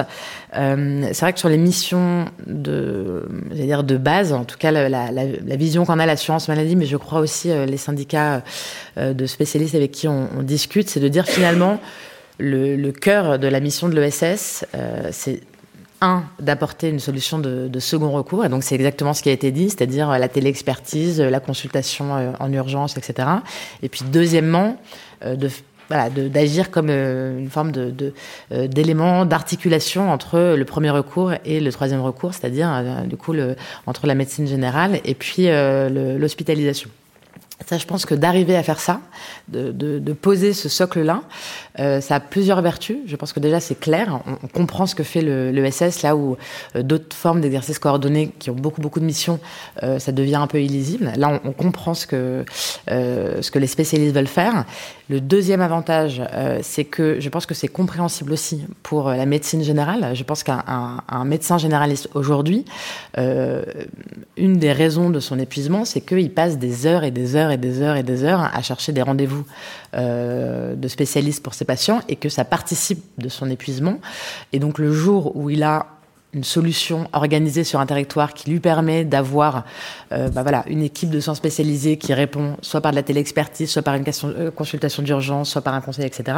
C'est 0.53 1.19
vrai 1.19 1.33
que 1.33 1.39
sur 1.39 1.49
les 1.49 1.57
missions 1.57 2.25
de, 2.47 3.27
dire 3.51 3.83
de 3.83 3.97
base, 3.97 4.33
en 4.33 4.45
tout 4.45 4.57
cas 4.57 4.71
la, 4.71 5.55
vision 5.55 5.85
qu'en 5.85 5.99
a 5.99 6.05
l'assurance 6.05 6.47
maladie, 6.47 6.75
mais 6.75 6.85
je 6.85 6.97
crois 6.97 7.19
aussi 7.19 7.49
les 7.49 7.77
syndicats 7.77 8.43
de 8.97 9.25
spécialistes 9.25 9.75
avec 9.75 9.91
qui 9.91 10.07
on, 10.07 10.27
discute, 10.41 10.89
c'est 10.89 10.99
de 10.99 11.07
dire 11.07 11.25
finalement 11.25 11.79
le, 12.39 12.91
cœur 12.91 13.39
de 13.39 13.47
la 13.47 13.59
mission 13.59 13.89
de 13.89 13.99
l'ESS, 13.99 14.65
euh, 14.75 15.09
c'est 15.11 15.41
un, 16.01 16.23
d'apporter 16.39 16.89
une 16.89 16.99
solution 16.99 17.39
de, 17.39 17.79
second 17.79 18.11
recours, 18.11 18.45
et 18.45 18.49
donc 18.49 18.63
c'est 18.63 18.75
exactement 18.75 19.13
ce 19.13 19.21
qui 19.23 19.29
a 19.29 19.31
été 19.31 19.51
dit, 19.51 19.69
c'est-à-dire 19.69 20.09
la 20.09 20.27
téléexpertise, 20.27 21.21
la 21.21 21.39
consultation 21.39 22.15
euh, 22.15 22.31
en 22.39 22.51
urgence, 22.51 22.97
etc. 22.97 23.27
Et 23.83 23.89
puis 23.89 24.01
deuxièmement, 24.11 24.77
euh, 25.23 25.35
de 25.35 25.49
d'agir 25.89 26.69
comme 26.69 26.91
une 26.91 27.49
forme 27.49 27.71
de, 27.71 28.13
d'élément 28.51 29.25
d'articulation 29.25 30.11
entre 30.11 30.53
le 30.55 30.63
premier 30.63 30.91
recours 30.91 31.33
et 31.45 31.59
le 31.59 31.71
troisième 31.71 32.01
recours, 32.01 32.35
c'est-à-dire 32.35 32.83
du 33.07 33.17
coup 33.17 33.33
entre 33.87 34.05
la 34.05 34.13
médecine 34.13 34.45
générale 34.45 34.99
et 35.03 35.15
puis 35.15 35.47
l'hospitalisation. 35.47 36.91
Ça, 37.67 37.77
je 37.77 37.85
pense 37.85 38.05
que 38.05 38.15
d'arriver 38.15 38.55
à 38.55 38.63
faire 38.63 38.79
ça, 38.79 39.01
de, 39.49 39.71
de, 39.71 39.99
de 39.99 40.13
poser 40.13 40.53
ce 40.53 40.69
socle-là, 40.69 41.21
euh, 41.79 41.99
ça 41.99 42.15
a 42.15 42.19
plusieurs 42.19 42.61
vertus. 42.61 42.97
Je 43.05 43.15
pense 43.15 43.33
que 43.33 43.39
déjà, 43.39 43.59
c'est 43.59 43.79
clair. 43.79 44.21
On, 44.25 44.47
comprend 44.47 44.87
ce 44.87 44.95
que 44.95 45.03
fait 45.03 45.21
le, 45.21 45.51
le 45.51 45.69
SS, 45.69 46.01
là 46.01 46.15
où 46.15 46.37
euh, 46.75 46.83
d'autres 46.83 47.15
formes 47.15 47.41
d'exercice 47.41 47.77
coordonnés 47.77 48.31
qui 48.39 48.49
ont 48.49 48.55
beaucoup, 48.55 48.81
beaucoup 48.81 48.99
de 48.99 49.05
missions, 49.05 49.39
euh, 49.83 49.99
ça 49.99 50.11
devient 50.11 50.35
un 50.35 50.47
peu 50.47 50.61
illisible. 50.61 51.11
Là, 51.17 51.39
on, 51.43 51.49
on 51.49 51.51
comprend 51.51 51.93
ce 51.93 52.07
que, 52.07 52.45
euh, 52.89 53.41
ce 53.41 53.51
que 53.51 53.59
les 53.59 53.67
spécialistes 53.67 54.15
veulent 54.15 54.27
faire. 54.27 54.65
Le 55.09 55.19
deuxième 55.19 55.61
avantage, 55.61 56.21
euh, 56.33 56.59
c'est 56.61 56.85
que 56.85 57.19
je 57.19 57.29
pense 57.29 57.45
que 57.45 57.53
c'est 57.53 57.67
compréhensible 57.67 58.31
aussi 58.31 58.65
pour 58.83 59.09
la 59.09 59.25
médecine 59.25 59.63
générale. 59.63 60.15
Je 60.15 60.23
pense 60.23 60.43
qu'un 60.43 60.63
un, 60.67 61.01
un 61.07 61.25
médecin 61.25 61.57
généraliste 61.57 62.09
aujourd'hui, 62.13 62.65
une 63.17 64.57
des 64.57 64.71
raisons 64.71 65.09
de 65.09 65.19
son 65.19 65.37
épuisement, 65.39 65.85
c'est 65.85 66.01
qu'il 66.01 66.31
passe 66.31 66.57
des 66.57 66.85
heures 66.85 67.03
et 67.03 67.11
des 67.11 67.35
heures 67.35 67.51
et 67.51 67.57
des 67.57 67.81
heures 67.81 67.95
et 67.95 68.03
des 68.03 68.23
heures 68.23 68.49
à 68.53 68.61
chercher 68.61 68.91
des 68.91 69.01
rendez-vous 69.01 69.45
euh, 69.95 70.75
de 70.75 70.87
spécialistes 70.87 71.43
pour 71.43 71.53
ses 71.53 71.65
patients 71.65 72.01
et 72.07 72.15
que 72.15 72.29
ça 72.29 72.45
participe 72.45 73.03
de 73.17 73.27
son 73.27 73.49
épuisement. 73.49 73.99
Et 74.53 74.59
donc 74.59 74.77
le 74.77 74.93
jour 74.93 75.35
où 75.35 75.49
il 75.49 75.63
a 75.63 75.87
une 76.33 76.43
solution 76.43 77.07
organisée 77.13 77.63
sur 77.63 77.79
un 77.79 77.85
territoire 77.85 78.33
qui 78.33 78.51
lui 78.51 78.59
permet 78.59 79.03
d'avoir 79.03 79.65
euh, 80.11 80.29
bah 80.29 80.43
voilà, 80.43 80.63
une 80.67 80.83
équipe 80.83 81.09
de 81.09 81.19
soins 81.19 81.35
spécialisés 81.35 81.97
qui 81.97 82.13
répond 82.13 82.55
soit 82.61 82.81
par 82.81 82.91
de 82.91 82.95
la 82.95 83.03
téléexpertise, 83.03 83.69
soit 83.69 83.81
par 83.81 83.95
une 83.95 84.05
euh, 84.23 84.51
consultation 84.51 85.01
d'urgence, 85.01 85.49
soit 85.49 85.61
par 85.61 85.73
un 85.73 85.81
conseil, 85.81 86.05
etc. 86.05 86.37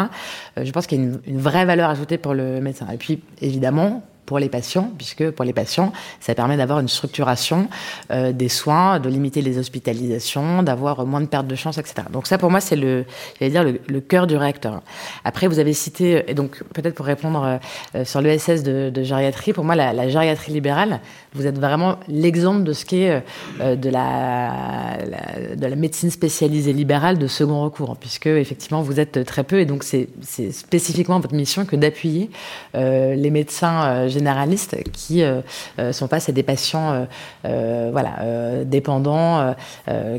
Euh, 0.58 0.66
je 0.66 0.72
pense 0.72 0.88
qu'il 0.88 1.00
y 1.00 1.02
a 1.02 1.06
une, 1.06 1.20
une, 1.28 1.40
vraie 1.40 1.66
valeur 1.66 1.90
ajoutée 1.90 2.18
pour 2.18 2.34
le 2.34 2.62
médecin. 2.62 2.88
Et 2.94 2.98
puis, 2.98 3.22
évidemment, 3.42 4.02
pour 4.32 4.40
les 4.40 4.48
patients, 4.48 4.90
puisque 4.98 5.30
pour 5.32 5.44
les 5.44 5.52
patients, 5.52 5.92
ça 6.22 6.34
permet 6.34 6.56
d'avoir 6.56 6.80
une 6.80 6.88
structuration 6.88 7.68
euh, 8.12 8.32
des 8.32 8.48
soins, 8.48 8.98
de 8.98 9.10
limiter 9.10 9.42
les 9.42 9.58
hospitalisations, 9.58 10.64
d'avoir 10.64 11.06
moins 11.06 11.20
de 11.20 11.26
pertes 11.26 11.48
de 11.48 11.56
chance, 11.56 11.78
etc. 11.78 12.08
Donc 12.14 12.28
ça, 12.28 12.38
pour 12.38 12.50
moi, 12.50 12.62
c'est 12.62 12.78
le, 12.78 13.04
dire, 13.42 13.66
le, 13.66 14.00
cœur 14.00 14.28
du 14.28 14.38
réacteur. 14.38 14.84
Après, 15.26 15.48
vous 15.50 15.60
avez 15.60 15.74
cité, 15.74 16.24
et 16.30 16.34
donc 16.34 16.64
peut-être 16.74 16.96
pour 16.96 17.08
répondre 17.08 17.60
euh, 17.94 18.06
sur 18.06 18.22
l'ESS 18.22 18.64
de, 18.64 19.04
gériatrie, 19.04 19.52
pour 19.52 19.66
moi, 19.66 19.76
la, 19.76 20.08
gériatrie 20.08 20.54
libérale, 20.54 21.02
vous 21.34 21.46
êtes 21.46 21.60
vraiment 21.60 21.98
l'exemple 22.08 22.64
de 22.64 22.72
ce 22.72 22.86
qu'est 22.86 23.22
euh, 23.60 23.76
de, 23.76 23.90
la, 23.90 24.98
la, 25.10 25.56
de 25.58 25.68
la 25.68 25.76
médecine 25.76 26.10
spécialisée 26.10 26.72
libérale 26.72 27.18
de 27.18 27.28
second 27.28 27.62
recours, 27.66 27.98
puisque 27.98 28.28
effectivement, 28.28 28.82
vous 28.82 29.02
êtes 29.02 29.26
très 29.26 29.44
peu, 29.44 29.60
et 29.60 29.66
donc 29.66 29.84
c'est 29.84 30.08
spécifiquement 30.54 31.20
votre 31.20 31.36
mission 31.36 31.66
que 31.66 31.76
d'appuyer 31.76 32.30
euh, 32.76 33.14
les 33.16 33.30
médecins 33.30 34.08
généralistes 34.22 34.78
qui 34.94 35.24
euh, 35.24 35.42
euh, 35.80 35.92
sont 35.92 36.08
face 36.08 36.30
à 36.30 36.32
des 36.32 36.44
patients 36.44 37.08
euh, 37.46 37.90
voilà, 37.92 38.64
dépendants, 38.66 39.56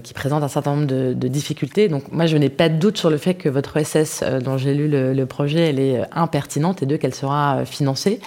qui 0.02 0.14
présentent 0.14 0.42
un 0.42 0.48
certain 0.48 0.74
nombre 0.74 0.86
de, 0.86 1.28
difficultés. 1.28 1.88
Donc 1.88 2.10
moi, 2.10 2.26
je 2.26 2.36
n'ai 2.36 2.48
pas 2.48 2.68
de 2.68 2.76
doute 2.76 2.98
sur 2.98 3.10
le 3.10 3.16
fait 3.16 3.34
que 3.34 3.48
votre 3.48 3.80
SS, 3.80 4.24
dont 4.44 4.58
j'ai 4.58 4.74
lu 4.74 4.88
le, 4.88 5.24
projet, 5.26 5.70
elle 5.70 5.78
est 5.78 6.00
impertinente 6.12 6.82
et 6.82 6.86
deux, 6.86 6.96
qu'elle 6.96 7.14
sera 7.14 7.64
financée. 7.64 8.20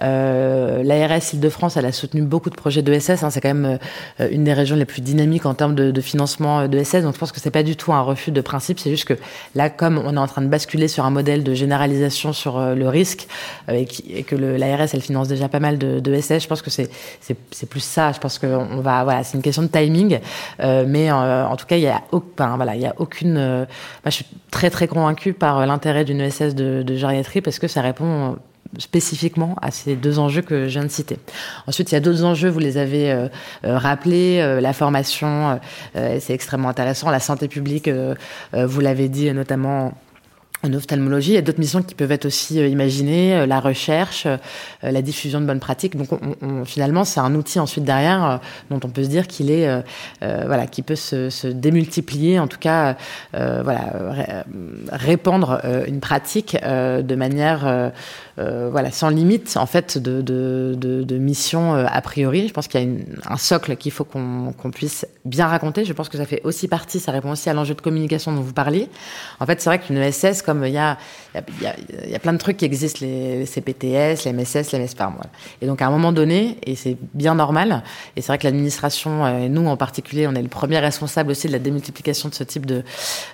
L'ARS 0.00 1.32
Île-de-France, 1.32 1.76
elle 1.76 1.86
a 1.86 1.92
soutenu 1.92 2.22
beaucoup 2.22 2.50
de 2.50 2.54
projets 2.54 2.82
de 2.82 2.98
SS. 2.98 3.22
Hein, 3.22 3.30
c'est 3.30 3.40
quand 3.40 3.54
même 3.54 3.78
une 4.18 4.44
des 4.44 4.52
régions 4.52 4.76
les 4.76 4.84
plus 4.84 5.02
dynamiques 5.02 5.46
en 5.46 5.54
termes 5.54 5.74
de, 5.74 6.00
financement 6.00 6.68
de 6.68 6.82
SS. 6.82 7.02
Donc 7.02 7.14
je 7.14 7.18
pense 7.18 7.32
que 7.32 7.40
c'est 7.40 7.50
pas 7.50 7.62
du 7.62 7.76
tout 7.76 7.92
un 7.92 8.02
refus 8.02 8.30
de 8.30 8.40
principe. 8.40 8.78
C'est 8.78 8.90
juste 8.90 9.06
que 9.06 9.14
là, 9.54 9.70
comme 9.70 9.98
on 9.98 10.16
est 10.16 10.20
en 10.20 10.26
train 10.26 10.42
de 10.42 10.48
basculer 10.48 10.88
sur 10.88 11.04
un 11.04 11.10
modèle 11.10 11.42
de 11.42 11.54
généralisation 11.54 12.32
sur 12.32 12.60
le 12.60 12.88
risque 12.88 13.26
et 13.68 14.22
que 14.22 14.36
l'ARS, 14.36 14.88
elle 14.92 15.00
finance 15.00 15.21
déjà 15.28 15.48
pas 15.48 15.60
mal 15.60 15.78
de, 15.78 16.00
de. 16.00 16.14
Je 16.14 16.46
pense 16.46 16.62
que 16.62 16.70
c'est 16.70 16.90
plus 17.68 17.80
ça. 17.80 18.12
Je 18.12 18.18
pense 18.18 18.38
que 18.38 18.46
va 18.80 19.04
voilà, 19.04 19.24
c'est 19.24 19.36
une 19.36 19.42
question 19.42 19.62
de 19.62 19.68
timing. 19.68 20.20
Euh, 20.60 20.84
mais 20.86 21.10
euh, 21.10 21.46
en 21.46 21.56
tout 21.56 21.66
cas, 21.66 21.76
il 21.76 21.82
y 21.82 21.88
a 21.88 22.02
aucun 22.12 22.56
voilà, 22.56 22.74
il 22.74 22.82
y 22.82 22.86
a 22.86 22.94
aucune. 22.98 23.36
Euh, 23.36 23.64
je 24.04 24.10
suis 24.10 24.26
très 24.50 24.70
très 24.70 24.88
convaincue 24.88 25.32
par 25.32 25.66
l'intérêt 25.66 26.04
d'une 26.04 26.20
ESS 26.20 26.54
de, 26.54 26.82
de 26.82 26.96
gériatrie 26.96 27.40
parce 27.40 27.58
que 27.58 27.68
ça 27.68 27.80
répond 27.80 28.36
spécifiquement 28.78 29.54
à 29.60 29.70
ces 29.70 29.96
deux 29.96 30.18
enjeux 30.18 30.40
que 30.40 30.66
je 30.66 30.78
viens 30.78 30.84
de 30.84 30.90
citer. 30.90 31.18
Ensuite, 31.66 31.92
il 31.92 31.94
y 31.94 31.98
a 31.98 32.00
d'autres 32.00 32.24
enjeux, 32.24 32.48
vous 32.48 32.58
les 32.58 32.78
avez 32.78 33.12
euh, 33.12 33.28
rappelés, 33.62 34.60
la 34.62 34.72
formation, 34.72 35.60
c'est 35.94 36.32
extrêmement 36.32 36.70
intéressant, 36.70 37.10
la 37.10 37.20
santé 37.20 37.48
publique, 37.48 37.90
vous 38.54 38.80
l'avez 38.80 39.10
dit 39.10 39.30
notamment 39.32 39.92
en 40.62 40.72
ophtalmologie. 40.72 41.32
Il 41.32 41.34
y 41.34 41.38
a 41.38 41.42
d'autres 41.42 41.58
missions 41.58 41.82
qui 41.82 41.94
peuvent 41.94 42.12
être 42.12 42.26
aussi 42.26 42.60
euh, 42.60 42.68
imaginées, 42.68 43.34
euh, 43.34 43.46
la 43.46 43.60
recherche, 43.60 44.26
euh, 44.26 44.36
la 44.82 45.02
diffusion 45.02 45.40
de 45.40 45.46
bonnes 45.46 45.60
pratiques. 45.60 45.96
Donc, 45.96 46.12
on, 46.12 46.36
on, 46.40 46.64
finalement, 46.64 47.04
c'est 47.04 47.20
un 47.20 47.34
outil 47.34 47.58
ensuite 47.58 47.84
derrière 47.84 48.40
dont 48.70 48.80
on 48.84 48.88
peut 48.88 49.02
se 49.02 49.08
dire 49.08 49.26
qu'il 49.26 49.50
est, 49.50 49.68
voilà, 50.20 50.66
qui 50.66 50.82
peut 50.82 50.96
se, 50.96 51.30
se, 51.30 51.46
démultiplier, 51.46 52.38
en 52.38 52.46
tout 52.46 52.58
cas, 52.58 52.96
voilà, 53.32 54.44
répandre 54.90 55.60
une 55.86 56.00
pratique 56.00 56.56
de 56.62 57.14
manière, 57.14 57.92
voilà, 58.36 58.90
sans 58.90 59.08
limite, 59.08 59.56
en 59.56 59.66
fait, 59.66 59.98
de, 59.98 60.22
de, 60.22 60.74
de, 60.76 61.02
de 61.02 61.18
mission 61.18 61.74
a 61.74 62.00
priori. 62.00 62.48
Je 62.48 62.52
pense 62.52 62.68
qu'il 62.68 62.80
y 62.80 62.82
a 62.82 62.86
une, 62.86 63.04
un 63.28 63.36
socle 63.36 63.76
qu'il 63.76 63.92
faut 63.92 64.04
qu'on 64.04 64.52
qu 64.52 64.70
puisse 64.70 65.06
bien 65.24 65.46
raconter. 65.46 65.84
Je 65.84 65.92
pense 65.92 66.08
que 66.08 66.16
ça 66.16 66.24
fait 66.24 66.40
aussi 66.44 66.68
partie, 66.68 66.98
ça 67.00 67.12
répond 67.12 67.30
aussi 67.32 67.50
à 67.50 67.54
l'enjeu 67.54 67.74
de 67.74 67.80
communication 67.80 68.32
dont 68.32 68.40
vous 68.40 68.52
parliez. 68.52 68.88
En 69.40 69.46
fait, 69.46 69.60
c'est 69.60 69.68
vrai 69.68 69.78
qu'une 69.78 69.98
ESS, 69.98 70.42
comme 70.42 70.64
il 70.64 70.72
y 70.72 70.78
a, 70.78 70.96
y, 71.34 71.66
a, 71.66 71.74
y 72.08 72.14
a 72.14 72.18
plein 72.18 72.32
de 72.32 72.38
trucs 72.38 72.56
qui 72.56 72.64
existent, 72.64 73.00
les, 73.02 73.38
les 73.38 73.46
CPTS, 73.46 74.24
les 74.24 74.32
MSS, 74.32 74.72
les 74.72 74.78
MSPARM. 74.78 75.14
Voilà. 75.14 75.30
Et 75.60 75.66
donc 75.66 75.82
à 75.82 75.86
un 75.86 75.90
moment 75.90 76.12
donné, 76.12 76.58
et 76.64 76.74
c'est 76.74 76.96
bien 77.14 77.34
normal, 77.34 77.82
et 78.16 78.22
c'est 78.22 78.28
vrai 78.28 78.38
que 78.38 78.44
l'administration, 78.44 79.26
et 79.26 79.48
nous 79.48 79.66
en 79.66 79.76
particulier, 79.76 80.26
on 80.26 80.34
est 80.34 80.42
le 80.42 80.48
premier 80.48 80.78
responsable 80.78 81.30
aussi 81.30 81.46
de 81.48 81.52
la 81.52 81.58
démultiplication 81.58 82.28
de 82.28 82.34
ce 82.34 82.44
type 82.44 82.66
de 82.66 82.82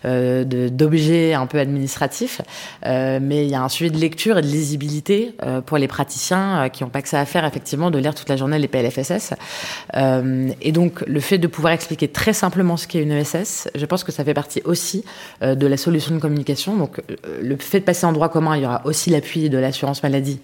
euh, 0.05 0.45
d'objets 0.45 1.35
un 1.35 1.47
peu 1.47 1.59
administratifs, 1.59 2.41
euh, 2.87 3.19
mais 3.23 3.45
il 3.45 3.51
y 3.51 3.55
a 3.55 3.63
un 3.63 3.69
suivi 3.69 3.91
de 3.91 3.99
lecture 3.99 4.39
et 4.39 4.43
de 4.43 4.47
lisibilité 4.47 4.88
euh, 5.43 5.61
pour 5.61 5.79
les 5.79 5.89
praticiens 5.89 6.65
euh, 6.65 6.69
qui 6.69 6.83
n'ont 6.83 6.91
pas 6.91 7.03
que 7.03 7.09
ça 7.09 7.21
à 7.21 7.25
faire 7.25 7.45
effectivement 7.45 7.91
de 7.91 7.99
lire 7.99 8.15
toute 8.15 8.29
la 8.29 8.37
journée 8.37 8.59
les 8.59 8.69
PLFSS. 8.69 9.35
Euh, 9.95 10.51
et 10.61 10.73
donc 10.73 11.03
le 11.07 11.21
fait 11.21 11.39
de 11.39 11.47
pouvoir 11.47 11.73
expliquer 11.73 12.09
très 12.09 12.33
simplement 12.33 12.77
ce 12.77 12.87
qu'est 12.87 13.03
une 13.03 13.13
ESS, 13.13 13.69
je 13.75 13.87
pense 13.87 14.05
que 14.05 14.13
ça 14.13 14.25
fait 14.25 14.35
partie 14.35 14.63
aussi 14.65 15.05
de 15.41 15.67
la 15.67 15.77
solution 15.77 16.15
de 16.15 16.21
communication. 16.21 16.77
Donc 16.77 17.01
le 17.41 17.57
fait 17.57 17.81
de 17.81 17.85
passer 17.85 18.07
en 18.07 18.13
droit 18.13 18.29
commun, 18.29 18.57
il 18.57 18.63
y 18.63 18.67
aura 18.67 18.83
aussi 18.85 19.11
l'appui 19.11 19.51
de 19.51 19.59
l'assurance 19.59 20.03
maladie 20.03 20.41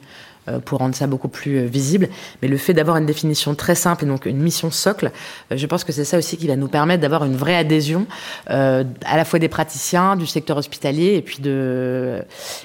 pour 0.64 0.78
rendre 0.78 0.94
ça 0.94 1.06
beaucoup 1.06 1.28
plus 1.28 1.58
euh, 1.58 1.64
visible. 1.64 2.08
Mais 2.42 2.48
le 2.48 2.56
fait 2.56 2.74
d'avoir 2.74 2.96
une 2.96 3.06
définition 3.06 3.54
très 3.54 3.74
simple 3.74 4.04
et 4.04 4.06
donc 4.06 4.26
une 4.26 4.38
mission 4.38 4.70
socle, 4.70 5.10
euh, 5.50 5.56
je 5.56 5.66
pense 5.66 5.84
que 5.84 5.92
c'est 5.92 6.04
ça 6.04 6.18
aussi 6.18 6.36
qui 6.36 6.46
va 6.46 6.56
nous 6.56 6.68
permettre 6.68 7.00
d'avoir 7.00 7.24
une 7.24 7.36
vraie 7.36 7.56
adhésion 7.56 8.06
euh, 8.50 8.84
à 9.06 9.16
la 9.16 9.24
fois 9.24 9.38
des 9.38 9.48
praticiens, 9.48 10.16
du 10.16 10.26
secteur 10.26 10.56
hospitalier 10.56 11.14
et 11.14 11.22
puis 11.22 11.38
de, 11.40 12.22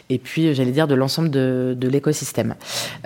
et 0.10 0.18
puis 0.18 0.54
j'allais 0.54 0.72
dire 0.72 0.88
de 0.88 0.96
l'ensemble 0.96 1.30
de, 1.30 1.76
de 1.78 1.88
l'écosystème. 1.88 2.56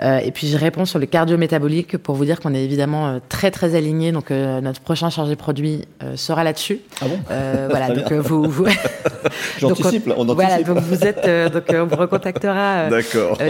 Euh, 0.02 0.18
et 0.18 0.30
puis 0.30 0.48
je 0.48 0.56
réponds 0.56 0.84
sur 0.84 0.98
le 0.98 1.06
cardio-métabolique 1.06 1.98
pour 1.98 2.14
vous 2.14 2.24
dire 2.24 2.40
qu'on 2.40 2.54
est 2.54 2.64
évidemment 2.64 3.20
très 3.28 3.50
très 3.50 3.74
aligné. 3.74 4.12
Donc 4.12 4.30
euh, 4.30 4.60
notre 4.60 4.80
prochain 4.80 5.10
chargé 5.10 5.36
produit 5.36 5.86
sera 6.16 6.44
là-dessus. 6.44 6.80
Ah 7.00 7.06
bon? 7.06 7.18
Voilà. 7.74 7.88
donc 7.90 8.12
vous, 8.12 8.44
vous... 8.44 8.66
J'anticipe. 9.58 10.10
On, 10.16 10.28
on 10.28 10.34
voilà. 10.34 10.62
Donc 10.62 10.78
vous 10.78 11.04
êtes 11.04 11.52
donc 11.52 11.64
on 11.70 11.86
vous 11.86 11.96
recontactera 11.96 12.88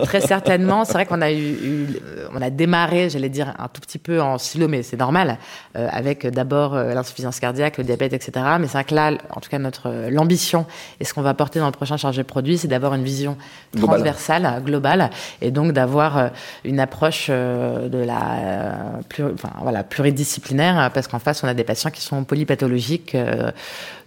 très 0.04 0.20
certainement. 0.20 0.84
C'est 0.84 0.92
vrai 0.94 1.06
qu'on 1.06 1.13
qu'on 1.14 1.22
a 1.22 1.32
eu, 1.32 2.00
on 2.32 2.42
a 2.42 2.50
démarré, 2.50 3.10
j'allais 3.10 3.28
dire 3.28 3.54
un 3.58 3.68
tout 3.68 3.80
petit 3.80 3.98
peu 3.98 4.20
en 4.20 4.38
silo, 4.38 4.68
mais 4.68 4.82
c'est 4.82 4.96
normal, 4.96 5.38
avec 5.74 6.26
d'abord 6.26 6.74
l'insuffisance 6.74 7.40
cardiaque, 7.40 7.78
le 7.78 7.84
diabète, 7.84 8.12
etc. 8.12 8.32
Mais 8.58 8.66
c'est 8.66 8.72
vrai 8.72 8.84
que 8.84 8.94
là, 8.94 9.12
en 9.30 9.40
tout 9.40 9.50
cas, 9.50 9.58
notre 9.58 10.08
l'ambition 10.10 10.66
et 11.00 11.04
ce 11.04 11.14
qu'on 11.14 11.22
va 11.22 11.34
porter 11.34 11.58
dans 11.58 11.66
le 11.66 11.72
prochain 11.72 11.96
chargé 11.96 12.24
produit, 12.24 12.58
c'est 12.58 12.68
d'avoir 12.68 12.94
une 12.94 13.04
vision 13.04 13.36
transversale, 13.76 14.62
globale, 14.64 15.10
et 15.40 15.50
donc 15.50 15.72
d'avoir 15.72 16.30
une 16.64 16.80
approche 16.80 17.28
de 17.30 18.04
la 18.04 19.00
plus, 19.08 19.24
enfin, 19.24 19.50
voilà, 19.62 19.84
pluridisciplinaire, 19.84 20.90
parce 20.92 21.08
qu'en 21.08 21.18
face, 21.18 21.44
on 21.44 21.48
a 21.48 21.54
des 21.54 21.64
patients 21.64 21.90
qui 21.90 22.00
sont 22.00 22.24
polypathologiques. 22.24 23.16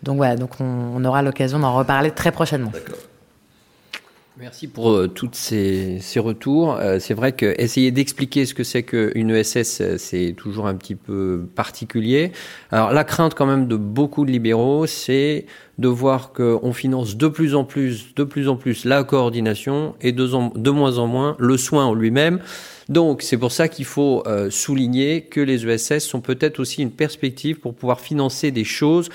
donc 0.03 0.17
voilà, 0.17 0.35
donc 0.35 0.51
on, 0.59 1.03
aura 1.05 1.21
l'occasion 1.21 1.59
d'en 1.59 1.73
reparler 1.73 2.11
très 2.11 2.31
prochainement. 2.31 2.71
Merci 4.39 4.67
pour 4.67 4.91
euh, 4.91 5.07
tous 5.07 5.31
ces, 5.33 5.99
retours. 6.17 6.75
Euh, 6.75 6.99
c'est 6.99 7.15
vrai 7.15 7.31
que 7.31 7.59
essayer 7.59 7.89
d'expliquer 7.89 8.45
ce 8.45 8.53
que 8.53 8.63
c'est 8.63 8.83
qu'une 8.83 9.31
ESS, 9.31 9.81
euh, 9.81 9.97
c'est 9.97 10.35
toujours 10.37 10.67
un 10.67 10.75
petit 10.75 10.93
peu 10.93 11.47
particulier. 11.55 12.31
Alors 12.71 12.93
la 12.93 13.03
crainte 13.03 13.33
quand 13.33 13.47
même 13.47 13.67
de 13.67 13.75
beaucoup 13.75 14.25
de 14.25 14.31
libéraux, 14.31 14.85
c'est 14.85 15.47
de 15.79 15.87
voir 15.87 16.33
qu'on 16.33 16.71
finance 16.71 17.17
de 17.17 17.27
plus 17.27 17.55
en 17.55 17.63
plus, 17.63 18.13
de 18.13 18.23
plus 18.23 18.47
en 18.47 18.57
plus 18.57 18.85
la 18.85 19.03
coordination 19.03 19.95
et 20.01 20.11
de, 20.11 20.27
de 20.55 20.69
moins 20.69 20.99
en 20.99 21.07
moins 21.07 21.35
le 21.39 21.57
soin 21.57 21.85
en 21.85 21.95
lui-même. 21.95 22.39
Donc 22.89 23.23
c'est 23.23 23.37
pour 23.37 23.51
ça 23.51 23.67
qu'il 23.67 23.85
faut 23.85 24.23
souligner 24.49 25.23
que 25.23 25.41
les 25.41 25.67
ESS 25.67 25.99
sont 25.99 26.21
peut-être 26.21 26.59
aussi 26.59 26.81
une 26.81 26.91
perspective 26.91 27.59
pour 27.59 27.75
pouvoir 27.75 27.99
financer 27.99 28.49
des 28.49 28.63
choses 28.63 29.09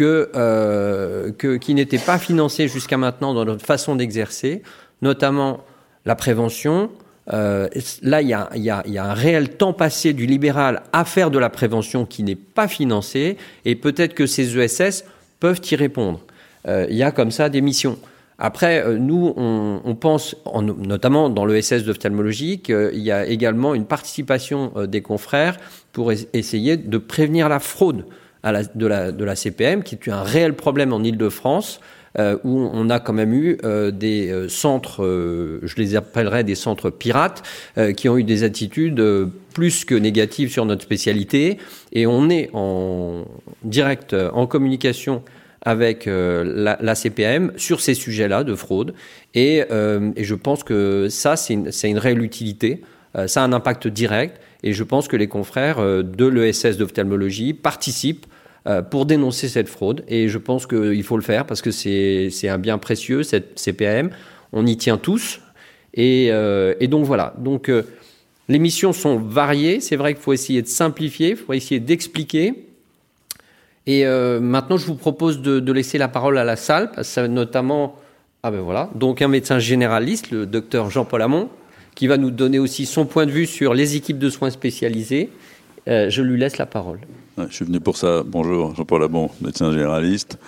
euh, 0.00 1.30
que, 1.32 1.56
qui 1.56 1.74
n'étaient 1.74 1.98
pas 1.98 2.18
financés 2.18 2.68
jusqu'à 2.68 2.96
maintenant 2.96 3.34
dans 3.34 3.44
notre 3.44 3.64
façon 3.64 3.96
d'exercer, 3.96 4.62
notamment 5.02 5.60
la 6.04 6.14
prévention. 6.14 6.90
Euh, 7.32 7.68
là, 8.02 8.20
il 8.20 8.28
y, 8.28 8.34
a, 8.34 8.50
y, 8.54 8.68
a, 8.68 9.04
un 9.04 9.14
réel 9.14 9.50
temps 9.50 9.72
passé 9.72 10.12
du 10.12 10.26
libéral 10.26 10.82
à 10.92 11.04
faire 11.04 11.30
de 11.30 11.38
la 11.38 11.48
prévention 11.48 12.04
qui 12.04 12.22
n'est 12.22 12.34
pas 12.34 12.68
financé, 12.68 13.36
et 13.64 13.76
peut-être 13.76 14.14
que 14.14 14.26
ces 14.26 14.58
ESS 14.58 15.04
peuvent 15.40 15.60
y 15.70 15.76
répondre. 15.76 16.20
Euh, 16.66 16.86
il 16.90 16.96
y 16.96 17.02
a 17.02 17.10
comme 17.10 17.30
ça 17.30 17.48
des 17.48 17.60
missions. 17.60 17.98
Après, 18.38 18.84
nous, 18.98 19.32
on, 19.36 19.94
pense, 19.94 20.36
en, 20.44 20.60
notamment 20.60 21.30
dans 21.30 21.46
l'ESS 21.46 21.84
d'ophtalmologie, 21.84 22.58
qu'il 22.60 22.98
y 22.98 23.12
a 23.12 23.24
également 23.26 23.74
une 23.74 23.86
participation 23.86 24.72
des 24.88 25.02
confrères 25.02 25.56
pour 25.92 26.10
essayer 26.10 26.76
de 26.76 26.98
prévenir 26.98 27.48
la 27.48 27.60
fraude 27.60 28.04
de, 28.44 29.24
la, 29.24 29.36
CPM, 29.36 29.82
qui 29.82 29.94
est 29.94 30.08
un 30.10 30.22
réel 30.22 30.54
problème 30.54 30.92
en 30.92 31.02
Ile-de-France. 31.02 31.80
Euh, 32.16 32.36
où 32.44 32.70
on 32.72 32.90
a 32.90 33.00
quand 33.00 33.12
même 33.12 33.34
eu 33.34 33.58
euh, 33.64 33.90
des 33.90 34.30
euh, 34.30 34.48
centres, 34.48 35.02
je 35.62 35.74
les 35.76 35.96
appellerais 35.96 36.44
des 36.44 36.54
centres 36.54 36.90
pirates, 36.90 37.42
qui 37.96 38.08
ont 38.08 38.16
eu 38.16 38.22
des 38.22 38.44
attitudes 38.44 39.02
plus 39.52 39.84
que 39.84 39.94
négatives 39.96 40.50
sur 40.50 40.64
notre 40.64 40.82
spécialité. 40.82 41.58
Et 41.92 42.06
on 42.06 42.30
est 42.30 42.50
en 42.52 43.24
direct, 43.64 44.14
en 44.14 44.46
communication 44.46 45.22
avec 45.62 46.06
la, 46.06 46.94
CPM 46.94 47.52
sur 47.56 47.80
ces 47.80 47.94
sujets-là 47.94 48.44
de 48.44 48.54
fraude. 48.54 48.94
Et, 49.34 49.64
je 49.70 50.34
pense 50.34 50.62
que 50.62 51.08
ça, 51.08 51.36
c'est 51.36 51.54
une, 51.54 51.70
une, 51.84 51.98
réelle 51.98 52.22
utilité. 52.22 52.82
ça 53.26 53.42
a 53.42 53.44
un 53.44 53.52
impact 53.52 53.88
direct. 53.88 54.40
Et 54.62 54.72
je 54.72 54.84
pense 54.84 55.08
que 55.08 55.16
les 55.16 55.28
confrères 55.28 55.80
de 55.80 56.26
l'ESS 56.26 56.76
d'ophtalmologie 56.78 57.54
participent 57.54 58.26
pour 58.90 59.04
dénoncer 59.04 59.48
cette 59.48 59.68
fraude. 59.68 60.04
Et 60.08 60.28
je 60.28 60.38
pense 60.38 60.66
qu'il 60.66 61.02
faut 61.02 61.16
le 61.16 61.22
faire 61.22 61.44
parce 61.44 61.60
que 61.60 61.70
c'est 61.70 62.48
un 62.48 62.58
bien 62.58 62.78
précieux, 62.78 63.22
cette 63.22 63.58
CPM. 63.58 64.10
On 64.52 64.66
y 64.66 64.76
tient 64.76 64.96
tous. 64.96 65.40
Et, 65.94 66.28
euh, 66.30 66.74
et 66.80 66.88
donc 66.88 67.04
voilà. 67.04 67.34
Donc 67.38 67.68
euh, 67.68 67.82
les 68.48 68.58
missions 68.58 68.92
sont 68.92 69.16
variées. 69.16 69.80
C'est 69.80 69.96
vrai 69.96 70.14
qu'il 70.14 70.22
faut 70.22 70.32
essayer 70.32 70.62
de 70.62 70.68
simplifier, 70.68 71.30
il 71.30 71.36
faut 71.36 71.52
essayer 71.52 71.80
d'expliquer. 71.80 72.66
Et 73.86 74.06
maintenant, 74.06 74.78
je 74.78 74.86
vous 74.86 74.94
propose 74.94 75.42
de, 75.42 75.60
de, 75.60 75.72
laisser 75.72 75.98
la 75.98 76.08
parole 76.08 76.38
à 76.38 76.44
la 76.44 76.56
salle, 76.56 76.90
parce 76.92 77.16
que 77.16 77.26
notamment, 77.26 77.96
ah 78.42 78.50
ben 78.50 78.60
voilà, 78.60 78.88
donc 78.94 79.20
un 79.20 79.28
médecin 79.28 79.58
généraliste, 79.58 80.30
le 80.30 80.46
docteur 80.46 80.88
Jean-Paul 80.88 81.20
Hamon, 81.20 81.50
qui 81.94 82.06
va 82.06 82.16
nous 82.16 82.30
donner 82.30 82.58
aussi 82.58 82.86
son 82.86 83.04
point 83.04 83.26
de 83.26 83.30
vue 83.30 83.44
sur 83.44 83.74
les 83.74 83.94
équipes 83.94 84.18
de 84.18 84.30
soins 84.30 84.48
spécialisées. 84.48 85.28
je 85.86 86.22
lui 86.22 86.38
laisse 86.40 86.56
la 86.56 86.64
parole 86.64 87.00
je 87.38 87.54
suis 87.54 87.64
venu 87.64 87.80
pour 87.80 87.96
ça. 87.96 88.22
Bonjour, 88.24 88.74
Jean-Paul 88.74 89.00
Labon, 89.00 89.30
médecin 89.40 89.72
généraliste. 89.72 90.38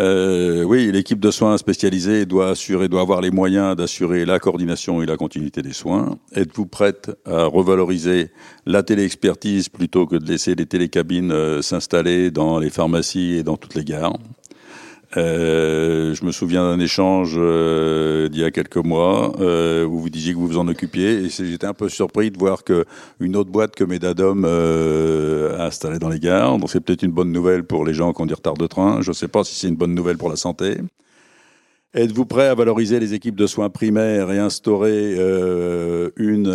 Euh, 0.00 0.62
oui, 0.62 0.92
l'équipe 0.92 1.18
de 1.18 1.30
soins 1.30 1.58
spécialisée 1.58 2.24
doit 2.24 2.50
assurer, 2.50 2.88
doit 2.88 3.00
avoir 3.00 3.20
les 3.20 3.32
moyens 3.32 3.74
d'assurer 3.74 4.24
la 4.24 4.38
coordination 4.38 5.02
et 5.02 5.06
la 5.06 5.16
continuité 5.16 5.60
des 5.60 5.72
soins. 5.72 6.18
Êtes-vous 6.32 6.66
prête 6.66 7.10
à 7.24 7.44
revaloriser 7.44 8.30
la 8.64 8.84
téléexpertise 8.84 9.68
plutôt 9.68 10.06
que 10.06 10.16
de 10.16 10.26
laisser 10.26 10.54
les 10.54 10.66
télécabines 10.66 11.32
euh, 11.32 11.62
s'installer 11.62 12.30
dans 12.30 12.60
les 12.60 12.70
pharmacies 12.70 13.34
et 13.34 13.42
dans 13.42 13.56
toutes 13.56 13.74
les 13.74 13.84
gares? 13.84 14.12
Euh, 15.16 16.14
je 16.14 16.24
me 16.24 16.32
souviens 16.32 16.64
d'un 16.64 16.80
échange 16.80 17.34
euh, 17.38 18.28
d'il 18.28 18.40
y 18.40 18.44
a 18.44 18.50
quelques 18.50 18.76
mois 18.76 19.32
euh, 19.40 19.86
où 19.86 20.00
vous 20.00 20.10
disiez 20.10 20.34
que 20.34 20.38
vous 20.38 20.46
vous 20.46 20.58
en 20.58 20.68
occupiez 20.68 21.24
et 21.24 21.28
j'étais 21.30 21.66
un 21.66 21.72
peu 21.72 21.88
surpris 21.88 22.30
de 22.30 22.38
voir 22.38 22.62
que 22.62 22.84
une 23.18 23.34
autre 23.34 23.50
boîte 23.50 23.74
que 23.74 23.84
Medadom 23.84 24.42
euh, 24.44 25.58
a 25.58 25.66
installé 25.66 25.98
dans 25.98 26.10
les 26.10 26.20
gares. 26.20 26.58
Donc 26.58 26.70
c'est 26.70 26.80
peut-être 26.80 27.02
une 27.02 27.12
bonne 27.12 27.32
nouvelle 27.32 27.64
pour 27.64 27.86
les 27.86 27.94
gens 27.94 28.12
qui 28.12 28.20
ont 28.20 28.26
du 28.26 28.34
retard 28.34 28.58
de 28.58 28.66
train. 28.66 29.00
Je 29.00 29.08
ne 29.08 29.14
sais 29.14 29.28
pas 29.28 29.44
si 29.44 29.54
c'est 29.54 29.68
une 29.68 29.76
bonne 29.76 29.94
nouvelle 29.94 30.18
pour 30.18 30.28
la 30.28 30.36
santé. 30.36 30.76
Êtes-vous 31.94 32.26
prêt 32.26 32.48
à 32.48 32.54
valoriser 32.54 33.00
les 33.00 33.14
équipes 33.14 33.34
de 33.34 33.46
soins 33.46 33.70
primaires 33.70 34.30
et 34.30 34.38
instaurer 34.38 35.14
euh, 35.16 36.10
une, 36.16 36.48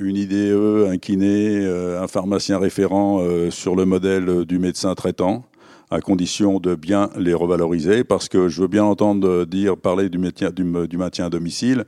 une 0.00 0.16
IDE, 0.16 0.88
un 0.90 0.98
kiné, 0.98 1.64
un 1.64 2.08
pharmacien 2.08 2.58
référent 2.58 3.24
sur 3.50 3.76
le 3.76 3.84
modèle 3.84 4.44
du 4.44 4.58
médecin 4.58 4.92
traitant? 4.96 5.44
À 5.92 6.00
condition 6.00 6.58
de 6.58 6.74
bien 6.74 7.10
les 7.18 7.34
revaloriser, 7.34 8.02
parce 8.02 8.28
que 8.28 8.48
je 8.48 8.62
veux 8.62 8.68
bien 8.68 8.84
entendre 8.84 9.44
dire 9.44 9.76
parler 9.76 10.08
du 10.08 10.16
maintien, 10.16 10.50
du, 10.50 10.64
maintien 10.96 11.26
à 11.26 11.30
domicile, 11.30 11.84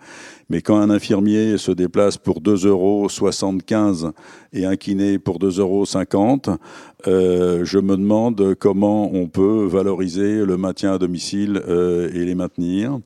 mais 0.51 0.61
quand 0.61 0.77
un 0.77 0.91
infirmier 0.91 1.57
se 1.57 1.73
déplace 1.73 2.19
pour 2.19 2.43
2,75 2.43 2.67
euros 2.69 4.13
et 4.53 4.67
un 4.67 4.77
kiné 4.77 5.19
pour 5.19 5.39
2,50 5.39 5.61
euros, 5.61 6.59
euh, 7.07 7.65
je 7.65 7.79
me 7.79 7.97
demande 7.97 8.55
comment 8.57 9.11
on 9.15 9.27
peut 9.27 9.65
valoriser 9.65 10.45
le 10.45 10.57
maintien 10.59 10.93
à 10.93 10.99
domicile 10.99 11.63
euh, 11.67 12.11
et 12.13 12.27
les 12.27 12.35
maintenir. 12.35 12.99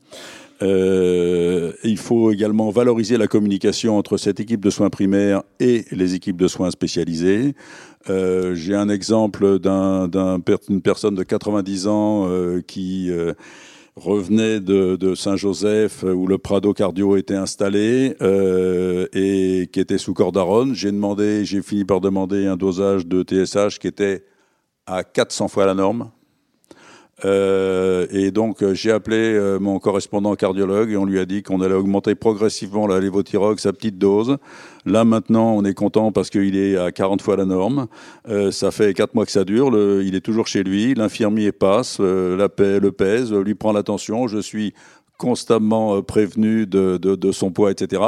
Euh, 0.61 1.71
il 1.83 1.97
faut 1.97 2.31
également 2.31 2.69
valoriser 2.69 3.17
la 3.17 3.27
communication 3.27 3.97
entre 3.97 4.17
cette 4.17 4.39
équipe 4.39 4.63
de 4.63 4.69
soins 4.69 4.89
primaires 4.89 5.43
et 5.59 5.85
les 5.91 6.15
équipes 6.15 6.37
de 6.37 6.47
soins 6.47 6.71
spécialisées. 6.71 7.55
Euh, 8.09 8.55
J'ai 8.55 8.75
un 8.75 8.89
exemple 8.89 9.59
d'une 9.59 10.81
personne 10.81 11.15
de 11.15 11.23
90 11.23 11.87
ans 11.87 12.27
euh, 12.29 12.61
qui 12.61 13.11
euh, 13.11 13.33
revenait 13.95 14.59
de, 14.59 14.95
de 14.95 15.15
Saint-Joseph 15.15 16.03
où 16.03 16.27
le 16.27 16.37
Prado 16.37 16.73
Cardio 16.73 17.17
était 17.17 17.35
installé 17.35 18.15
euh, 18.21 19.07
et 19.13 19.69
qui 19.71 19.79
était 19.79 19.97
sous 19.97 20.13
cordaron. 20.13 20.73
J'ai 20.73 20.91
demandé, 20.91 21.43
j'ai 21.43 21.61
fini 21.61 21.83
par 21.83 21.99
demander 21.99 22.47
un 22.47 22.55
dosage 22.55 23.05
de 23.05 23.23
TSH 23.23 23.79
qui 23.79 23.87
était 23.87 24.23
à 24.85 25.03
400 25.03 25.49
fois 25.49 25.65
la 25.65 25.73
norme. 25.73 26.09
Euh, 27.25 28.07
et 28.11 28.31
donc 28.31 28.61
euh, 28.61 28.73
j'ai 28.73 28.91
appelé 28.91 29.17
euh, 29.17 29.59
mon 29.59 29.79
correspondant 29.79 30.35
cardiologue 30.35 30.91
et 30.91 30.97
on 30.97 31.05
lui 31.05 31.19
a 31.19 31.25
dit 31.25 31.43
qu'on 31.43 31.61
allait 31.61 31.75
augmenter 31.75 32.15
progressivement 32.15 32.87
la 32.87 32.99
lévothyrox 32.99 33.61
sa 33.61 33.73
petite 33.73 33.97
dose. 33.97 34.37
Là 34.85 35.03
maintenant 35.03 35.53
on 35.53 35.65
est 35.65 35.73
content 35.73 36.11
parce 36.11 36.29
qu'il 36.29 36.55
est 36.55 36.77
à 36.77 36.91
40 36.91 37.21
fois 37.21 37.35
la 37.35 37.45
norme. 37.45 37.87
Ça 38.51 38.71
fait 38.71 38.93
4 38.93 39.13
mois 39.13 39.25
que 39.25 39.31
ça 39.31 39.43
dure. 39.43 39.69
Il 40.01 40.15
est 40.15 40.21
toujours 40.21 40.47
chez 40.47 40.63
lui. 40.63 40.93
L'infirmier 40.93 41.51
passe, 41.51 41.99
la 41.99 42.47
le 42.57 42.91
pèse, 42.91 43.33
lui 43.33 43.55
prend 43.55 43.73
l'attention. 43.73 44.27
Je 44.27 44.39
suis 44.39 44.73
constamment 45.17 46.01
prévenu 46.01 46.65
de, 46.65 47.31
son 47.31 47.51
poids, 47.51 47.71
etc 47.71 48.01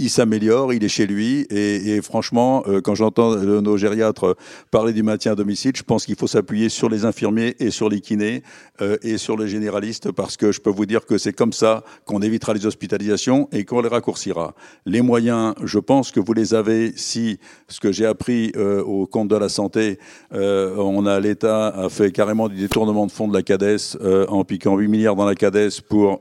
il 0.00 0.08
s'améliore, 0.08 0.72
il 0.72 0.82
est 0.82 0.88
chez 0.88 1.06
lui. 1.06 1.46
Et, 1.50 1.94
et 1.94 2.02
franchement, 2.02 2.64
euh, 2.66 2.80
quand 2.80 2.94
j'entends 2.94 3.36
nos 3.36 3.76
gériatres 3.76 4.36
parler 4.70 4.92
du 4.92 5.02
maintien 5.02 5.32
à 5.32 5.34
domicile, 5.34 5.72
je 5.76 5.82
pense 5.82 6.06
qu'il 6.06 6.16
faut 6.16 6.26
s'appuyer 6.26 6.70
sur 6.70 6.88
les 6.88 7.04
infirmiers 7.04 7.54
et 7.60 7.70
sur 7.70 7.88
les 7.88 8.00
kinés 8.00 8.42
euh, 8.80 8.96
et 9.02 9.18
sur 9.18 9.36
les 9.36 9.46
généralistes 9.46 10.10
parce 10.10 10.36
que 10.38 10.52
je 10.52 10.60
peux 10.60 10.70
vous 10.70 10.86
dire 10.86 11.04
que 11.04 11.18
c'est 11.18 11.34
comme 11.34 11.52
ça 11.52 11.84
qu'on 12.06 12.22
évitera 12.22 12.54
les 12.54 12.64
hospitalisations 12.64 13.48
et 13.52 13.64
qu'on 13.64 13.82
les 13.82 13.88
raccourcira. 13.88 14.54
Les 14.86 15.02
moyens, 15.02 15.54
je 15.62 15.78
pense 15.78 16.10
que 16.12 16.20
vous 16.20 16.32
les 16.32 16.54
avez 16.54 16.92
si 16.96 17.38
ce 17.68 17.78
que 17.78 17.92
j'ai 17.92 18.06
appris 18.06 18.52
euh, 18.56 18.82
au 18.82 19.06
compte 19.06 19.28
de 19.28 19.36
la 19.36 19.48
santé, 19.48 19.98
on 20.32 21.06
a 21.06 21.20
l'État 21.20 21.68
a 21.68 21.88
fait 21.88 22.10
carrément 22.10 22.48
du 22.48 22.56
détournement 22.56 23.06
de 23.06 23.12
fonds 23.12 23.28
de 23.28 23.34
la 23.34 23.42
CADES 23.42 23.98
en 24.28 24.44
piquant 24.44 24.76
8 24.76 24.88
milliards 24.88 25.16
dans 25.16 25.24
la 25.24 25.34
CADES 25.34 25.80
pour 25.88 26.20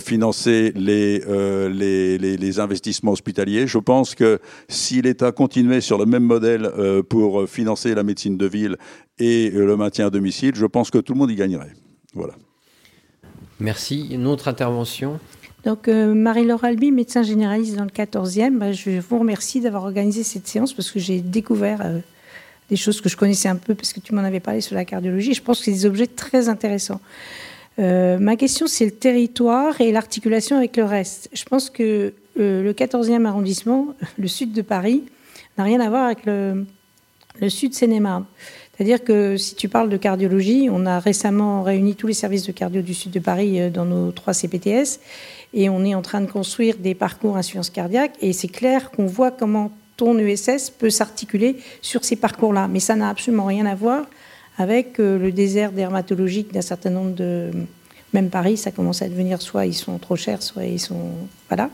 financer 0.00 0.72
les, 0.74 1.22
les, 1.68 2.18
les, 2.18 2.36
les 2.36 2.60
investissements 2.60 2.71
investissement 2.72 3.12
hospitalier. 3.12 3.66
Je 3.66 3.78
pense 3.78 4.14
que 4.14 4.40
si 4.68 5.02
l'État 5.02 5.30
continuait 5.30 5.80
sur 5.80 5.98
le 5.98 6.06
même 6.06 6.24
modèle 6.24 6.64
euh, 6.64 7.02
pour 7.02 7.48
financer 7.48 7.94
la 7.94 8.02
médecine 8.02 8.36
de 8.36 8.46
ville 8.46 8.76
et 9.18 9.50
le 9.50 9.76
maintien 9.76 10.06
à 10.06 10.10
domicile, 10.10 10.54
je 10.54 10.66
pense 10.66 10.90
que 10.90 10.98
tout 10.98 11.12
le 11.12 11.18
monde 11.18 11.30
y 11.30 11.36
gagnerait. 11.36 11.72
Voilà. 12.14 12.34
Merci. 13.60 14.08
Une 14.10 14.26
autre 14.26 14.48
intervention? 14.48 15.20
Donc, 15.64 15.86
Marie-Laure 15.86 16.64
Albi, 16.64 16.90
médecin 16.90 17.22
généraliste 17.22 17.76
dans 17.76 17.84
le 17.84 17.90
14e, 17.90 18.58
bah, 18.58 18.72
je 18.72 18.98
vous 18.98 19.18
remercie 19.20 19.60
d'avoir 19.60 19.84
organisé 19.84 20.24
cette 20.24 20.48
séance 20.48 20.72
parce 20.72 20.90
que 20.90 20.98
j'ai 20.98 21.20
découvert 21.20 21.86
des 22.68 22.74
choses 22.74 23.00
que 23.00 23.08
je 23.08 23.16
connaissais 23.16 23.48
un 23.48 23.56
peu 23.56 23.76
parce 23.76 23.92
que 23.92 24.00
tu 24.00 24.12
m'en 24.12 24.22
avais 24.22 24.40
parlé 24.40 24.60
sur 24.60 24.74
la 24.74 24.84
cardiologie. 24.84 25.34
Je 25.34 25.42
pense 25.42 25.60
que 25.60 25.66
c'est 25.66 25.72
des 25.72 25.86
objets 25.86 26.08
très 26.08 26.48
intéressants. 26.48 27.00
ma 27.78 28.34
question, 28.36 28.66
c'est 28.66 28.86
le 28.86 28.90
territoire 28.90 29.80
et 29.80 29.92
l'articulation 29.92 30.56
avec 30.56 30.76
le 30.76 30.84
reste. 30.84 31.28
Je 31.32 31.44
pense 31.44 31.70
que 31.70 32.12
le 32.36 32.72
14e 32.72 33.24
arrondissement, 33.24 33.88
le 34.18 34.28
sud 34.28 34.52
de 34.52 34.62
Paris, 34.62 35.04
n'a 35.58 35.64
rien 35.64 35.80
à 35.80 35.88
voir 35.88 36.04
avec 36.04 36.24
le, 36.24 36.66
le 37.40 37.48
sud 37.48 37.74
Seine-et-Marne. 37.74 38.24
C'est-à-dire 38.74 39.04
que 39.04 39.36
si 39.36 39.54
tu 39.54 39.68
parles 39.68 39.90
de 39.90 39.96
cardiologie, 39.96 40.68
on 40.70 40.86
a 40.86 40.98
récemment 40.98 41.62
réuni 41.62 41.94
tous 41.94 42.06
les 42.06 42.14
services 42.14 42.46
de 42.46 42.52
cardio 42.52 42.82
du 42.82 42.94
sud 42.94 43.10
de 43.10 43.20
Paris 43.20 43.60
euh, 43.60 43.70
dans 43.70 43.84
nos 43.84 44.10
trois 44.12 44.32
CPTS 44.32 44.98
et 45.54 45.68
on 45.68 45.84
est 45.84 45.94
en 45.94 46.02
train 46.02 46.20
de 46.20 46.30
construire 46.30 46.76
des 46.78 46.94
parcours 46.94 47.36
insuffisance 47.36 47.70
cardiaque 47.70 48.12
et 48.20 48.32
c'est 48.32 48.48
clair 48.48 48.90
qu'on 48.90 49.06
voit 49.06 49.30
comment 49.30 49.70
ton 49.96 50.18
ESS 50.18 50.70
peut 50.70 50.90
s'articuler 50.90 51.56
sur 51.82 52.04
ces 52.04 52.16
parcours-là. 52.16 52.66
Mais 52.68 52.80
ça 52.80 52.96
n'a 52.96 53.10
absolument 53.10 53.44
rien 53.44 53.66
à 53.66 53.74
voir 53.74 54.06
avec 54.58 54.98
euh, 54.98 55.18
le 55.18 55.32
désert 55.32 55.72
dermatologique 55.72 56.52
d'un 56.52 56.62
certain 56.62 56.90
nombre 56.90 57.14
de... 57.14 57.50
Même 58.14 58.28
Paris, 58.28 58.58
ça 58.58 58.70
commence 58.70 59.00
à 59.00 59.08
devenir 59.08 59.40
soit 59.40 59.64
ils 59.64 59.74
sont 59.74 59.96
trop 59.98 60.16
chers, 60.16 60.42
soit 60.42 60.64
ils 60.64 60.80
sont... 60.80 61.12
Voilà. 61.48 61.70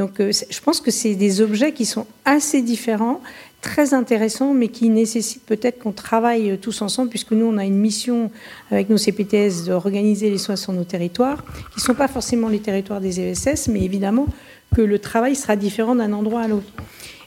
Donc 0.00 0.18
euh, 0.18 0.32
je 0.32 0.60
pense 0.62 0.80
que 0.80 0.90
c'est 0.90 1.14
des 1.14 1.42
objets 1.42 1.72
qui 1.72 1.84
sont 1.84 2.06
assez 2.24 2.62
différents, 2.62 3.20
très 3.60 3.92
intéressants, 3.92 4.54
mais 4.54 4.68
qui 4.68 4.88
nécessitent 4.88 5.44
peut-être 5.44 5.78
qu'on 5.78 5.92
travaille 5.92 6.56
tous 6.56 6.80
ensemble, 6.80 7.10
puisque 7.10 7.32
nous, 7.32 7.44
on 7.44 7.58
a 7.58 7.66
une 7.66 7.76
mission 7.76 8.30
avec 8.70 8.88
nos 8.88 8.96
CPTS 8.96 9.66
d'organiser 9.66 10.30
les 10.30 10.38
soins 10.38 10.56
sur 10.56 10.72
nos 10.72 10.84
territoires, 10.84 11.44
qui 11.44 11.80
ne 11.80 11.82
sont 11.82 11.94
pas 11.94 12.08
forcément 12.08 12.48
les 12.48 12.60
territoires 12.60 13.02
des 13.02 13.20
ESS, 13.20 13.68
mais 13.68 13.82
évidemment 13.82 14.26
que 14.74 14.80
le 14.80 14.98
travail 14.98 15.36
sera 15.36 15.54
différent 15.54 15.94
d'un 15.94 16.14
endroit 16.14 16.40
à 16.40 16.48
l'autre. 16.48 16.72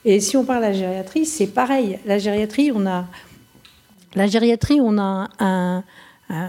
Et 0.03 0.19
si 0.19 0.35
on 0.35 0.43
parle 0.43 0.63
de 0.63 0.67
la 0.69 0.73
gériatrie, 0.73 1.27
c'est 1.27 1.45
pareil. 1.45 1.99
La 2.07 2.17
gériatrie, 2.17 2.71
on 2.73 2.87
a, 2.87 3.05
la 4.15 4.25
gériatrie, 4.25 4.79
on 4.81 4.97
a 4.97 5.29
un, 5.37 5.83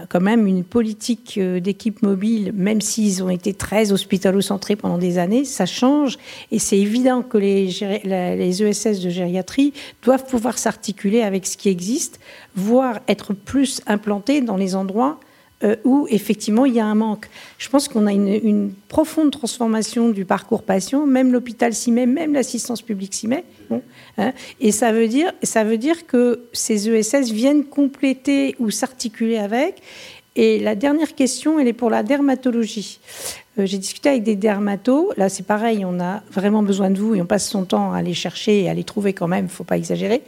quand 0.09 0.21
même 0.21 0.47
une 0.47 0.63
politique 0.63 1.35
euh, 1.37 1.59
d'équipe 1.59 2.01
mobile, 2.01 2.51
même 2.53 2.81
s'ils 2.81 3.23
ont 3.23 3.29
été 3.29 3.53
très 3.53 3.91
hospitalo-centrés 3.91 4.75
pendant 4.75 4.97
des 4.97 5.17
années, 5.17 5.45
ça 5.45 5.65
change. 5.65 6.17
Et 6.51 6.59
c'est 6.59 6.77
évident 6.77 7.21
que 7.21 7.37
les, 7.37 7.69
les 8.03 8.63
ESS 8.63 9.01
de 9.01 9.09
gériatrie 9.09 9.73
doivent 10.01 10.25
pouvoir 10.25 10.57
s'articuler 10.57 11.21
avec 11.21 11.45
ce 11.45 11.57
qui 11.57 11.69
existe, 11.69 12.19
voire 12.55 12.99
être 13.07 13.33
plus 13.33 13.81
implantés 13.85 14.41
dans 14.41 14.57
les 14.57 14.75
endroits 14.75 15.19
euh, 15.63 15.75
où 15.85 16.05
effectivement 16.09 16.65
il 16.65 16.73
y 16.73 16.79
a 16.79 16.85
un 16.85 16.95
manque. 16.95 17.29
Je 17.57 17.69
pense 17.69 17.87
qu'on 17.87 18.07
a 18.07 18.11
une, 18.11 18.73
profonde 18.89 19.31
transformation 19.31 20.09
du 20.09 20.25
parcours 20.25 20.63
patient, 20.63 21.05
même 21.05 21.31
l'hôpital 21.31 21.73
s'y 21.73 21.91
met, 21.91 22.05
même 22.05 22.33
l'assistance 22.33 22.81
publique 22.81 23.13
s'y 23.13 23.27
met. 23.27 23.43
Hein. 24.17 24.31
et 24.59 24.71
ça 24.71 24.91
veut, 24.91 25.07
dire, 25.07 25.33
ça 25.43 25.63
veut 25.63 25.77
dire 25.77 26.07
que 26.07 26.41
ces 26.53 26.89
ESS 26.89 27.31
viennent 27.31 27.65
compléter 27.65 28.55
ou 28.59 28.69
s'articuler 28.69 29.37
avec. 29.37 29.81
Et 30.35 30.59
la 30.59 30.75
dernière 30.75 31.15
question, 31.15 31.59
elle 31.59 31.67
est 31.67 31.73
pour 31.73 31.89
la 31.89 32.03
dermatologie. 32.03 32.99
Euh, 33.57 33.65
j'ai 33.65 33.77
discuté 33.77 34.09
avec 34.09 34.23
des 34.23 34.35
dermatos. 34.35 35.09
Là, 35.17 35.29
c'est 35.29 35.45
pareil, 35.45 35.85
on 35.85 35.99
a 35.99 36.21
vraiment 36.31 36.63
besoin 36.63 36.89
de 36.89 36.99
vous 36.99 37.15
et 37.15 37.21
on 37.21 37.25
passe 37.25 37.47
son 37.49 37.65
temps 37.65 37.93
à 37.93 38.01
les 38.01 38.13
chercher 38.13 38.63
et 38.63 38.69
à 38.69 38.73
les 38.73 38.83
trouver 38.83 39.13
quand 39.13 39.27
même, 39.27 39.45
il 39.45 39.49
ne 39.49 39.53
faut 39.53 39.63
pas 39.63 39.77
exagérer. 39.77 40.21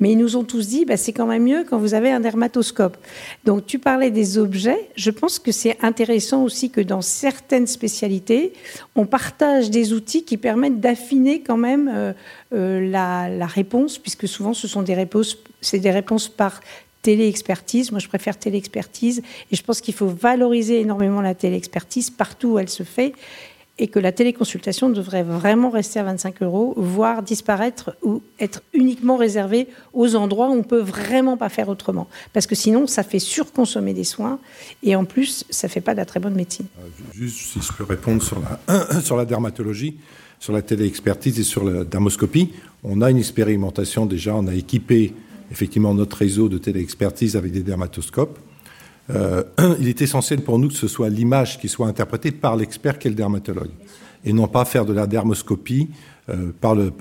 Mais 0.00 0.12
ils 0.12 0.18
nous 0.18 0.36
ont 0.36 0.44
tous 0.44 0.68
dit, 0.68 0.86
bah, 0.86 0.96
c'est 0.96 1.12
quand 1.12 1.26
même 1.26 1.44
mieux 1.44 1.64
quand 1.68 1.78
vous 1.78 1.92
avez 1.92 2.10
un 2.10 2.20
dermatoscope. 2.20 2.96
Donc, 3.44 3.66
tu 3.66 3.78
parlais 3.78 4.10
des 4.10 4.38
objets. 4.38 4.88
Je 4.96 5.10
pense 5.10 5.38
que 5.38 5.52
c'est 5.52 5.76
intéressant 5.82 6.42
aussi 6.42 6.70
que 6.70 6.80
dans 6.80 7.02
certaines 7.02 7.66
spécialités, 7.66 8.54
on 8.96 9.04
partage 9.04 9.70
des 9.70 9.92
outils 9.92 10.24
qui 10.24 10.38
permettent 10.38 10.80
d'affiner 10.80 11.42
quand 11.42 11.58
même 11.58 11.90
euh, 11.92 12.12
euh, 12.54 12.90
la, 12.90 13.46
réponse, 13.46 13.98
puisque 13.98 14.26
souvent, 14.26 14.54
ce 14.54 14.66
sont 14.66 14.82
des 14.82 14.94
réponses, 14.94 15.36
c'est 15.60 15.78
des 15.78 15.90
réponses 15.90 16.28
par 16.28 16.60
téléexpertise. 17.02 17.90
Moi, 17.90 18.00
je 18.00 18.08
préfère 18.08 18.38
téléexpertise. 18.38 19.22
Et 19.50 19.56
je 19.56 19.62
pense 19.62 19.80
qu'il 19.80 19.94
faut 19.94 20.08
valoriser 20.08 20.80
énormément 20.80 21.20
la 21.20 21.34
téléexpertise 21.34 22.10
partout 22.10 22.52
où 22.52 22.58
elle 22.58 22.68
se 22.68 22.82
fait. 22.82 23.12
Et 23.78 23.88
que 23.88 23.98
la 23.98 24.12
téléconsultation 24.12 24.90
devrait 24.90 25.22
vraiment 25.22 25.70
rester 25.70 26.00
à 26.00 26.02
25 26.02 26.42
euros, 26.42 26.74
voire 26.76 27.22
disparaître 27.22 27.96
ou 28.02 28.20
être 28.38 28.62
uniquement 28.74 29.16
réservée 29.16 29.68
aux 29.94 30.16
endroits 30.16 30.50
où 30.50 30.52
on 30.52 30.62
peut 30.62 30.82
vraiment 30.82 31.38
pas 31.38 31.48
faire 31.48 31.70
autrement. 31.70 32.06
Parce 32.34 32.46
que 32.46 32.54
sinon, 32.54 32.86
ça 32.86 33.02
fait 33.02 33.18
surconsommer 33.18 33.94
des 33.94 34.04
soins. 34.04 34.38
Et 34.82 34.94
en 34.96 35.06
plus, 35.06 35.46
ça 35.48 35.66
fait 35.68 35.80
pas 35.80 35.92
de 35.92 35.96
la 35.98 36.04
très 36.04 36.20
bonne 36.20 36.34
médecine. 36.34 36.66
Euh, 36.78 36.88
juste 37.14 37.38
si 37.38 37.60
je 37.62 37.72
peux 37.72 37.84
répondre 37.84 38.22
sur 38.22 38.38
la, 38.40 39.00
sur 39.00 39.16
la 39.16 39.24
dermatologie, 39.24 39.96
sur 40.38 40.52
la 40.52 40.60
téléexpertise 40.60 41.40
et 41.40 41.44
sur 41.44 41.64
la 41.64 41.84
dermoscopie, 41.84 42.50
on 42.84 43.00
a 43.00 43.10
une 43.10 43.18
expérimentation 43.18 44.04
déjà. 44.04 44.34
On 44.34 44.46
a 44.46 44.54
équipé 44.54 45.14
effectivement 45.50 45.94
notre 45.94 46.16
réseau 46.16 46.48
de 46.48 46.58
téléexpertise 46.58 47.36
avec 47.36 47.52
des 47.52 47.62
dermatoscopes. 47.62 48.38
Euh, 49.10 49.42
il 49.80 49.88
est 49.88 50.02
essentiel 50.02 50.42
pour 50.42 50.58
nous 50.58 50.68
que 50.68 50.74
ce 50.74 50.88
soit 50.88 51.08
l'image 51.08 51.58
qui 51.58 51.68
soit 51.68 51.86
interprétée 51.86 52.30
par 52.30 52.56
l'expert 52.56 52.98
qui 52.98 53.08
est 53.08 53.10
le 53.10 53.16
dermatologue, 53.16 53.70
et 54.24 54.32
non 54.32 54.48
pas 54.48 54.64
faire 54.64 54.84
de 54.84 54.92
la 54.92 55.06
dermoscopie 55.06 55.88
euh, 56.28 56.52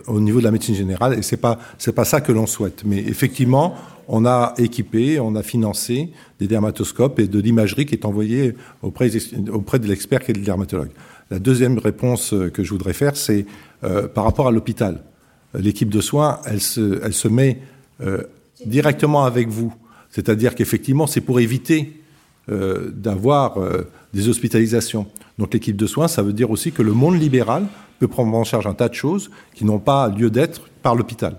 au 0.08 0.20
niveau 0.20 0.40
de 0.40 0.46
la 0.46 0.52
médecine 0.52 0.76
générale. 0.76 1.18
Et 1.18 1.22
c'est 1.22 1.38
pas 1.38 1.60
pas 1.96 2.06
ça 2.06 2.22
que 2.22 2.32
l'on 2.32 2.48
souhaite. 2.48 2.84
Mais 2.86 2.98
effectivement, 2.98 3.76
on 4.08 4.26
a 4.26 4.56
équipé, 4.58 5.20
on 5.20 5.36
a 5.36 5.44
financé 5.44 6.10
des 6.40 6.48
dermatoscopes 6.48 7.20
et 7.20 7.28
de 7.28 7.40
l'imagerie 7.40 7.86
qui 7.86 7.94
est 7.94 8.06
envoyée 8.06 8.56
auprès, 8.82 9.12
auprès 9.52 9.78
de 9.78 9.88
l'expert 9.88 10.22
qui 10.22 10.32
est 10.32 10.36
le 10.36 10.42
dermatologue. 10.42 10.90
La 11.30 11.38
deuxième 11.38 11.78
réponse 11.78 12.34
que 12.54 12.64
je 12.64 12.70
voudrais 12.72 12.94
faire, 12.94 13.16
c'est 13.16 13.46
euh, 13.84 14.08
par 14.08 14.26
rapport 14.26 14.48
à 14.48 14.52
l'hôpital. 14.52 15.04
L'équipe 15.54 15.90
de 15.90 16.02
soins, 16.02 16.40
elle 16.46 16.60
se, 16.60 17.00
elle 17.04 17.14
se 17.14 17.28
met 17.28 17.60
euh, 18.02 18.24
directement 18.66 19.26
avec 19.26 19.48
vous. 19.48 19.74
C'est-à-dire 20.10 20.56
qu'effectivement, 20.56 21.08
c'est 21.08 21.22
pour 21.22 21.40
éviter 21.40 22.02
euh, 22.50 22.90
d'avoir 22.92 23.58
euh, 23.58 23.88
des 24.14 24.28
hospitalisations. 24.28 25.06
Donc 25.38 25.54
l'équipe 25.54 25.76
de 25.76 25.88
soins, 25.88 26.08
ça 26.08 26.24
veut 26.24 26.34
dire 26.34 26.50
aussi 26.50 26.72
que 26.72 26.82
le 26.82 26.94
monde 26.94 27.20
libéral 27.20 27.66
peut 28.00 28.08
prendre 28.08 28.36
en 28.36 28.44
charge 28.44 28.66
un 28.66 28.74
tas 28.74 28.90
de 28.90 28.94
choses 28.96 29.30
qui 29.54 29.66
n'ont 29.66 29.80
pas 29.80 30.10
lieu 30.10 30.30
d'être 30.30 30.62
par 30.82 30.96
l'hôpital. 30.96 31.38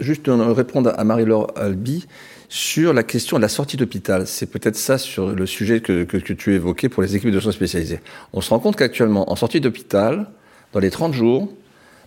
Juste 0.00 0.28
répondre 0.28 0.92
à 0.96 1.04
Marie-Laure 1.04 1.52
Albi 1.56 2.06
sur 2.48 2.92
la 2.92 3.02
question 3.02 3.36
de 3.38 3.42
la 3.42 3.48
sortie 3.48 3.76
d'hôpital. 3.76 4.26
C'est 4.26 4.46
peut-être 4.46 4.76
ça 4.76 4.98
sur 4.98 5.28
le 5.28 5.46
sujet 5.46 5.80
que, 5.80 6.02
tu 6.04 6.54
évoquais 6.54 6.88
pour 6.88 7.02
les 7.02 7.16
équipes 7.16 7.30
de 7.30 7.40
soins 7.40 7.52
spécialisées. 7.52 8.00
On 8.32 8.40
se 8.40 8.50
rend 8.50 8.58
compte 8.58 8.76
qu'actuellement, 8.76 9.30
en 9.30 9.36
sortie 9.36 9.60
d'hôpital, 9.60 10.26
dans 10.72 10.80
les 10.80 10.90
30 10.90 11.12
jours, 11.12 11.48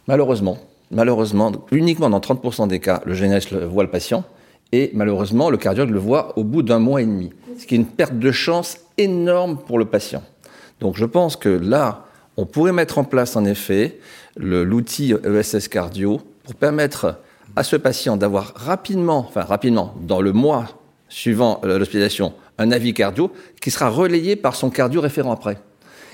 malheureusement, 0.08 0.60
malheureusement, 0.92 1.52
uniquement 1.72 2.10
dans 2.10 2.20
30% 2.20 2.68
des 2.68 2.80
cas, 2.80 3.02
le 3.06 3.14
généraliste 3.14 3.54
voit 3.54 3.84
le 3.84 3.90
patient, 3.90 4.24
et 4.72 4.92
malheureusement, 4.94 5.50
le 5.50 5.58
cardiologue 5.58 5.94
le 5.94 6.00
voit 6.00 6.38
au 6.38 6.44
bout 6.44 6.62
d'un 6.62 6.80
mois 6.80 7.02
et 7.02 7.06
demi, 7.06 7.32
ce 7.58 7.66
qui 7.66 7.76
est 7.76 7.78
une 7.78 7.86
perte 7.86 8.18
de 8.18 8.32
chance 8.32 8.78
énorme 8.98 9.58
pour 9.58 9.80
le 9.80 9.86
patient. 9.86 10.24
Donc 10.80 10.96
je 10.96 11.06
pense 11.06 11.36
que 11.36 11.50
là, 11.50 12.06
on 12.38 12.46
pourrait 12.46 12.72
mettre 12.72 12.98
en 12.98 13.04
place 13.04 13.36
en 13.36 13.46
effet 13.46 14.00
l'outil 14.38 15.14
ESS 15.26 15.68
cardio 15.68 16.22
pour 16.44 16.56
permettre 16.56 17.20
à 17.56 17.64
ce 17.64 17.76
patient 17.76 18.16
d'avoir 18.16 18.54
rapidement, 18.56 19.26
enfin 19.28 19.42
rapidement, 19.42 19.96
dans 20.02 20.22
le 20.22 20.32
mois 20.32 20.68
suivant 21.10 21.60
l'hospitalisation, 21.64 22.34
un 22.60 22.72
avis 22.72 22.94
cardio 22.94 23.32
qui 23.60 23.72
sera 23.72 23.90
relayé 23.90 24.36
par 24.36 24.56
son 24.56 24.70
cardio 24.70 25.02
référent 25.02 25.32
après. 25.32 25.58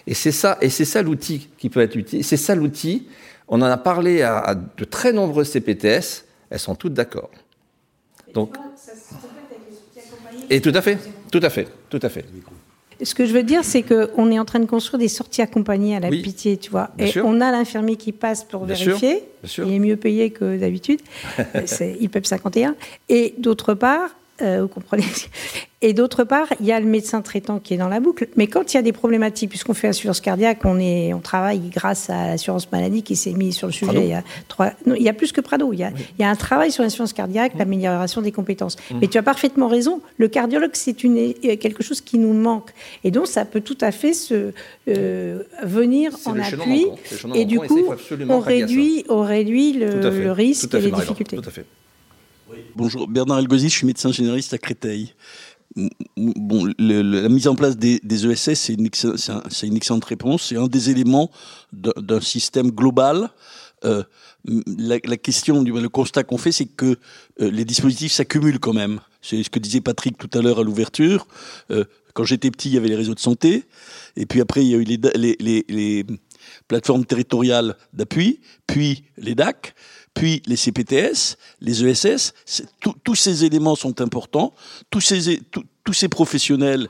Et 0.08 0.14
c'est 0.14 0.32
ça, 0.32 0.58
et 0.62 0.70
c'est 0.70 0.86
ça 0.86 1.02
l'outil 1.02 1.50
qui 1.58 1.70
peut 1.70 1.82
être 1.82 1.96
utile. 1.96 2.24
C'est 2.24 2.38
ça 2.38 2.56
l'outil 2.56 3.08
on 3.48 3.62
en 3.62 3.66
a 3.66 3.78
parlé 3.78 4.22
à, 4.22 4.56
de 4.56 4.84
très 4.86 5.14
nombreuses 5.14 5.50
CPTS, 5.52 6.26
elles 6.50 6.60
sont 6.60 6.76
toutes 6.76 6.94
d'accord. 6.94 7.30
Donc, 8.34 8.56
et 10.50 10.62
tout 10.62 10.72
à 10.74 10.82
fait, 10.82 10.98
tout 11.32 11.40
à 11.42 11.50
fait, 11.50 11.68
tout 11.90 12.00
à 12.02 12.10
fait. 12.10 12.26
Ce 13.04 13.14
que 13.14 13.26
je 13.26 13.34
veux 13.34 13.44
dire, 13.44 13.64
c'est 13.64 13.84
qu'on 13.84 14.32
est 14.32 14.40
en 14.40 14.46
train 14.46 14.60
de 14.60 14.66
construire 14.66 15.00
des 15.00 15.10
sorties 15.10 15.42
accompagnées 15.42 15.96
à 15.96 16.00
la 16.00 16.10
pitié, 16.10 16.58
tu 16.58 16.72
vois. 16.72 16.92
et 16.98 17.20
on 17.20 17.42
a 17.42 17.52
l'infirmier 17.52 17.98
qui 17.98 18.12
passe 18.12 18.44
pour 18.44 18.66
vérifier. 18.66 19.24
Il 19.58 19.74
est 19.74 19.80
mieux 19.80 19.98
payé 19.98 20.30
que 20.30 20.58
d'habitude. 20.58 21.02
c'est 21.66 21.98
IPEP 22.00 22.26
51. 22.26 22.76
Et 23.10 23.36
d'autre 23.38 23.74
part, 23.74 24.16
euh, 24.42 24.64
vous 24.64 24.68
comprenez 24.68 25.04
Et 25.82 25.94
d'autre 25.94 26.24
part, 26.24 26.48
il 26.60 26.66
y 26.66 26.72
a 26.72 26.80
le 26.80 26.86
médecin 26.86 27.22
traitant 27.22 27.60
qui 27.60 27.74
est 27.74 27.78
dans 27.78 27.88
la 27.88 28.00
boucle. 28.00 28.28
Mais 28.36 28.48
quand 28.48 28.74
il 28.74 28.78
y 28.78 28.80
a 28.80 28.82
des 28.82 28.92
problématiques, 28.92 29.50
puisqu'on 29.50 29.74
fait 29.74 29.88
assurance 29.88 30.20
cardiaque, 30.20 30.60
on, 30.64 30.80
est, 30.80 31.14
on 31.14 31.20
travaille 31.20 31.70
grâce 31.70 32.10
à 32.10 32.28
l'assurance 32.28 32.72
maladie 32.72 33.04
qui 33.04 33.16
s'est 33.16 33.34
mise 33.34 33.56
sur 33.56 33.68
le 33.68 33.74
sujet. 33.74 34.04
Il 34.04 34.10
y, 34.10 34.14
a 34.14 34.24
trois, 34.48 34.72
il 34.88 35.02
y 35.02 35.10
a 35.10 35.14
plus 35.14 35.32
que 35.32 35.42
Prado. 35.42 35.72
Il 35.74 35.80
y 35.80 35.84
a, 35.84 35.92
il 35.92 36.22
y 36.22 36.26
a 36.26 36.30
un 36.30 36.36
travail 36.36 36.72
sur 36.72 36.82
l'assurance 36.82 37.14
cardiaque, 37.14 37.54
l'amélioration 37.58 38.22
des 38.22 38.32
compétences. 38.32 38.78
Mmh. 38.78 38.96
Mais 39.00 39.08
tu 39.08 39.18
as 39.18 39.24
parfaitement 39.24 39.68
raison. 39.68 40.02
Le 40.18 40.28
cardiologue, 40.28 40.72
c'est 40.74 41.04
une, 41.04 41.34
quelque 41.36 41.84
chose 41.84 42.02
qui 42.02 42.18
nous 42.18 42.34
manque. 42.34 42.72
Et 43.04 43.12
donc, 43.12 43.28
ça 43.28 43.46
peut 43.46 43.62
tout 43.62 43.78
à 43.82 43.92
fait 43.92 44.14
se, 44.14 44.54
euh, 44.88 45.44
venir 45.64 46.18
en 46.26 46.40
appui. 46.40 46.88
Et 47.36 47.46
du 47.46 47.60
coup, 47.60 47.94
on 48.28 48.40
réduit, 48.40 49.06
on 49.08 49.22
réduit 49.22 49.74
le, 49.74 50.32
risque 50.32 50.74
et 50.74 50.82
les 50.82 50.92
difficultés. 50.92 51.38
Tout 51.38 51.48
à 51.48 51.52
fait. 51.52 51.66
Bonjour, 52.76 53.08
Bernard 53.08 53.40
Elgozi, 53.40 53.70
je 53.70 53.76
suis 53.76 53.88
médecin 53.88 54.12
généraliste 54.12 54.54
à 54.54 54.58
Créteil. 54.58 55.14
bon, 56.18 56.68
la 56.78 57.30
mise 57.30 57.48
en 57.48 57.56
place 57.56 57.78
des, 57.78 58.00
ESS, 58.04 58.54
c'est 58.54 58.74
une, 58.74 58.86
excellente 58.86 60.06
réponse. 60.06 60.48
C'est 60.50 60.58
un 60.58 60.68
des 60.68 60.90
éléments 60.90 61.32
d'un 61.74 62.22
système 62.22 62.72
global. 62.72 63.30
Euh, 63.84 64.04
la, 64.46 65.00
question, 65.18 65.64
le 65.64 65.90
constat 65.90 66.24
qu'on 66.24 66.38
fait, 66.38 66.52
c'est 66.52 66.66
que 66.66 66.98
euh, 67.42 67.52
les 67.52 67.66
dispositifs 67.66 68.14
s'accumulent 68.14 68.60
quand 68.60 68.74
même. 68.74 69.00
C'est 69.22 69.42
ce 69.44 69.50
que 69.50 69.60
disait 69.60 69.82
Patrick 69.82 70.18
tout 70.18 70.30
à 70.38 70.42
l'heure 70.42 70.60
à 70.60 70.64
l'ouverture. 70.64 71.28
Euh, 71.72 71.84
quand 72.14 72.24
j'étais 72.24 72.52
petit, 72.52 72.70
il 72.70 72.76
y 72.76 72.78
avait 72.78 72.88
les 72.88 72.96
réseaux 72.96 73.16
de 73.16 73.20
santé, 73.20 73.66
et 74.16 74.26
puis 74.26 74.40
après, 74.40 74.64
il 74.64 74.70
y 74.70 74.76
a 74.76 74.78
eu 74.78 74.84
les 74.86 76.06
plateformes 76.68 77.06
territoriales 77.06 77.76
d'appui, 77.92 78.40
puis 78.68 79.04
les 79.18 79.36
DAC, 79.36 79.76
puis 80.16 80.42
les 80.48 80.56
CPTS, 80.56 81.38
les 81.62 81.86
ESS. 81.86 82.34
Tous 83.04 83.16
ces 83.16 83.46
éléments 83.46 83.76
sont 83.76 84.02
importants. 84.02 84.54
Tous 84.90 85.02
ces, 85.02 85.40
tous 85.84 85.94
ces 85.94 86.10
professionnels 86.10 86.88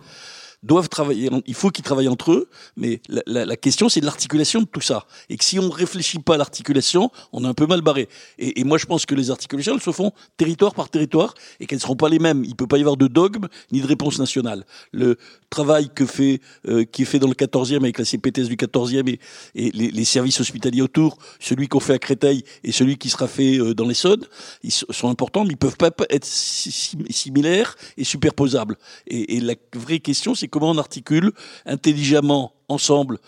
doivent 0.65 0.89
travailler, 0.89 1.29
il 1.45 1.53
faut 1.53 1.69
qu'ils 1.69 1.83
travaillent 1.83 2.07
entre 2.07 2.31
eux, 2.31 2.49
mais 2.75 2.99
la, 3.27 3.55
question 3.55 3.87
c'est 3.87 4.01
de 4.01 4.05
l'articulation 4.05 4.61
de 4.61 4.65
tout 4.65 4.81
ça. 4.81 5.05
Et 5.29 5.37
que 5.37 5.43
si 5.43 5.59
on 5.59 5.69
réfléchit 5.69 6.19
pas 6.19 6.35
à 6.35 6.37
l'articulation, 6.37 7.11
on 7.31 7.43
est 7.43 7.47
un 7.47 7.53
peu 7.53 7.67
mal 7.67 7.81
barré. 7.81 8.09
Et, 8.39 8.63
moi 8.63 8.77
je 8.77 8.85
pense 8.85 9.05
que 9.05 9.13
les 9.13 9.29
articulations 9.29 9.75
elles 9.75 9.81
se 9.81 9.91
font 9.91 10.11
territoire 10.37 10.73
par 10.73 10.89
territoire 10.89 11.35
et 11.59 11.67
qu'elles 11.67 11.77
ne 11.77 11.81
seront 11.81 11.95
pas 11.95 12.09
les 12.09 12.19
mêmes. 12.19 12.43
Il 12.43 12.55
peut 12.55 12.67
pas 12.67 12.77
y 12.77 12.81
avoir 12.81 12.97
de 12.97 13.07
dogme 13.07 13.47
ni 13.71 13.79
de 13.79 13.87
réponse 13.87 14.17
nationale. 14.17 14.65
Le 14.91 15.17
travail 15.51 15.89
que 15.93 16.05
fait, 16.05 16.41
euh, 16.67 16.83
qui 16.83 17.03
est 17.03 17.05
fait 17.05 17.19
dans 17.19 17.27
le 17.27 17.35
14e 17.35 17.77
avec 17.77 17.99
la 17.99 18.05
CPTS 18.05 18.47
du 18.47 18.55
14e 18.55 19.07
et, 19.55 19.71
les, 19.71 20.05
services 20.05 20.39
hospitaliers 20.39 20.81
autour, 20.81 21.17
celui 21.39 21.67
qu'on 21.67 21.79
fait 21.79 21.93
à 21.93 21.99
Créteil 21.99 22.43
et 22.63 22.71
celui 22.71 22.97
qui 22.97 23.09
sera 23.09 23.27
fait 23.27 23.57
euh, 23.57 23.73
dans 23.73 23.87
les 23.87 23.93
Saudes, 23.93 24.27
ils 24.63 24.71
sont 24.71 25.09
importants, 25.09 25.43
mais 25.43 25.51
ils 25.51 25.57
peuvent 25.57 25.77
pas 25.77 25.91
être 26.09 26.25
similaires 26.25 27.75
et 27.97 28.03
superposables. 28.03 28.77
Et, 29.07 29.37
et 29.37 29.39
la 29.39 29.55
vraie 29.75 29.99
question 29.99 30.33
c'est 30.33 30.47
comment 30.55 30.71
on 30.71 30.77
articule 30.77 31.33
intelligemment 31.65 32.53
ensemble 32.69 33.19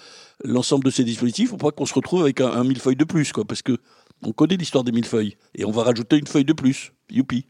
l'ensemble 0.46 0.86
de 0.86 0.92
ces 0.92 1.04
dispositifs 1.04 1.50
pour 1.50 1.58
pas 1.58 1.72
qu'on 1.72 1.86
se 1.86 1.94
retrouve 1.94 2.22
avec 2.22 2.40
un, 2.40 2.64
millefeuille 2.64 2.96
de 2.96 3.04
plus, 3.04 3.34
quoi, 3.34 3.44
parce 3.44 3.62
que 3.62 3.78
on 4.24 4.32
connaît 4.32 4.56
l'histoire 4.56 4.86
des 4.86 4.94
millefeuilles 4.94 5.36
et 5.56 5.66
on 5.66 5.72
va 5.72 5.84
rajouter 5.84 6.18
une 6.18 6.26
feuille 6.26 6.46
de 6.46 6.54
plus. 6.54 6.94
Youpi. 7.12 7.46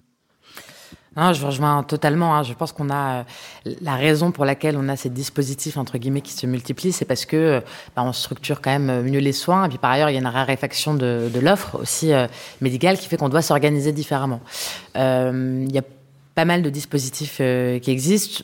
Non, 1.15 1.31
je 1.33 1.45
rejoins 1.45 1.83
totalement. 1.83 2.35
Hein. 2.35 2.43
Je 2.43 2.53
pense 2.53 2.71
qu'on 2.71 2.89
a 2.89 3.19
euh, 3.67 3.73
la 3.81 3.95
raison 3.95 4.31
pour 4.31 4.45
laquelle 4.45 4.77
on 4.77 4.89
a 4.89 4.95
ces 4.95 5.09
dispositifs 5.09 5.77
entre 5.77 5.97
guillemets 5.99 6.21
qui 6.21 6.33
se 6.33 6.47
multiplient, 6.47 6.91
c'est 6.91 7.05
parce 7.05 7.25
que 7.25 7.61
bah, 7.95 8.03
on 8.03 8.13
structure 8.13 8.61
quand 8.61 8.71
même 8.71 9.03
mieux 9.03 9.19
les 9.19 9.31
soins. 9.31 9.65
Et 9.65 9.69
puis 9.69 9.77
par 9.77 9.91
ailleurs, 9.91 10.09
il 10.09 10.13
y 10.13 10.17
a 10.17 10.19
une 10.19 10.27
raréfaction 10.27 10.95
de, 10.95 11.29
l'offre 11.39 11.79
aussi 11.79 12.13
euh, 12.13 12.27
médicale 12.61 12.97
qui 12.97 13.07
fait 13.07 13.17
qu'on 13.17 13.29
doit 13.29 13.43
s'organiser 13.43 13.91
différemment. 13.91 14.41
Euh, 14.95 15.65
il 15.67 15.77
a 15.77 15.83
pas 16.37 16.45
mal 16.45 16.61
de 16.61 16.69
dispositifs 16.69 17.39
euh, 17.41 17.79
qui 17.79 17.89
existent. 17.89 18.43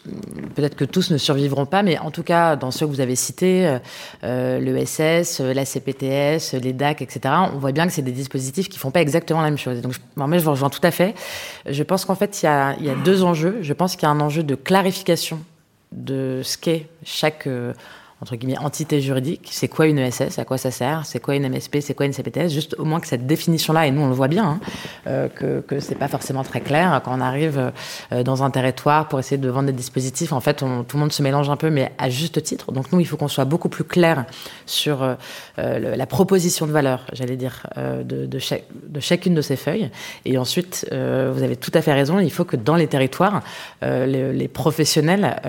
Peut-être 0.55 0.75
que 0.75 0.83
tous 0.83 1.11
ne 1.11 1.17
survivront 1.19 1.67
pas, 1.67 1.83
mais 1.83 1.99
en 1.99 2.09
tout 2.09 2.23
cas, 2.23 2.55
dans 2.55 2.71
ceux 2.71 2.87
que 2.87 2.91
vous 2.91 3.01
avez 3.01 3.15
cités, 3.15 3.67
euh, 3.67 3.77
euh 4.23 4.59
l'ESS, 4.59 5.41
euh, 5.41 5.53
la 5.53 5.63
CPTS, 5.63 6.59
les 6.59 6.73
DAC, 6.73 7.03
etc., 7.03 7.35
on 7.53 7.59
voit 7.59 7.71
bien 7.71 7.85
que 7.85 7.93
c'est 7.93 8.01
des 8.01 8.11
dispositifs 8.11 8.67
qui 8.67 8.79
font 8.79 8.89
pas 8.89 9.01
exactement 9.01 9.41
la 9.41 9.51
même 9.51 9.59
chose. 9.59 9.79
donc, 9.81 9.93
moi, 10.15 10.27
je 10.39 10.43
vous 10.43 10.49
rejoins 10.49 10.71
tout 10.71 10.81
à 10.81 10.89
fait. 10.89 11.13
Je 11.69 11.83
pense 11.83 12.05
qu'en 12.05 12.15
fait, 12.15 12.41
il 12.41 12.47
y 12.47 12.49
a 12.89 12.95
deux 13.05 13.23
enjeux. 13.23 13.59
Je 13.61 13.73
pense 13.73 13.95
qu'il 13.95 14.07
y 14.07 14.09
a 14.09 14.11
un 14.11 14.21
enjeu 14.21 14.41
de 14.41 14.55
clarification 14.55 15.39
de 15.91 16.41
ce 16.43 16.57
qu'est 16.57 16.87
chaque 17.05 17.47
entre 18.23 18.37
guillemets, 18.37 18.57
entité 18.57 19.01
juridique. 19.01 19.49
C'est 19.51 19.67
quoi 19.67 19.85
une 19.85 19.99
ESS 19.99 20.39
À 20.39 20.45
quoi 20.45 20.57
ça 20.57 20.71
sert? 20.71 21.05
C'est 21.05 21.19
quoi 21.19 21.35
une 21.35 21.49
MSP 21.49 21.81
C'est 21.81 21.93
quoi 21.93 22.05
une 22.05 22.13
CPTS 22.13 22.47
Juste 22.47 22.73
au 22.79 22.85
moins 22.85 23.01
que 23.01 23.07
cette 23.07 23.27
définition-là, 23.27 23.85
et 23.85 23.91
nous 23.91 24.01
on 24.01 24.07
le 24.07 24.13
voit 24.13 24.29
bien, 24.29 24.45
hein, 24.45 24.59
euh, 25.07 25.27
que, 25.27 25.59
que 25.59 25.81
c'est 25.81 25.95
pas 25.95 26.07
forcément 26.07 26.43
très 26.43 26.61
clair 26.61 27.01
quand 27.03 27.13
on 27.13 27.19
arrive 27.19 27.73
euh, 28.13 28.23
dans 28.23 28.41
un 28.41 28.49
territoire 28.49 29.09
pour 29.09 29.19
essayer 29.19 29.37
de 29.37 29.49
vendre 29.49 29.65
des 29.65 29.73
dispositifs. 29.73 30.31
En 30.31 30.39
fait, 30.39 30.53
tout 30.53 30.65
le 30.65 30.99
monde 30.99 31.11
se 31.11 31.21
mélange 31.21 31.49
un 31.49 31.57
peu, 31.57 31.69
mais 31.69 31.91
à 31.97 32.09
juste 32.09 32.41
titre. 32.41 32.71
Donc 32.71 32.93
nous, 32.93 33.01
il 33.01 33.05
faut 33.05 33.17
qu'on 33.17 33.27
soit 33.27 33.43
beaucoup 33.43 33.67
plus 33.67 33.83
clair 33.83 34.23
sur 34.65 35.03
euh, 35.03 35.17
la 35.97 36.05
proposition 36.05 36.65
de 36.65 36.71
valeur, 36.71 37.05
j'allais 37.11 37.35
dire, 37.35 37.67
de, 37.75 38.39
chacune 39.01 39.35
de 39.35 39.41
ces 39.41 39.57
feuilles. 39.57 39.91
Et 40.23 40.37
ensuite, 40.37 40.87
vous 40.89 41.43
avez 41.43 41.57
tout 41.57 41.71
à 41.73 41.81
fait 41.81 41.91
raison, 41.91 42.19
il 42.19 42.31
faut 42.31 42.45
que 42.45 42.55
dans 42.55 42.75
les 42.75 42.87
territoires, 42.87 43.41
les, 43.81 44.47
professionnels 44.47 45.41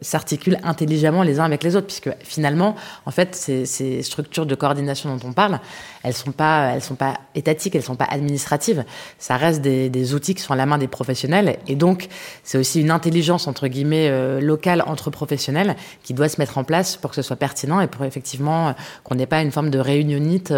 s'articulent 0.00 0.58
intelligemment 0.64 1.22
les 1.22 1.38
uns 1.38 1.44
avec 1.44 1.62
les 1.62 1.76
autres, 1.76 1.86
puisque 1.86 2.15
finalement, 2.22 2.74
en 3.06 3.10
fait, 3.10 3.34
ces, 3.34 4.02
structures 4.02 4.46
de 4.46 4.54
coordination 4.54 5.14
dont 5.14 5.28
on 5.28 5.32
parle, 5.32 5.60
elles 6.02 6.14
sont 6.14 6.32
pas, 6.32 6.72
elles 6.74 6.82
sont 6.82 6.94
pas 6.94 7.18
étatiques, 7.34 7.74
elles 7.74 7.82
sont 7.82 7.96
pas 7.96 8.06
administratives. 8.08 8.84
Ça 9.18 9.36
reste 9.36 9.60
des, 9.62 10.14
outils 10.14 10.34
qui 10.34 10.42
sont 10.42 10.52
à 10.52 10.56
la 10.56 10.66
main 10.66 10.78
des 10.78 10.86
professionnels, 10.86 11.58
et 11.66 11.74
donc 11.74 12.08
c'est 12.44 12.58
aussi 12.58 12.80
une 12.80 12.90
intelligence 12.90 13.48
entre 13.48 13.66
guillemets 13.66 14.08
euh, 14.08 14.40
locale 14.40 14.84
entre 14.86 15.10
professionnels 15.10 15.74
qui 16.04 16.14
doit 16.14 16.28
se 16.28 16.40
mettre 16.40 16.58
en 16.58 16.64
place 16.64 16.96
pour 16.96 17.10
que 17.10 17.16
ce 17.16 17.22
soit 17.22 17.36
pertinent 17.36 17.80
et 17.80 17.88
pour 17.88 18.04
effectivement 18.04 18.68
euh, 18.68 18.72
qu'on 19.02 19.16
n'ait 19.16 19.26
pas 19.26 19.42
une 19.42 19.50
forme 19.50 19.70
de 19.70 19.80
réunionite 19.80 20.54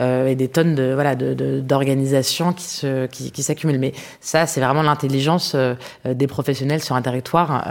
euh, 0.00 0.26
et 0.26 0.34
des 0.34 0.48
tonnes 0.48 0.74
de 0.74 0.92
voilà 0.92 1.14
d'organisations 1.14 2.52
qui 2.52 2.64
se 2.64 3.06
qui, 3.06 3.30
qui 3.30 3.42
s'accumulent. 3.42 3.78
Mais 3.78 3.92
ça, 4.20 4.46
c'est 4.46 4.60
vraiment 4.60 4.82
l'intelligence 4.82 5.56
des 6.04 6.26
professionnels 6.26 6.82
sur 6.82 6.94
un 6.94 7.02
territoire, 7.02 7.64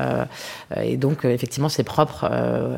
et 0.76 0.98
donc 0.98 1.26
effectivement, 1.26 1.70
c'est 1.70 1.84
propre 1.84 2.28
euh, 2.32 2.78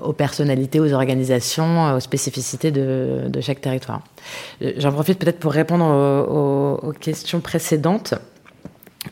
aux 0.00 0.12
personnalités, 0.12 0.80
aux 0.80 0.92
organisations, 0.92 1.94
aux 1.94 2.00
spécificités 2.00 2.70
de, 2.70 3.40
chaque 3.40 3.60
territoire. 3.60 4.00
Euh, 4.62 4.72
j'en 4.78 4.92
profite 4.92 5.18
peut-être 5.18 5.38
pour 5.38 5.52
répondre 5.52 5.84
aux 6.82 6.92
questions 6.92 7.40
précédentes 7.40 8.14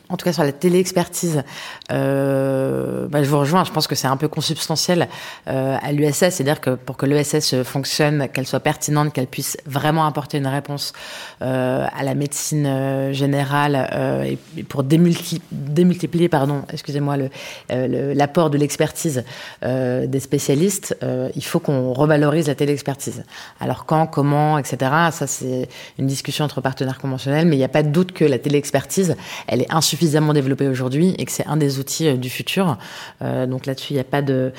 en 0.09 0.17
tout 0.17 0.23
cas 0.25 0.33
sur 0.33 0.43
la 0.43 0.51
téléexpertise, 0.51 1.43
euh, 1.91 3.07
bah, 3.07 3.23
je 3.23 3.29
vous 3.29 3.39
rejoins. 3.39 3.63
Je 3.63 3.71
pense 3.71 3.87
que 3.87 3.95
c'est 3.95 4.07
un 4.07 4.17
peu 4.17 4.27
consubstantiel 4.27 5.07
euh, 5.47 5.77
à 5.81 5.91
l'USS, 5.91 6.29
c'est-à-dire 6.29 6.61
que 6.61 6.71
pour 6.71 6.97
que 6.97 7.05
l'USS 7.05 7.63
fonctionne, 7.63 8.27
qu'elle 8.29 8.47
soit 8.47 8.59
pertinente, 8.59 9.13
qu'elle 9.13 9.27
puisse 9.27 9.57
vraiment 9.65 10.05
apporter 10.05 10.37
une 10.37 10.47
réponse 10.47 10.93
euh, 11.41 11.85
à 11.95 12.03
la 12.03 12.15
médecine 12.15 12.65
euh, 12.65 13.13
générale 13.13 13.89
euh, 13.93 14.23
et, 14.23 14.63
pour 14.63 14.83
démultiplier, 14.83 15.41
démultiplier 15.51 16.29
pardon, 16.29 16.63
excusez-moi, 16.73 17.17
l'apport 17.69 18.47
le, 18.47 18.53
de 18.53 18.57
l'expertise 18.57 19.23
des 19.63 20.19
spécialistes, 20.19 20.97
il 21.35 21.43
faut 21.43 21.59
qu'on 21.59 21.93
revalorise 21.93 22.47
la 22.47 22.55
téléexpertise. 22.55 23.23
Alors 23.59 23.85
quand, 23.85 24.07
comment, 24.07 24.57
etc. 24.57 24.77
Ça 25.11 25.27
c'est 25.27 25.69
une 25.99 26.07
discussion 26.07 26.45
entre 26.45 26.61
partenaires 26.61 26.99
conventionnels, 26.99 27.47
mais 27.47 27.55
il 27.55 27.59
n'y 27.59 27.65
a 27.65 27.69
pas 27.69 27.83
de 27.83 27.89
doute 27.89 28.13
que 28.13 28.25
la 28.25 28.39
téléexpertise, 28.39 29.15
elle 29.47 29.61
est 29.61 29.71
insuffisamment 29.97 30.33
développé 30.33 30.67
aujourd'hui 30.67 31.15
et 31.17 31.25
que 31.25 31.31
c'est 31.31 31.47
un 31.47 31.57
des 31.57 31.79
outils 31.79 32.07
euh, 32.07 32.17
du 32.17 32.29
futur. 32.29 32.77
Euh, 33.21 33.47
donc 33.47 33.65
là-dessus, 33.65 33.93
il 33.93 33.95
n'y 33.95 34.01
a 34.01 34.05
pas 34.05 34.21
de 34.21 34.51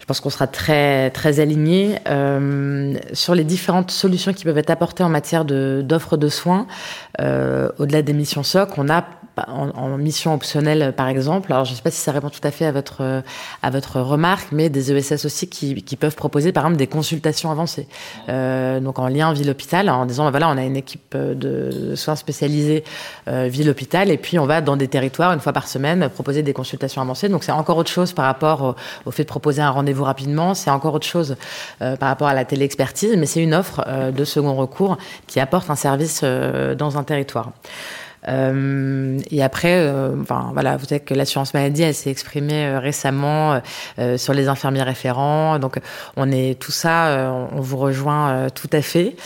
je 0.00 0.06
pense 0.06 0.20
qu'on 0.20 0.30
sera 0.30 0.46
très 0.46 1.10
très 1.10 1.40
aligné 1.40 1.98
euh, 2.08 2.94
sur 3.12 3.34
les 3.34 3.42
différentes 3.42 3.90
solutions 3.90 4.32
qui 4.32 4.44
peuvent 4.44 4.58
être 4.58 4.70
apportées 4.70 5.02
en 5.02 5.08
matière 5.08 5.44
de 5.44 5.82
d'offres 5.84 6.16
de 6.16 6.28
soins. 6.28 6.66
Au-delà 7.18 8.02
des 8.02 8.12
missions 8.12 8.44
SOC, 8.44 8.78
on 8.78 8.88
a 8.88 9.04
en, 9.48 9.96
mission 9.98 10.34
optionnelle, 10.34 10.92
par 10.96 11.08
exemple. 11.08 11.52
Alors, 11.52 11.64
je 11.64 11.72
ne 11.72 11.76
sais 11.76 11.82
pas 11.82 11.90
si 11.90 12.00
ça 12.00 12.12
répond 12.12 12.30
tout 12.30 12.40
à 12.42 12.50
fait 12.50 12.66
à 12.66 12.72
votre 12.72 13.22
à 13.62 13.70
votre 13.70 14.00
remarque, 14.00 14.48
mais 14.52 14.68
des 14.68 14.92
ESS 14.92 15.24
aussi 15.24 15.48
qui, 15.48 15.82
qui 15.82 15.96
peuvent 15.96 16.14
proposer, 16.14 16.52
par 16.52 16.64
exemple, 16.64 16.78
des 16.78 16.86
consultations 16.86 17.50
avancées. 17.50 17.88
Euh, 18.28 18.80
donc, 18.80 18.98
en 18.98 19.08
lien 19.08 19.32
ville-hôpital, 19.32 19.88
en 19.88 20.06
disant, 20.06 20.24
bah, 20.24 20.30
voilà, 20.30 20.48
on 20.48 20.56
a 20.56 20.64
une 20.64 20.76
équipe 20.76 21.16
de 21.16 21.94
soins 21.94 22.16
spécialisés 22.16 22.84
euh, 23.28 23.48
ville-hôpital, 23.50 24.10
et 24.10 24.16
puis 24.18 24.38
on 24.38 24.46
va 24.46 24.60
dans 24.60 24.76
des 24.76 24.88
territoires 24.88 25.32
une 25.32 25.40
fois 25.40 25.52
par 25.52 25.68
semaine 25.68 26.08
proposer 26.08 26.42
des 26.42 26.52
consultations 26.52 27.02
avancées. 27.02 27.28
Donc, 27.28 27.44
c'est 27.44 27.52
encore 27.52 27.76
autre 27.76 27.90
chose 27.90 28.12
par 28.12 28.26
rapport 28.26 28.76
au, 29.04 29.10
fait 29.10 29.24
de 29.24 29.28
proposer 29.28 29.62
un 29.62 29.70
rendez-vous 29.70 30.04
rapidement. 30.04 30.54
C'est 30.54 30.70
encore 30.70 30.94
autre 30.94 31.06
chose 31.06 31.36
euh, 31.82 31.96
par 31.96 32.08
rapport 32.08 32.28
à 32.28 32.34
la 32.34 32.44
téléexpertise, 32.44 33.16
mais 33.16 33.26
c'est 33.26 33.42
une 33.42 33.54
offre 33.54 33.84
euh, 33.86 34.10
de 34.10 34.24
second 34.24 34.54
recours 34.54 34.96
qui 35.26 35.40
apporte 35.40 35.70
un 35.70 35.76
service 35.76 36.20
euh, 36.22 36.74
dans 36.74 36.98
un 36.98 37.04
territoire. 37.04 37.52
Euh, 38.28 39.18
et 39.30 39.42
après, 39.42 39.78
euh, 39.78 40.20
enfin 40.20 40.50
voilà, 40.52 40.76
vous 40.76 40.86
savez 40.86 41.00
que 41.00 41.14
l'assurance 41.14 41.54
maladie, 41.54 41.82
elle 41.82 41.94
s'est 41.94 42.10
exprimée 42.10 42.66
euh, 42.66 42.78
récemment 42.78 43.60
sur 44.16 44.34
les 44.34 44.48
infirmiers 44.48 44.82
référents. 44.82 45.58
Donc, 45.58 45.78
on 46.16 46.30
est 46.30 46.58
tout 46.58 46.72
ça, 46.72 47.48
on 47.52 47.60
vous 47.60 47.76
rejoint 47.76 48.48
tout 48.50 48.68
à 48.72 48.82
fait, 48.82 49.16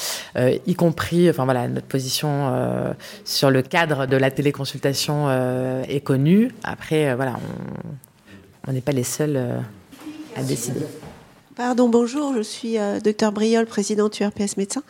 y 0.67 0.75
compris, 0.75 1.29
enfin 1.29 1.45
voilà, 1.45 1.69
notre 1.69 1.87
position 1.87 2.53
sur 3.25 3.51
le 3.51 3.63
cadre 3.63 4.07
de 4.07 4.17
la 4.17 4.31
téléconsultation 4.31 5.29
est 5.89 6.01
connue. 6.01 6.53
Après, 6.65 7.15
voilà, 7.15 7.35
on 8.67 8.73
n'est 8.73 8.81
pas 8.81 8.93
les 8.93 9.05
seuls 9.05 9.39
à 10.37 10.43
décider. 10.43 10.81
Pardon, 11.61 11.91
bonjour, 11.91 12.33
je 12.35 12.41
suis 12.41 12.79
euh, 12.79 13.01
docteur 13.01 13.33
Briol, 13.33 13.67
présidente 13.67 14.19
URPS 14.19 14.57
médecin. 14.57 14.83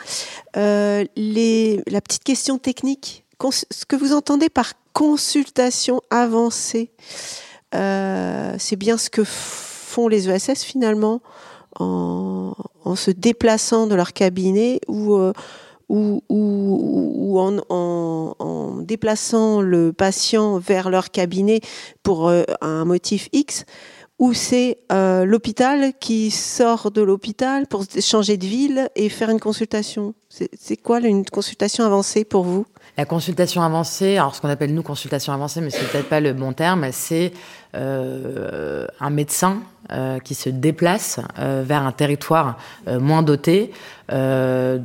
Euh, 0.56 1.04
les, 1.16 1.82
la 1.88 2.00
petite 2.00 2.22
question 2.22 2.58
technique 2.58 3.24
ce 3.50 3.84
que 3.86 3.96
vous 3.96 4.12
entendez 4.12 4.48
par 4.48 4.74
consultation 4.92 6.00
avancée, 6.10 6.90
euh, 7.74 8.54
c'est 8.58 8.76
bien 8.76 8.96
ce 8.96 9.10
que 9.10 9.24
font 9.24 10.08
les 10.08 10.28
ESS 10.28 10.64
finalement 10.64 11.20
en, 11.78 12.54
se 12.96 13.10
déplaçant 13.10 13.86
de 13.86 13.94
leur 13.94 14.12
cabinet 14.12 14.80
ou, 14.88 15.14
euh, 15.14 15.32
ou, 15.88 16.22
ou, 16.28 17.38
en, 17.38 17.58
en, 17.68 18.76
déplaçant 18.82 19.60
le 19.60 19.92
patient 19.92 20.58
vers 20.58 20.90
leur 20.90 21.10
cabinet 21.10 21.60
pour 22.02 22.28
euh, 22.28 22.42
un 22.60 22.84
motif 22.84 23.28
X, 23.32 23.64
ou 24.20 24.34
c'est 24.34 24.78
euh, 24.92 25.24
l'hôpital 25.24 25.94
qui 25.98 26.30
sort 26.30 26.90
de 26.90 27.00
l'hôpital 27.00 27.66
pour 27.66 27.84
changer 28.00 28.36
de 28.36 28.46
ville 28.46 28.90
et 28.94 29.08
faire 29.08 29.30
une 29.30 29.40
consultation. 29.40 30.14
C'est 30.28 30.76
quoi 30.76 31.00
une 31.00 31.24
consultation 31.24 31.84
avancée 31.84 32.24
pour 32.24 32.44
vous? 32.44 32.66
La 33.00 33.06
consultation 33.06 33.62
avancée, 33.62 34.18
alors 34.18 34.34
ce 34.34 34.42
qu'on 34.42 34.50
appelle 34.50 34.74
nous 34.74 34.82
consultation 34.82 35.32
avancée, 35.32 35.62
mais 35.62 35.70
c'est 35.70 35.90
peut-être 35.90 36.10
pas 36.10 36.20
le 36.20 36.34
bon 36.34 36.52
terme, 36.52 36.86
c'est 36.92 37.32
un 37.74 39.10
médecin 39.10 39.62
euh, 39.92 40.20
qui 40.20 40.36
se 40.36 40.48
déplace 40.48 41.18
euh, 41.40 41.64
vers 41.66 41.84
un 41.84 41.90
territoire 41.90 42.58
moins 42.86 43.22
doté, 43.22 43.72
voilà, 44.08 44.78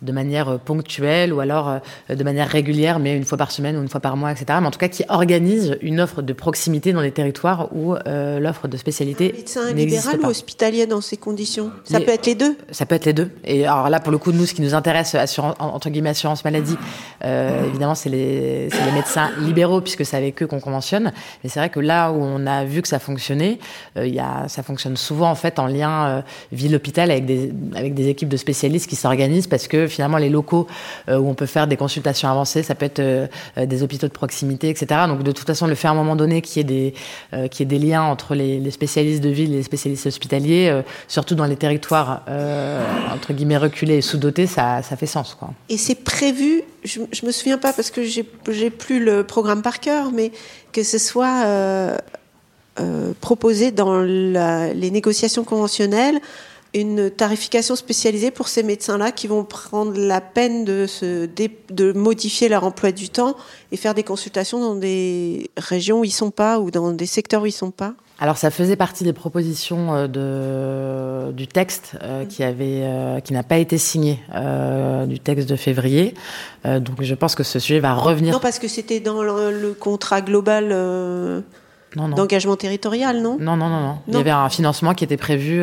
de 0.00 0.12
manière 0.12 0.58
ponctuelle 0.58 1.34
ou 1.34 1.40
alors 1.40 1.80
de 2.08 2.24
manière 2.24 2.48
régulière, 2.48 2.98
mais 2.98 3.14
une 3.14 3.24
fois 3.24 3.36
par 3.36 3.52
semaine 3.52 3.76
ou 3.76 3.82
une 3.82 3.88
fois 3.88 4.00
par 4.00 4.16
mois, 4.16 4.32
etc. 4.32 4.58
Mais 4.60 4.66
en 4.66 4.70
tout 4.70 4.78
cas, 4.78 4.88
qui 4.88 5.04
organise 5.10 5.76
une 5.82 6.00
offre 6.00 6.22
de 6.22 6.32
proximité 6.32 6.94
dans 6.94 7.02
les 7.02 7.10
territoires 7.10 7.68
où 7.76 7.94
l'offre 8.40 8.68
de 8.68 8.78
spécialité 8.78 9.34
médecin 9.34 9.70
libéral 9.72 10.18
ou 10.20 10.26
hospitalier 10.26 10.86
dans 10.86 11.02
ces 11.02 11.18
conditions? 11.18 11.70
Ça 11.84 12.00
peut 12.00 12.12
être 12.12 12.26
les 12.26 12.36
deux? 12.36 12.56
Ça 12.70 12.86
peut 12.86 12.94
être 12.94 13.04
les 13.04 13.12
deux. 13.12 13.30
Et 13.44 13.66
alors 13.66 13.90
là, 13.90 14.00
pour 14.00 14.12
le 14.12 14.18
coup, 14.18 14.32
nous, 14.32 14.46
ce 14.46 14.54
qui 14.54 14.62
nous 14.62 14.74
intéresse, 14.74 15.14
assurance, 15.14 15.56
entre 15.58 15.90
guillemets, 15.90 16.10
assurance 16.10 16.42
maladie, 16.42 16.76
évidemment, 17.22 17.94
c'est 17.94 18.10
les, 18.10 18.70
les 18.70 18.92
médecins 18.94 19.30
libéraux 19.40 19.82
puisque 19.82 20.06
c'est 20.06 20.16
avec 20.16 20.42
eux 20.42 20.46
qu'on 20.46 20.60
mais 20.92 21.50
c'est 21.50 21.58
vrai 21.58 21.70
que 21.70 21.80
là 21.80 22.10
où 22.12 22.22
on 22.22 22.46
a 22.46 22.64
vu 22.64 22.82
que 22.82 22.88
ça 22.88 22.98
fonctionnait, 22.98 23.58
euh, 23.96 24.08
ça 24.48 24.62
fonctionne 24.62 24.96
souvent 24.96 25.30
en 25.30 25.34
fait 25.34 25.58
en 25.58 25.66
lien 25.66 26.06
euh, 26.06 26.20
ville-hôpital 26.52 27.10
avec 27.10 27.24
des, 27.24 28.08
équipes 28.08 28.28
de 28.28 28.36
spécialistes 28.36 28.88
qui 28.88 28.96
s'organisent 28.96 29.46
parce 29.46 29.68
que 29.68 29.86
finalement 29.88 30.18
les 30.18 30.28
locaux 30.28 30.66
euh, 31.08 31.18
où 31.18 31.28
on 31.28 31.34
peut 31.34 31.46
faire 31.46 31.66
des 31.66 31.76
consultations 31.76 32.28
avancées, 32.28 32.62
ça 32.62 32.74
peut 32.74 32.86
être 32.86 33.30
des 33.56 33.82
hôpitaux 33.82 34.06
de 34.06 34.12
proximité, 34.12 34.68
etc. 34.68 35.02
Donc 35.08 35.22
de 35.22 35.32
toute 35.32 35.46
façon, 35.46 35.66
le 35.66 35.74
fait 35.74 35.88
à 35.88 35.90
un 35.90 35.94
moment 35.94 36.16
donné 36.16 36.40
qu'il 36.40 36.58
y 36.58 36.60
ait 36.60 36.92
des, 37.32 37.64
des 37.64 37.78
liens 37.78 38.02
entre 38.02 38.34
les, 38.34 38.70
spécialistes 38.70 39.22
de 39.22 39.28
ville 39.28 39.52
et 39.52 39.58
les 39.58 39.62
spécialistes 39.62 40.06
hospitaliers, 40.06 40.82
surtout 41.08 41.34
dans 41.34 41.46
les 41.46 41.56
territoires 41.56 42.22
entre 43.12 43.32
guillemets 43.32 43.56
reculés 43.56 43.96
et 43.96 44.02
sous-dotés, 44.02 44.46
ça, 44.46 44.82
fait 44.82 45.06
sens. 45.06 45.36
Et 45.68 45.76
c'est 45.76 46.04
prévu 46.04 46.62
je, 46.86 47.00
je 47.12 47.26
me 47.26 47.32
souviens 47.32 47.58
pas 47.58 47.72
parce 47.72 47.90
que 47.90 48.02
j'ai 48.02 48.22
plus 48.70 49.04
le 49.04 49.24
programme 49.24 49.62
par 49.62 49.80
cœur, 49.80 50.12
mais 50.12 50.32
que 50.72 50.82
ce 50.82 50.98
soit 50.98 51.44
euh, 51.44 51.96
euh, 52.80 53.12
proposé 53.20 53.70
dans 53.70 54.02
les 54.02 54.90
négociations 54.90 55.44
conventionnelles 55.44 56.20
une 56.74 57.10
tarification 57.10 57.74
spécialisée 57.74 58.30
pour 58.30 58.48
ces 58.48 58.62
médecins-là 58.62 59.10
qui 59.10 59.28
vont 59.28 59.44
prendre 59.44 59.98
la 59.98 60.20
peine 60.20 60.64
de, 60.64 60.86
de 61.70 61.92
modifier 61.92 62.50
leur 62.50 62.64
emploi 62.64 62.92
du 62.92 63.08
temps 63.08 63.34
et 63.72 63.78
faire 63.78 63.94
des 63.94 64.02
consultations 64.02 64.60
dans 64.60 64.74
des 64.74 65.50
régions 65.56 66.00
où 66.00 66.04
ils 66.04 66.10
sont 66.10 66.30
pas 66.30 66.60
ou 66.60 66.70
dans 66.70 66.92
des 66.92 67.06
secteurs 67.06 67.42
où 67.42 67.46
ils 67.46 67.52
sont 67.52 67.70
pas 67.70 67.94
alors 68.18 68.38
ça 68.38 68.50
faisait 68.50 68.76
partie 68.76 69.04
des 69.04 69.12
propositions 69.12 69.94
euh, 69.94 71.28
de, 71.28 71.32
du 71.32 71.46
texte 71.46 71.96
euh, 72.02 72.24
qui 72.24 72.42
avait 72.42 72.80
euh, 72.82 73.20
qui 73.20 73.34
n'a 73.34 73.42
pas 73.42 73.58
été 73.58 73.76
signé 73.76 74.20
du 75.06 75.20
texte 75.20 75.48
de 75.48 75.56
février. 75.56 76.14
donc 76.64 77.02
je 77.02 77.14
pense 77.14 77.34
que 77.34 77.42
ce 77.42 77.58
sujet 77.58 77.80
va 77.80 77.94
revenir. 77.94 78.32
Non 78.32 78.40
parce 78.40 78.58
que 78.58 78.68
c'était 78.68 79.00
dans 79.00 79.22
le, 79.22 79.76
contrat 79.78 80.20
global 80.20 81.44
d'engagement 81.94 82.56
territorial, 82.56 83.20
non, 83.22 83.36
non 83.38 83.56
non, 83.56 83.68
non 83.68 83.80
non 83.80 83.98
Il 84.08 84.14
y 84.14 84.18
avait 84.18 84.30
un 84.30 84.48
financement 84.48 84.94
qui 84.94 85.04
était 85.04 85.16
prévu. 85.16 85.62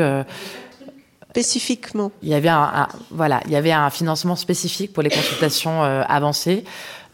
Spécifiquement. 1.32 2.12
Il 2.22 2.30
y 2.30 2.36
avait 2.36 2.49
un, 2.49 2.88
voilà, 3.10 3.41
il 3.47 3.51
y 3.51 3.56
avait 3.56 3.72
un 3.72 3.89
financement 3.89 4.36
spécifique 4.36 4.93
pour 4.93 5.01
les 5.01 5.10
consultations 5.10 5.82
avancées. 5.82 6.64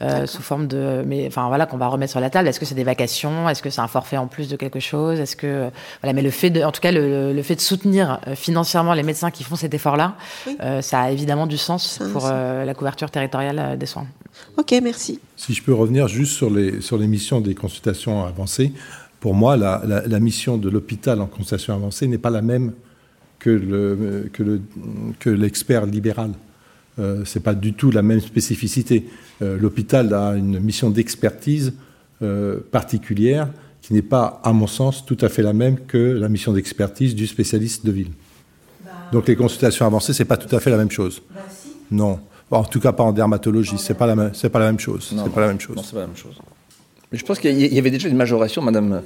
Euh, 0.02 0.26
sous 0.26 0.42
forme 0.42 0.68
de, 0.68 1.04
mais 1.06 1.28
enfin 1.28 1.50
voilà, 1.50 1.66
qu'on 1.66 1.76
va 1.76 1.88
remettre 1.88 2.12
sur 2.12 2.22
la 2.22 2.30
table. 2.30 2.48
Est-ce 2.48 2.62
que 2.62 2.66
c'est 2.66 2.74
des 2.74 2.86
vacations? 2.86 3.50
Est-ce 3.50 3.62
que 3.62 3.70
c'est 3.70 3.82
un 3.82 3.90
forfait 3.90 4.16
en 4.16 4.28
plus 4.28 4.48
de 4.48 4.56
quelque 4.56 4.80
chose? 4.80 5.20
Est-ce 5.20 5.36
que 5.36 5.70
voilà, 6.02 6.14
mais 6.14 6.22
le 6.22 6.30
fait 6.30 6.50
de, 6.50 6.64
en 6.64 6.72
tout 6.72 6.80
cas, 6.80 6.94
le, 6.94 7.34
le 7.34 7.44
fait 7.44 7.56
de 7.56 7.60
soutenir 7.60 8.18
euh, 8.26 8.34
financièrement 8.34 8.94
les 8.94 9.04
médecins 9.04 9.30
qui 9.30 9.44
font 9.44 9.58
cet 9.58 9.74
effort-là, 9.74 10.16
euh, 10.62 10.82
ça 10.82 11.02
a 11.02 11.12
évidemment 11.12 11.48
du 11.48 11.58
sens 11.58 12.00
pour 12.14 12.28
euh, 12.28 12.64
la 12.64 12.74
couverture 12.74 13.12
territoriale 13.12 13.78
des 13.78 13.86
soins. 13.86 14.08
Ok, 14.56 14.74
merci. 14.82 15.20
Si 15.36 15.54
je 15.54 15.62
peux 15.62 15.74
revenir 15.74 16.08
juste 16.08 16.32
sur 16.32 16.50
les 16.50 16.80
sur 16.80 16.98
les 16.98 17.08
missions 17.08 17.42
des 17.42 17.54
consultations 17.54 18.24
avancées, 18.24 18.72
pour 19.20 19.34
moi, 19.34 19.58
la, 19.58 19.82
la, 19.86 20.08
la 20.08 20.20
mission 20.22 20.58
de 20.58 20.70
l'hôpital 20.70 21.20
en 21.20 21.28
consultation 21.28 21.74
avancée 21.74 22.08
n'est 22.08 22.18
pas 22.18 22.30
la 22.30 22.42
même 22.42 22.72
que 23.38 23.50
le 23.50 24.30
que 24.32 24.44
le 24.44 24.62
que 25.20 25.30
l'expert 25.30 25.86
libéral. 25.86 26.32
Euh, 27.00 27.24
c'est 27.26 27.40
pas 27.40 27.54
du 27.54 27.74
tout 27.74 27.92
la 27.92 28.02
même 28.02 28.20
spécificité. 28.20 29.06
Euh, 29.42 29.58
l'hôpital 29.58 30.14
a 30.14 30.34
une 30.36 30.60
mission 30.60 30.90
d'expertise 30.90 31.74
euh, 32.22 32.60
particulière 32.72 33.50
qui 33.82 33.94
n'est 33.94 34.02
pas, 34.02 34.42
à 34.44 34.52
mon 34.52 34.68
sens, 34.68 35.06
tout 35.06 35.18
à 35.22 35.30
fait 35.30 35.42
la 35.42 35.54
même 35.54 35.80
que 35.80 35.98
la 35.98 36.28
mission 36.28 36.52
d'expertise 36.52 37.16
du 37.16 37.26
spécialiste 37.26 37.86
de 37.86 37.92
ville. 37.92 38.12
Bah, 38.84 38.92
Donc 39.14 39.28
les 39.28 39.36
consultations 39.36 39.86
avancées, 39.86 40.14
c'est 40.14 40.26
pas 40.26 40.38
tout 40.38 40.54
à 40.54 40.60
fait 40.60 40.70
la 40.70 40.78
même 40.78 40.92
chose. 40.92 41.22
Bah, 41.34 41.42
non, 41.92 42.20
en 42.52 42.66
tout 42.66 42.82
cas 42.82 42.92
pas 42.92 43.04
en 43.04 43.14
dermatologie. 43.14 43.78
C'est 43.78 43.94
pas 43.94 44.06
la 44.06 44.16
même, 44.16 44.32
c'est 44.34 44.50
pas 44.50 44.60
la 44.60 44.66
même 44.66 44.80
chose. 44.80 45.14
C'est 45.16 45.34
pas 45.34 45.42
la 45.42 45.48
même 45.48 45.60
chose. 45.60 45.76
Non, 45.78 45.84
c'est 45.84 45.94
pas 45.94 46.02
la 46.02 46.08
même 46.08 46.18
chose. 46.18 46.36
Mais 47.12 47.18
je 47.18 47.26
pense 47.26 47.40
qu'il 47.40 47.58
y 47.58 47.80
avait 47.80 47.92
déjà 47.92 48.10
une 48.10 48.18
majoration, 48.18 48.62
Madame 48.62 49.02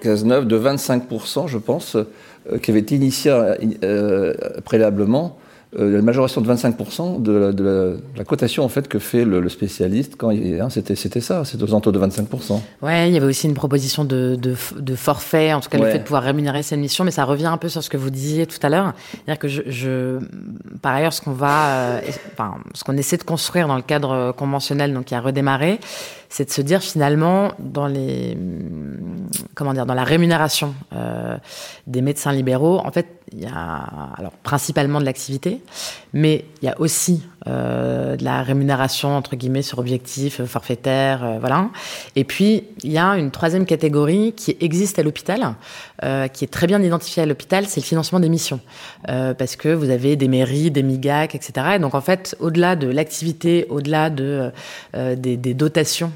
Cazeneuve, 0.00 0.46
de 0.48 0.58
25% 0.58 1.46
je 1.46 1.58
pense, 1.58 1.96
qui 2.62 2.70
avait 2.70 2.80
été 2.80 2.96
initiée 2.96 3.36
préalablement 4.64 5.38
euh, 5.78 5.96
la 5.96 6.02
majoration 6.02 6.40
de 6.40 6.52
25% 6.52 7.22
de 7.22 7.32
la, 7.32 7.52
de, 7.52 8.00
la, 8.16 8.24
cotation 8.24 8.64
en 8.64 8.68
fait 8.68 8.88
que 8.88 8.98
fait 8.98 9.24
le, 9.24 9.48
spécialiste 9.48 10.16
quand 10.16 10.30
hein, 10.30 10.68
c'était 10.68 10.96
c'était 10.96 11.20
ça, 11.20 11.44
c'est 11.44 11.62
aux 11.62 11.66
alentours 11.66 11.92
de 11.92 12.00
25%. 12.00 12.60
Ouais, 12.82 13.08
il 13.08 13.14
y 13.14 13.16
avait 13.16 13.26
aussi 13.26 13.46
une 13.46 13.54
proposition 13.54 14.04
de, 14.04 14.34
de, 14.34 14.56
de 14.80 14.94
forfait, 14.96 15.52
en 15.52 15.60
tout 15.60 15.68
cas 15.68 15.78
le 15.78 15.88
fait 15.88 16.00
de 16.00 16.04
pouvoir 16.04 16.24
rémunérer 16.24 16.64
cette 16.64 16.80
mission, 16.80 17.04
mais 17.04 17.12
ça 17.12 17.24
revient 17.24 17.46
un 17.46 17.56
peu 17.56 17.68
sur 17.68 17.84
ce 17.84 17.90
que 17.90 17.96
vous 17.96 18.10
disiez 18.10 18.46
tout 18.46 18.58
à 18.62 18.68
l'heure, 18.68 18.94
c'est-à-dire 19.12 19.38
que 19.38 19.46
je, 19.46 19.62
je, 19.66 20.18
par 20.82 20.94
ailleurs 20.94 21.12
ce 21.12 21.20
qu'on 21.20 21.32
va, 21.32 21.68
euh, 21.68 22.00
enfin 22.32 22.56
ce 22.74 22.82
qu'on 22.82 22.96
essaie 22.96 23.16
de 23.16 23.22
construire 23.22 23.68
dans 23.68 23.76
le 23.76 23.82
cadre 23.82 24.32
conventionnel, 24.32 24.92
donc 24.92 25.04
qui 25.04 25.14
a 25.14 25.20
redémarré, 25.20 25.78
c'est 26.30 26.46
de 26.46 26.50
se 26.50 26.62
dire 26.62 26.80
finalement 26.80 27.52
dans 27.58 27.88
les 27.88 28.38
comment 29.54 29.74
dire 29.74 29.84
dans 29.84 29.94
la 29.94 30.04
rémunération 30.04 30.74
euh, 30.94 31.36
des 31.86 32.00
médecins 32.00 32.32
libéraux, 32.32 32.78
en 32.78 32.90
fait 32.92 33.06
il 33.32 33.40
y 33.40 33.46
a 33.46 34.08
principalement 34.42 35.00
de 35.00 35.04
l'activité, 35.04 35.60
mais 36.12 36.44
il 36.62 36.66
y 36.66 36.68
a 36.68 36.80
aussi 36.80 37.22
euh, 37.48 38.16
de 38.16 38.24
la 38.24 38.42
rémunération 38.42 39.16
entre 39.16 39.34
guillemets 39.34 39.62
sur 39.62 39.78
objectif 39.78 40.40
euh, 40.40 40.46
forfaitaire, 40.46 41.24
euh, 41.24 41.38
voilà. 41.40 41.70
Et 42.14 42.24
puis 42.24 42.64
il 42.82 42.92
y 42.92 42.98
a 42.98 43.16
une 43.16 43.30
troisième 43.30 43.64
catégorie 43.64 44.34
qui 44.36 44.58
existe 44.60 44.98
à 44.98 45.02
l'hôpital, 45.02 45.54
qui 46.32 46.44
est 46.44 46.50
très 46.50 46.66
bien 46.66 46.82
identifiée 46.82 47.22
à 47.22 47.26
l'hôpital, 47.26 47.66
c'est 47.66 47.80
le 47.80 47.84
financement 47.84 48.20
des 48.20 48.30
missions, 48.30 48.60
parce 49.06 49.56
que 49.56 49.68
vous 49.68 49.90
avez 49.90 50.16
des 50.16 50.28
mairies, 50.28 50.70
des 50.70 50.82
migac, 50.82 51.34
etc. 51.34 51.74
Et 51.76 51.78
donc 51.78 51.94
en 51.94 52.00
fait, 52.00 52.36
au-delà 52.40 52.74
de 52.74 52.88
l'activité, 52.88 53.66
au-delà 53.68 54.08
de 54.08 54.50
des, 54.94 55.36
dotations 55.36 56.10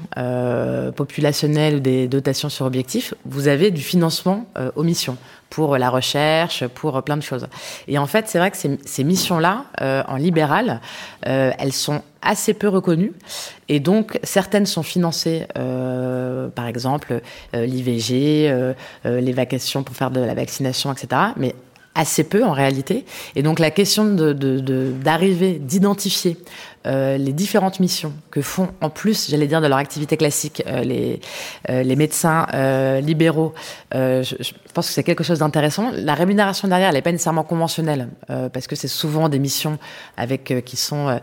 populationnelles 0.95 1.83
des 1.83 2.07
dotations 2.07 2.49
sur 2.49 2.65
objectif, 2.65 3.13
vous 3.25 3.47
avez 3.47 3.69
du 3.69 3.81
financement 3.81 4.47
aux 4.75 4.83
missions 4.83 5.17
pour 5.49 5.77
la 5.77 5.89
recherche, 5.89 6.67
pour 6.67 7.01
plein 7.03 7.17
de 7.17 7.23
choses. 7.23 7.47
Et 7.87 7.97
en 7.97 8.07
fait, 8.07 8.27
c'est 8.27 8.39
vrai 8.39 8.51
que 8.51 8.57
ces, 8.57 9.03
missions-là, 9.03 9.65
euh, 9.81 10.03
en 10.07 10.15
libéral, 10.15 10.81
euh, 11.27 11.51
elles 11.57 11.73
sont 11.73 12.01
assez 12.21 12.53
peu 12.53 12.67
reconnues. 12.67 13.13
Et 13.69 13.79
donc, 13.79 14.19
certaines 14.23 14.65
sont 14.65 14.83
financées, 14.83 15.45
euh, 15.57 16.49
par 16.49 16.67
exemple, 16.67 17.21
euh, 17.55 17.65
l'IVG, 17.65 18.49
euh, 18.49 18.73
euh, 19.05 19.21
les 19.21 19.31
vacations 19.31 19.83
pour 19.83 19.95
faire 19.95 20.11
de 20.11 20.19
la 20.19 20.33
vaccination, 20.33 20.91
etc. 20.91 21.21
Mais 21.37 21.55
assez 21.95 22.25
peu 22.25 22.43
en 22.43 22.51
réalité. 22.51 23.05
Et 23.35 23.41
donc 23.41 23.57
la 23.59 23.71
question 23.71 24.03
d'arriver, 24.03 25.53
de, 25.53 25.57
de, 25.57 25.59
d'identifier 25.59 26.37
euh, 26.85 27.17
les 27.17 27.33
différentes 27.33 27.79
missions 27.79 28.13
que 28.31 28.41
font 28.41 28.69
en 28.81 28.89
plus, 28.89 29.29
j'allais 29.29 29.47
dire, 29.47 29.61
de 29.61 29.67
leur 29.67 29.77
activité 29.77 30.17
classique, 30.17 30.63
euh, 30.67 30.81
les, 30.81 31.19
euh, 31.69 31.83
les 31.83 31.95
médecins 31.95 32.45
libéraux, 33.01 33.53
je, 33.93 34.51
pense 34.73 34.87
que 34.87 34.93
c'est 34.93 35.03
quelque 35.03 35.23
chose 35.23 35.39
d'intéressant. 35.39 35.91
La 35.95 36.13
rémunération 36.13 36.67
derrière, 36.67 36.89
elle 36.89 36.95
n'est 36.95 37.01
pas 37.01 37.11
nécessairement 37.11 37.43
conventionnelle, 37.43 38.09
parce 38.27 38.67
que 38.67 38.75
c'est 38.75 38.87
souvent 38.87 39.29
des 39.29 39.39
missions 39.39 39.77
avec 40.17 40.53
qui 40.65 40.75
sont 40.75 41.19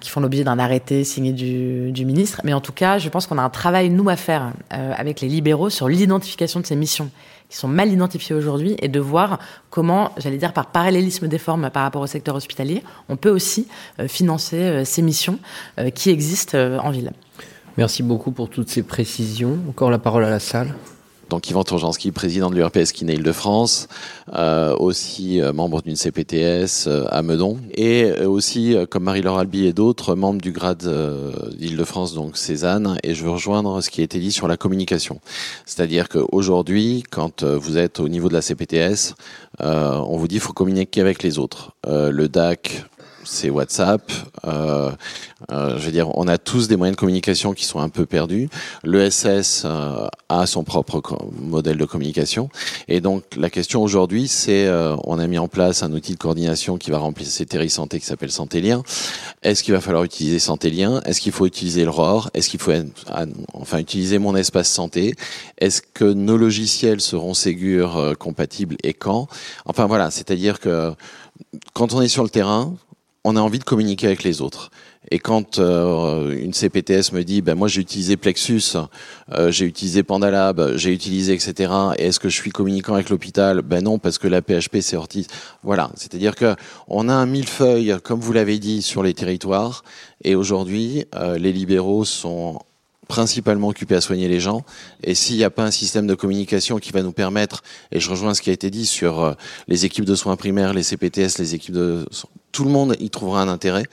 qui 0.00 0.10
font 0.10 0.20
l'objet 0.20 0.44
d'un 0.44 0.58
arrêté 0.58 1.04
signé 1.04 1.32
du, 1.32 1.92
du, 1.92 2.04
ministre. 2.04 2.40
Mais 2.44 2.52
en 2.52 2.60
tout 2.60 2.72
cas, 2.72 2.98
je 2.98 3.08
pense 3.08 3.26
qu'on 3.26 3.38
a 3.38 3.42
un 3.42 3.50
travail 3.50 3.90
nous 3.90 4.08
à 4.08 4.16
faire 4.16 4.52
avec 4.70 5.20
les 5.20 5.28
libéraux 5.28 5.70
sur 5.70 5.88
l'identification 5.88 6.60
de 6.60 6.66
ces 6.66 6.76
missions 6.76 7.10
qui 7.48 7.56
sont 7.56 7.68
mal 7.68 7.92
identifiés 7.92 8.34
aujourd'hui 8.34 8.76
et 8.80 8.88
de 8.88 9.00
voir 9.00 9.38
comment, 9.70 10.12
j'allais 10.18 10.36
dire 10.36 10.52
par 10.52 10.66
parallélisme 10.66 11.28
des 11.28 11.38
formes 11.38 11.70
par 11.70 11.82
rapport 11.82 12.02
au 12.02 12.06
secteur 12.06 12.34
hospitalier, 12.34 12.82
on 13.08 13.16
peut 13.16 13.30
aussi 13.30 13.68
euh, 14.00 14.08
financer 14.08 14.56
euh, 14.56 14.84
ces 14.84 15.02
missions 15.02 15.38
euh, 15.78 15.90
qui 15.90 16.10
existent 16.10 16.58
en 16.58 16.90
ville. 16.90 17.12
Merci 17.76 18.02
beaucoup 18.02 18.32
pour 18.32 18.50
toutes 18.50 18.68
ces 18.68 18.82
précisions. 18.82 19.58
Encore 19.68 19.90
la 19.90 19.98
parole 19.98 20.24
à 20.24 20.30
la 20.30 20.40
salle. 20.40 20.74
Donc 21.28 21.48
Yvan 21.50 21.64
Tourjanski, 21.64 22.10
président 22.10 22.50
de 22.50 22.54
l'URPS 22.54 22.92
Kiné 22.92 23.14
Île-de-France, 23.14 23.88
euh, 24.34 24.74
aussi 24.76 25.40
euh, 25.40 25.52
membre 25.52 25.82
d'une 25.82 25.96
CPTS 25.96 26.86
euh, 26.86 27.04
à 27.10 27.22
Meudon, 27.22 27.58
et 27.74 28.12
aussi, 28.24 28.76
comme 28.90 29.04
Marie-Laure 29.04 29.38
Albi 29.38 29.66
et 29.66 29.72
d'autres, 29.72 30.14
membre 30.14 30.40
du 30.40 30.52
grade 30.52 30.88
d'Île-de-France, 31.56 32.14
donc 32.14 32.36
Cézanne, 32.36 32.98
et 33.02 33.14
je 33.14 33.24
veux 33.24 33.30
rejoindre 33.30 33.80
ce 33.80 33.90
qui 33.90 34.00
a 34.00 34.04
été 34.04 34.18
dit 34.18 34.32
sur 34.32 34.48
la 34.48 34.56
communication. 34.56 35.20
C'est-à-dire 35.66 36.08
qu'aujourd'hui, 36.08 37.02
quand 37.10 37.44
vous 37.44 37.78
êtes 37.78 38.00
au 38.00 38.08
niveau 38.08 38.28
de 38.28 38.34
la 38.34 38.42
CPTS, 38.42 39.14
on 39.60 40.16
vous 40.16 40.28
dit 40.28 40.36
qu'il 40.36 40.40
faut 40.40 40.52
communiquer 40.52 41.00
avec 41.00 41.22
les 41.22 41.38
autres. 41.38 41.72
le 41.86 42.28
DAC, 42.28 42.84
c'est 43.24 43.50
WhatsApp. 43.50 44.10
Euh, 44.46 44.90
euh, 45.52 45.78
je 45.78 45.86
veux 45.86 45.92
dire, 45.92 46.16
on 46.16 46.26
a 46.26 46.38
tous 46.38 46.68
des 46.68 46.76
moyens 46.76 46.96
de 46.96 47.00
communication 47.00 47.52
qui 47.52 47.64
sont 47.64 47.78
un 47.78 47.88
peu 47.88 48.06
perdus. 48.06 48.48
L'ESS 48.84 49.62
euh, 49.64 50.08
a 50.28 50.46
son 50.46 50.64
propre 50.64 51.02
modèle 51.40 51.76
de 51.76 51.84
communication. 51.84 52.48
Et 52.88 53.00
donc, 53.00 53.24
la 53.36 53.50
question 53.50 53.82
aujourd'hui, 53.82 54.28
c'est, 54.28 54.66
euh, 54.66 54.96
on 55.04 55.18
a 55.18 55.26
mis 55.26 55.38
en 55.38 55.48
place 55.48 55.82
un 55.82 55.92
outil 55.92 56.12
de 56.12 56.18
coordination 56.18 56.76
qui 56.76 56.90
va 56.90 56.98
remplacer 56.98 57.46
Terry 57.46 57.70
Santé 57.70 58.00
qui 58.00 58.06
s'appelle 58.06 58.32
Santélien. 58.32 58.82
Est-ce 59.42 59.62
qu'il 59.62 59.74
va 59.74 59.80
falloir 59.80 60.04
utiliser 60.04 60.38
Santélien? 60.38 61.00
Est-ce 61.04 61.20
qu'il 61.20 61.32
faut 61.32 61.46
utiliser 61.46 61.84
le 61.84 61.90
ROR? 61.90 62.30
Est-ce 62.34 62.48
qu'il 62.48 62.60
faut, 62.60 62.72
enfin, 63.54 63.78
utiliser 63.78 64.18
mon 64.18 64.34
espace 64.36 64.68
santé? 64.68 65.14
Est-ce 65.58 65.82
que 65.82 66.04
nos 66.04 66.36
logiciels 66.36 67.00
seront 67.00 67.34
Ségur 67.34 67.96
euh, 67.96 68.14
compatibles 68.14 68.76
et 68.82 68.94
quand? 68.94 69.28
Enfin, 69.66 69.86
voilà, 69.86 70.10
c'est-à-dire 70.10 70.60
que 70.60 70.92
quand 71.72 71.94
on 71.94 72.02
est 72.02 72.08
sur 72.08 72.24
le 72.24 72.28
terrain, 72.28 72.74
on 73.28 73.36
a 73.36 73.40
envie 73.40 73.58
de 73.58 73.64
communiquer 73.64 74.06
avec 74.06 74.22
les 74.24 74.40
autres. 74.40 74.70
Et 75.10 75.18
quand 75.18 75.58
euh, 75.58 76.36
une 76.38 76.52
CPTS 76.52 77.12
me 77.12 77.22
dit, 77.22 77.42
ben 77.42 77.54
moi 77.54 77.68
j'ai 77.68 77.82
utilisé 77.82 78.16
Plexus, 78.16 78.74
euh, 79.32 79.50
j'ai 79.50 79.66
utilisé 79.66 80.02
Pandalab, 80.02 80.76
j'ai 80.76 80.92
utilisé 80.92 81.34
etc. 81.34 81.72
Et 81.98 82.06
est-ce 82.06 82.20
que 82.20 82.30
je 82.30 82.36
suis 82.36 82.50
communicant 82.50 82.94
avec 82.94 83.10
l'hôpital? 83.10 83.60
Ben 83.60 83.84
non, 83.84 83.98
parce 83.98 84.18
que 84.18 84.28
la 84.28 84.40
PHP 84.40 84.78
c'est 84.80 84.96
Ortiz. 84.96 85.26
Voilà, 85.62 85.90
c'est-à-dire 85.94 86.34
que 86.34 86.56
on 86.88 87.08
a 87.08 87.14
un 87.14 87.26
millefeuille, 87.26 87.96
comme 88.02 88.20
vous 88.20 88.32
l'avez 88.32 88.58
dit, 88.58 88.80
sur 88.80 89.02
les 89.02 89.12
territoires. 89.12 89.84
Et 90.24 90.34
aujourd'hui, 90.34 91.04
euh, 91.14 91.36
les 91.36 91.52
libéraux 91.52 92.06
sont 92.06 92.60
principalement 93.08 93.68
occupés 93.68 93.94
à 93.94 94.00
soigner 94.00 94.28
les 94.28 94.40
gens. 94.40 94.64
Et 95.02 95.14
s'il 95.14 95.36
n'y 95.36 95.44
a 95.44 95.50
pas 95.50 95.64
un 95.64 95.70
système 95.70 96.06
de 96.06 96.14
communication 96.14 96.78
qui 96.78 96.92
va 96.92 97.02
nous 97.02 97.12
permettre, 97.12 97.62
et 97.92 98.00
je 98.00 98.10
rejoins 98.10 98.34
ce 98.34 98.42
qui 98.42 98.50
a 98.50 98.52
été 98.52 98.68
dit 98.70 98.84
sur 98.84 99.34
les 99.66 99.86
équipes 99.86 100.04
de 100.04 100.14
soins 100.14 100.36
primaires, 100.36 100.74
les 100.74 100.82
CPTS, 100.82 101.38
les 101.38 101.54
équipes 101.54 101.74
de 101.74 102.04
tout 102.52 102.64
le 102.64 102.70
monde 102.70 102.96
y 103.00 103.10
trouvera 103.10 103.42
un 103.42 103.48
intérêt. 103.48 103.84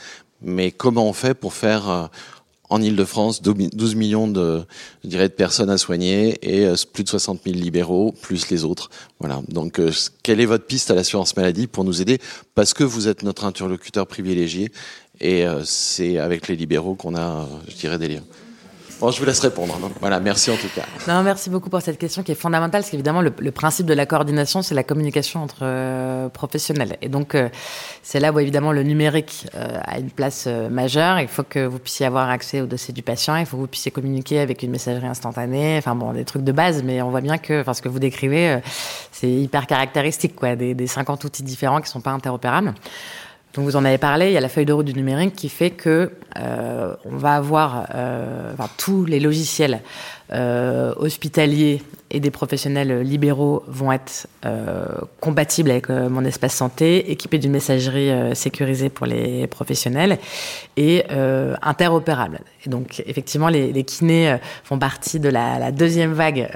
Mais 0.41 0.71
comment 0.71 1.07
on 1.07 1.13
fait 1.13 1.33
pour 1.33 1.53
faire 1.53 1.89
euh, 1.89 2.05
en 2.69 2.81
Ile-de-France 2.81 3.41
12 3.41 3.95
millions 3.95 4.27
de, 4.27 4.63
dirais, 5.03 5.29
de 5.29 5.33
personnes 5.33 5.69
à 5.69 5.77
soigner 5.77 6.37
et 6.41 6.65
euh, 6.65 6.75
plus 6.91 7.03
de 7.03 7.09
60 7.09 7.41
000 7.45 7.55
libéraux, 7.55 8.13
plus 8.21 8.49
les 8.49 8.63
autres? 8.63 8.89
Voilà. 9.19 9.41
Donc, 9.47 9.79
euh, 9.79 9.91
quelle 10.23 10.39
est 10.39 10.45
votre 10.45 10.65
piste 10.65 10.91
à 10.91 10.95
l'assurance 10.95 11.35
maladie 11.35 11.67
pour 11.67 11.83
nous 11.83 12.01
aider? 12.01 12.19
Parce 12.53 12.73
que 12.73 12.83
vous 12.83 13.07
êtes 13.07 13.23
notre 13.23 13.45
interlocuteur 13.45 14.07
privilégié 14.07 14.71
et 15.21 15.45
c'est 15.63 16.17
avec 16.17 16.49
les 16.49 16.57
libéraux 16.57 16.95
qu'on 16.95 17.15
a, 17.15 17.47
je 17.69 17.75
dirais, 17.75 17.97
des 17.97 18.09
liens. 18.09 18.23
Bon, 18.99 19.11
je 19.11 19.19
vous 19.19 19.25
laisse 19.25 19.39
répondre. 19.39 19.77
Voilà, 19.99 20.21
merci 20.21 20.49
en 20.49 20.55
tout 20.55 20.69
cas. 20.73 20.83
Non, 21.07 21.21
merci 21.21 21.49
beaucoup 21.49 21.69
pour 21.69 21.81
cette 21.81 21.97
question 21.97 22.23
qui 22.23 22.31
est 22.31 22.35
fondamentale, 22.35 22.81
parce 22.81 22.89
qu'évidemment, 22.89 23.21
le, 23.21 23.51
principe 23.51 23.85
de 23.85 23.93
la 23.93 24.05
coordination, 24.05 24.61
c'est 24.61 24.73
la 24.73 24.83
communication 24.83 25.43
entre 25.43 25.59
euh, 25.63 26.29
professionnels. 26.29 26.97
Et 27.01 27.09
donc, 27.09 27.35
euh, 27.35 27.49
c'est 28.03 28.21
là 28.21 28.31
où 28.31 28.39
évidemment 28.39 28.71
le 28.71 28.83
numérique 28.83 29.47
euh, 29.55 29.79
a 29.83 29.99
une 29.99 30.11
place 30.11 30.47
majeure. 30.47 31.19
Il 31.19 31.27
faut 31.27 31.43
que 31.43 31.65
vous 31.65 31.79
puissiez 31.79 32.05
avoir 32.05 32.29
accès 32.29 32.61
au 32.61 32.67
dossier 32.67 32.93
du 32.93 33.03
patient, 33.03 33.35
il 33.35 33.45
faut 33.45 33.57
que 33.57 33.61
vous 33.61 33.67
puissiez 33.67 33.91
communiquer 33.91 34.39
avec 34.39 34.63
une 34.63 34.71
messagerie 34.71 35.07
instantanée, 35.07 35.75
enfin 35.77 35.95
bon, 35.95 36.13
des 36.13 36.23
trucs 36.23 36.43
de 36.43 36.51
base, 36.53 36.81
mais 36.83 37.01
on 37.01 37.09
voit 37.09 37.21
bien 37.21 37.37
que, 37.37 37.61
enfin, 37.61 37.73
ce 37.73 37.81
que 37.81 37.89
vous 37.89 37.99
décrivez, 37.99 38.59
c'est 39.11 39.29
hyper 39.29 39.67
caractéristique, 39.67 40.35
quoi, 40.35 40.55
des, 40.55 40.73
des 40.73 40.87
50 40.87 41.23
outils 41.25 41.43
différents 41.43 41.81
qui 41.81 41.89
sont 41.89 42.01
pas 42.01 42.11
interopérables. 42.11 42.73
Donc 43.55 43.63
vous 43.65 43.77
en 43.77 43.85
avez 43.85 43.97
parlé, 43.97 44.27
il 44.27 44.33
y 44.33 44.37
a 44.37 44.41
la 44.41 44.49
feuille 44.49 44.65
de 44.65 44.73
route 44.73 44.85
du 44.85 44.93
numérique 44.93 45.33
qui 45.33 45.47
fait 45.47 45.69
que 45.69 46.11
euh, 46.37 46.93
on 47.05 47.15
va 47.15 47.35
avoir 47.35 47.87
euh, 47.95 48.53
tous 48.77 49.05
les 49.05 49.21
logiciels 49.21 49.79
euh, 50.33 50.93
hospitaliers 50.97 51.81
et 52.11 52.19
des 52.19 52.31
professionnels 52.31 53.01
libéraux 53.01 53.63
vont 53.67 53.91
être 53.91 54.27
euh, 54.45 54.85
compatibles 55.19 55.71
avec 55.71 55.89
euh, 55.89 56.07
mon 56.07 56.23
espace 56.23 56.53
santé, 56.53 57.11
équipés 57.11 57.39
d'une 57.39 57.51
messagerie 57.51 58.11
euh, 58.11 58.35
sécurisée 58.35 58.89
pour 58.89 59.07
les 59.07 59.47
professionnels 59.47 60.19
et 60.77 61.03
interopérables. 61.61 62.39
Et 62.65 62.69
donc, 62.69 63.01
effectivement, 63.05 63.47
les, 63.47 63.83
kinés 63.85 64.37
font 64.63 64.77
partie 64.77 65.19
de 65.19 65.29
la, 65.29 65.71
deuxième 65.71 66.11
vague 66.11 66.49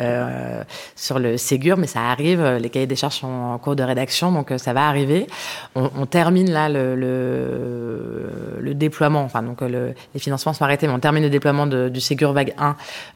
sur 0.95 1.19
le 1.19 1.37
Ségur, 1.37 1.77
mais 1.77 1.87
ça 1.87 2.01
arrive. 2.01 2.43
Les 2.59 2.69
cahiers 2.69 2.85
des 2.85 2.97
charges 2.97 3.19
sont 3.19 3.27
en 3.27 3.57
cours 3.57 3.77
de 3.77 3.83
rédaction, 3.83 4.33
donc 4.33 4.51
ça 4.57 4.73
va 4.73 4.87
arriver. 4.87 5.27
On, 5.75 6.05
termine 6.05 6.51
là 6.51 6.67
le, 6.67 8.73
déploiement, 8.73 9.21
enfin, 9.21 9.41
donc 9.41 9.61
le, 9.61 9.93
les 10.13 10.19
financements 10.19 10.53
sont 10.53 10.65
arrêtés, 10.65 10.87
mais 10.87 10.93
on 10.93 10.99
termine 10.99 11.23
le 11.23 11.29
déploiement 11.29 11.65
du 11.65 12.01
Ségur 12.01 12.33
vague 12.33 12.53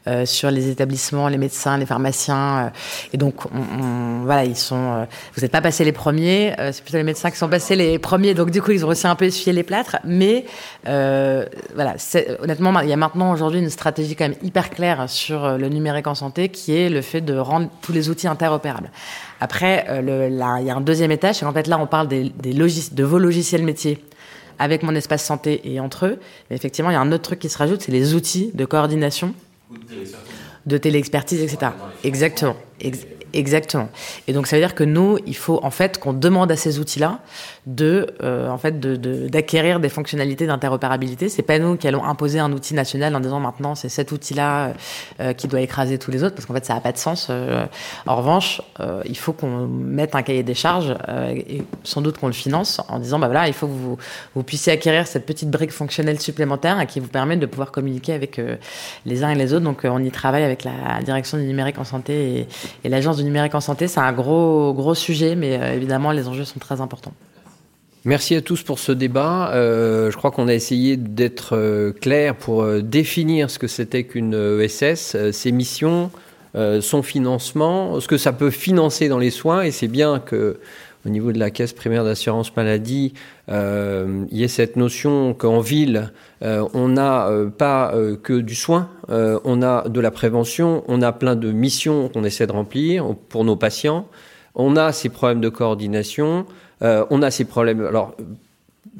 1 0.06 0.24
sur 0.24 0.50
les 0.50 0.70
établissements, 0.70 1.28
les 1.28 1.38
médecins, 1.38 1.76
les 1.76 1.86
pharmaciens 1.86 2.33
euh, 2.34 2.68
et 3.12 3.16
donc, 3.16 3.46
on, 3.46 4.24
voilà, 4.24 4.44
ils 4.44 4.56
sont. 4.56 4.76
Euh, 4.76 5.04
vous 5.34 5.42
n'êtes 5.42 5.52
pas 5.52 5.60
passé 5.60 5.84
les 5.84 5.92
premiers. 5.92 6.54
Euh, 6.58 6.72
c'est 6.72 6.82
plutôt 6.82 6.98
les 6.98 7.04
médecins 7.04 7.30
qui 7.30 7.36
sont 7.36 7.48
passés 7.48 7.76
les 7.76 7.98
premiers. 7.98 8.34
Donc, 8.34 8.50
du 8.50 8.60
coup, 8.62 8.70
ils 8.70 8.84
ont 8.84 8.88
aussi 8.88 9.06
un 9.06 9.14
peu 9.14 9.26
essuyé 9.26 9.52
les 9.52 9.62
plâtres. 9.62 9.96
Mais 10.04 10.44
voilà, 10.84 11.94
honnêtement, 12.40 12.78
il 12.80 12.88
y 12.88 12.92
a 12.92 12.96
maintenant 12.96 13.32
aujourd'hui 13.32 13.60
une 13.60 13.70
stratégie 13.70 14.16
quand 14.16 14.28
même 14.28 14.38
hyper 14.42 14.70
claire 14.70 15.08
sur 15.08 15.58
le 15.58 15.68
numérique 15.68 16.06
en 16.06 16.14
santé, 16.14 16.48
qui 16.48 16.76
est 16.76 16.88
le 16.88 17.02
fait 17.02 17.20
de 17.20 17.36
rendre 17.36 17.68
tous 17.82 17.92
les 17.92 18.08
outils 18.08 18.28
interopérables. 18.28 18.90
Après, 19.40 19.86
il 19.88 20.36
y 20.36 20.70
a 20.70 20.76
un 20.76 20.80
deuxième 20.80 21.10
étage. 21.10 21.36
C'est 21.36 21.46
en 21.46 21.52
fait 21.52 21.66
là, 21.66 21.78
on 21.78 21.86
parle 21.86 22.08
des 22.08 22.32
de 22.34 23.04
vos 23.04 23.18
logiciels 23.18 23.62
métiers 23.62 24.04
avec 24.58 24.82
mon 24.82 24.94
espace 24.94 25.24
santé 25.24 25.60
et 25.64 25.80
entre 25.80 26.06
eux. 26.06 26.18
Mais 26.48 26.56
effectivement, 26.56 26.90
il 26.90 26.94
y 26.94 26.96
a 26.96 27.00
un 27.00 27.12
autre 27.12 27.22
truc 27.24 27.38
qui 27.38 27.48
se 27.48 27.58
rajoute, 27.58 27.82
c'est 27.82 27.92
les 27.92 28.14
outils 28.14 28.50
de 28.54 28.64
coordination 28.64 29.34
de 30.66 30.78
téléexpertise, 30.78 31.42
etc. 31.42 31.72
Exactement. 32.04 32.56
Exactement. 33.32 33.88
Et 34.28 34.32
donc 34.32 34.46
ça 34.46 34.56
veut 34.56 34.62
dire 34.62 34.74
que 34.74 34.84
nous, 34.84 35.18
il 35.26 35.36
faut 35.36 35.58
en 35.62 35.70
fait 35.70 35.98
qu'on 35.98 36.12
demande 36.12 36.52
à 36.52 36.56
ces 36.56 36.78
outils-là 36.78 37.18
de, 37.66 38.08
euh, 38.22 38.48
en 38.50 38.58
fait, 38.58 38.78
d'acquérir 38.78 39.78
de, 39.78 39.82
des 39.82 39.88
fonctionnalités 39.88 40.46
d'interopérabilité. 40.46 41.28
C'est 41.28 41.42
pas 41.42 41.58
nous 41.58 41.76
qui 41.76 41.88
allons 41.88 42.04
imposer 42.04 42.38
un 42.38 42.52
outil 42.52 42.74
national 42.74 43.16
en 43.16 43.20
disant 43.20 43.40
maintenant 43.40 43.74
c'est 43.74 43.88
cet 43.88 44.12
outil-là 44.12 44.72
euh, 45.20 45.32
qui 45.32 45.48
doit 45.48 45.60
écraser 45.60 45.98
tous 45.98 46.10
les 46.10 46.24
autres, 46.24 46.34
parce 46.34 46.46
qu'en 46.46 46.54
fait 46.54 46.64
ça 46.64 46.74
n'a 46.74 46.80
pas 46.80 46.92
de 46.92 46.98
sens. 46.98 47.28
Euh, 47.30 47.64
en 48.06 48.16
revanche, 48.16 48.60
euh, 48.80 49.02
il 49.06 49.16
faut 49.16 49.32
qu'on 49.32 49.66
mette 49.66 50.14
un 50.14 50.22
cahier 50.22 50.42
des 50.42 50.54
charges 50.54 50.94
et 51.08 51.62
sans 51.84 52.02
doute 52.02 52.18
qu'on 52.18 52.26
le 52.26 52.32
finance 52.32 52.80
en 52.88 52.98
disant 52.98 53.18
bah 53.18 53.26
voilà, 53.26 53.48
il 53.48 53.54
faut 53.54 53.66
que 53.66 53.72
vous, 53.72 53.96
vous 54.34 54.42
puissiez 54.42 54.72
acquérir 54.72 55.06
cette 55.06 55.24
petite 55.24 55.50
brique 55.50 55.72
fonctionnelle 55.72 56.20
supplémentaire 56.20 56.86
qui 56.86 57.00
vous 57.00 57.08
permet 57.08 57.36
de 57.36 57.46
pouvoir 57.46 57.72
communiquer 57.72 58.12
avec 58.12 58.40
les 59.06 59.24
uns 59.24 59.30
et 59.30 59.34
les 59.34 59.54
autres. 59.54 59.64
Donc 59.64 59.82
on 59.84 60.02
y 60.02 60.10
travaille 60.10 60.44
avec 60.44 60.64
la 60.64 61.02
direction 61.02 61.38
du 61.38 61.44
numérique 61.44 61.78
en 61.78 61.84
santé 61.84 62.40
et, 62.40 62.48
et 62.84 62.88
l'agence 62.88 63.16
du 63.16 63.24
numérique 63.24 63.54
en 63.54 63.60
santé. 63.60 63.88
C'est 63.88 64.00
un 64.00 64.12
gros 64.12 64.72
gros 64.74 64.94
sujet, 64.94 65.34
mais 65.34 65.74
évidemment 65.74 66.12
les 66.12 66.28
enjeux 66.28 66.44
sont 66.44 66.58
très 66.58 66.80
importants. 66.80 67.12
Merci 68.06 68.34
à 68.34 68.42
tous 68.42 68.62
pour 68.62 68.80
ce 68.80 68.92
débat. 68.92 69.52
Euh, 69.54 70.10
je 70.10 70.16
crois 70.18 70.30
qu'on 70.30 70.46
a 70.46 70.52
essayé 70.52 70.98
d'être 70.98 71.56
euh, 71.56 71.90
clair 71.90 72.36
pour 72.36 72.62
euh, 72.62 72.82
définir 72.82 73.48
ce 73.48 73.58
que 73.58 73.66
c'était 73.66 74.04
qu'une 74.04 74.34
ESS, 74.34 75.16
ses 75.32 75.52
missions, 75.52 76.10
son 76.80 77.02
financement, 77.02 77.98
ce 77.98 78.06
que 78.06 78.16
ça 78.16 78.32
peut 78.32 78.50
financer 78.50 79.08
dans 79.08 79.18
les 79.18 79.30
soins. 79.30 79.62
Et 79.62 79.72
c'est 79.72 79.88
bien 79.88 80.20
que 80.20 80.60
au 81.04 81.08
niveau 81.08 81.32
de 81.32 81.38
la 81.38 81.50
caisse 81.50 81.72
primaire 81.72 82.04
d'assurance 82.04 82.54
maladie, 82.54 83.12
il 83.48 84.28
y 84.30 84.44
ait 84.44 84.48
cette 84.48 84.76
notion 84.76 85.34
qu'en 85.34 85.58
ville, 85.58 86.12
on 86.42 86.88
n'a 86.88 87.28
pas 87.58 87.92
que 88.22 88.34
du 88.34 88.54
soin, 88.54 88.88
on 89.08 89.62
a 89.62 89.88
de 89.88 89.98
la 89.98 90.12
prévention, 90.12 90.84
on 90.86 91.02
a 91.02 91.10
plein 91.10 91.34
de 91.34 91.50
missions 91.50 92.08
qu'on 92.08 92.22
essaie 92.22 92.46
de 92.46 92.52
remplir 92.52 93.16
pour 93.28 93.44
nos 93.44 93.56
patients. 93.56 94.06
On 94.54 94.76
a 94.76 94.92
ces 94.92 95.08
problèmes 95.08 95.40
de 95.40 95.48
coordination. 95.48 96.46
Euh, 96.84 97.04
on 97.10 97.22
a 97.22 97.30
ces 97.30 97.44
problèmes. 97.44 97.84
Alors, 97.84 98.14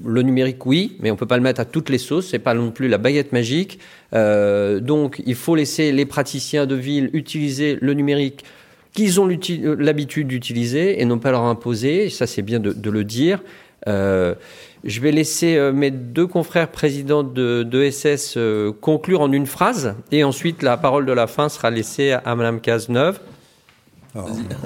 le 0.04 0.22
numérique, 0.22 0.64
oui, 0.66 0.96
mais 1.00 1.10
on 1.10 1.16
peut 1.16 1.26
pas 1.26 1.36
le 1.36 1.42
mettre 1.42 1.60
à 1.60 1.64
toutes 1.64 1.90
les 1.90 1.98
sauces. 1.98 2.28
C'est 2.30 2.38
pas 2.38 2.54
non 2.54 2.70
plus 2.70 2.88
la 2.88 2.98
baguette 2.98 3.32
magique. 3.32 3.78
Euh, 4.14 4.80
donc, 4.80 5.22
il 5.26 5.34
faut 5.34 5.54
laisser 5.54 5.92
les 5.92 6.06
praticiens 6.06 6.66
de 6.66 6.74
ville 6.74 7.10
utiliser 7.12 7.78
le 7.80 7.94
numérique 7.94 8.44
qu'ils 8.92 9.20
ont 9.20 9.28
euh, 9.28 9.76
l'habitude 9.78 10.28
d'utiliser 10.28 11.00
et 11.00 11.04
non 11.04 11.18
pas 11.18 11.30
leur 11.30 11.42
imposer. 11.42 12.08
Ça, 12.08 12.26
c'est 12.26 12.42
bien 12.42 12.58
de, 12.58 12.90
le 12.90 13.04
dire. 13.04 13.42
Je 13.86 15.00
vais 15.00 15.12
laisser 15.12 15.58
mes 15.72 15.90
deux 15.90 16.26
confrères 16.26 16.68
présidents 16.68 17.22
de, 17.22 17.90
SS 17.90 18.38
conclure 18.80 19.20
en 19.20 19.30
une 19.30 19.46
phrase 19.46 19.94
et 20.10 20.24
ensuite 20.24 20.62
la 20.62 20.76
parole 20.76 21.06
de 21.06 21.12
la 21.12 21.26
fin 21.26 21.48
sera 21.48 21.70
laissée 21.70 22.12
à, 22.12 22.18
à 22.18 22.34
Madame 22.34 22.60
Cazeneuve. 22.60 23.20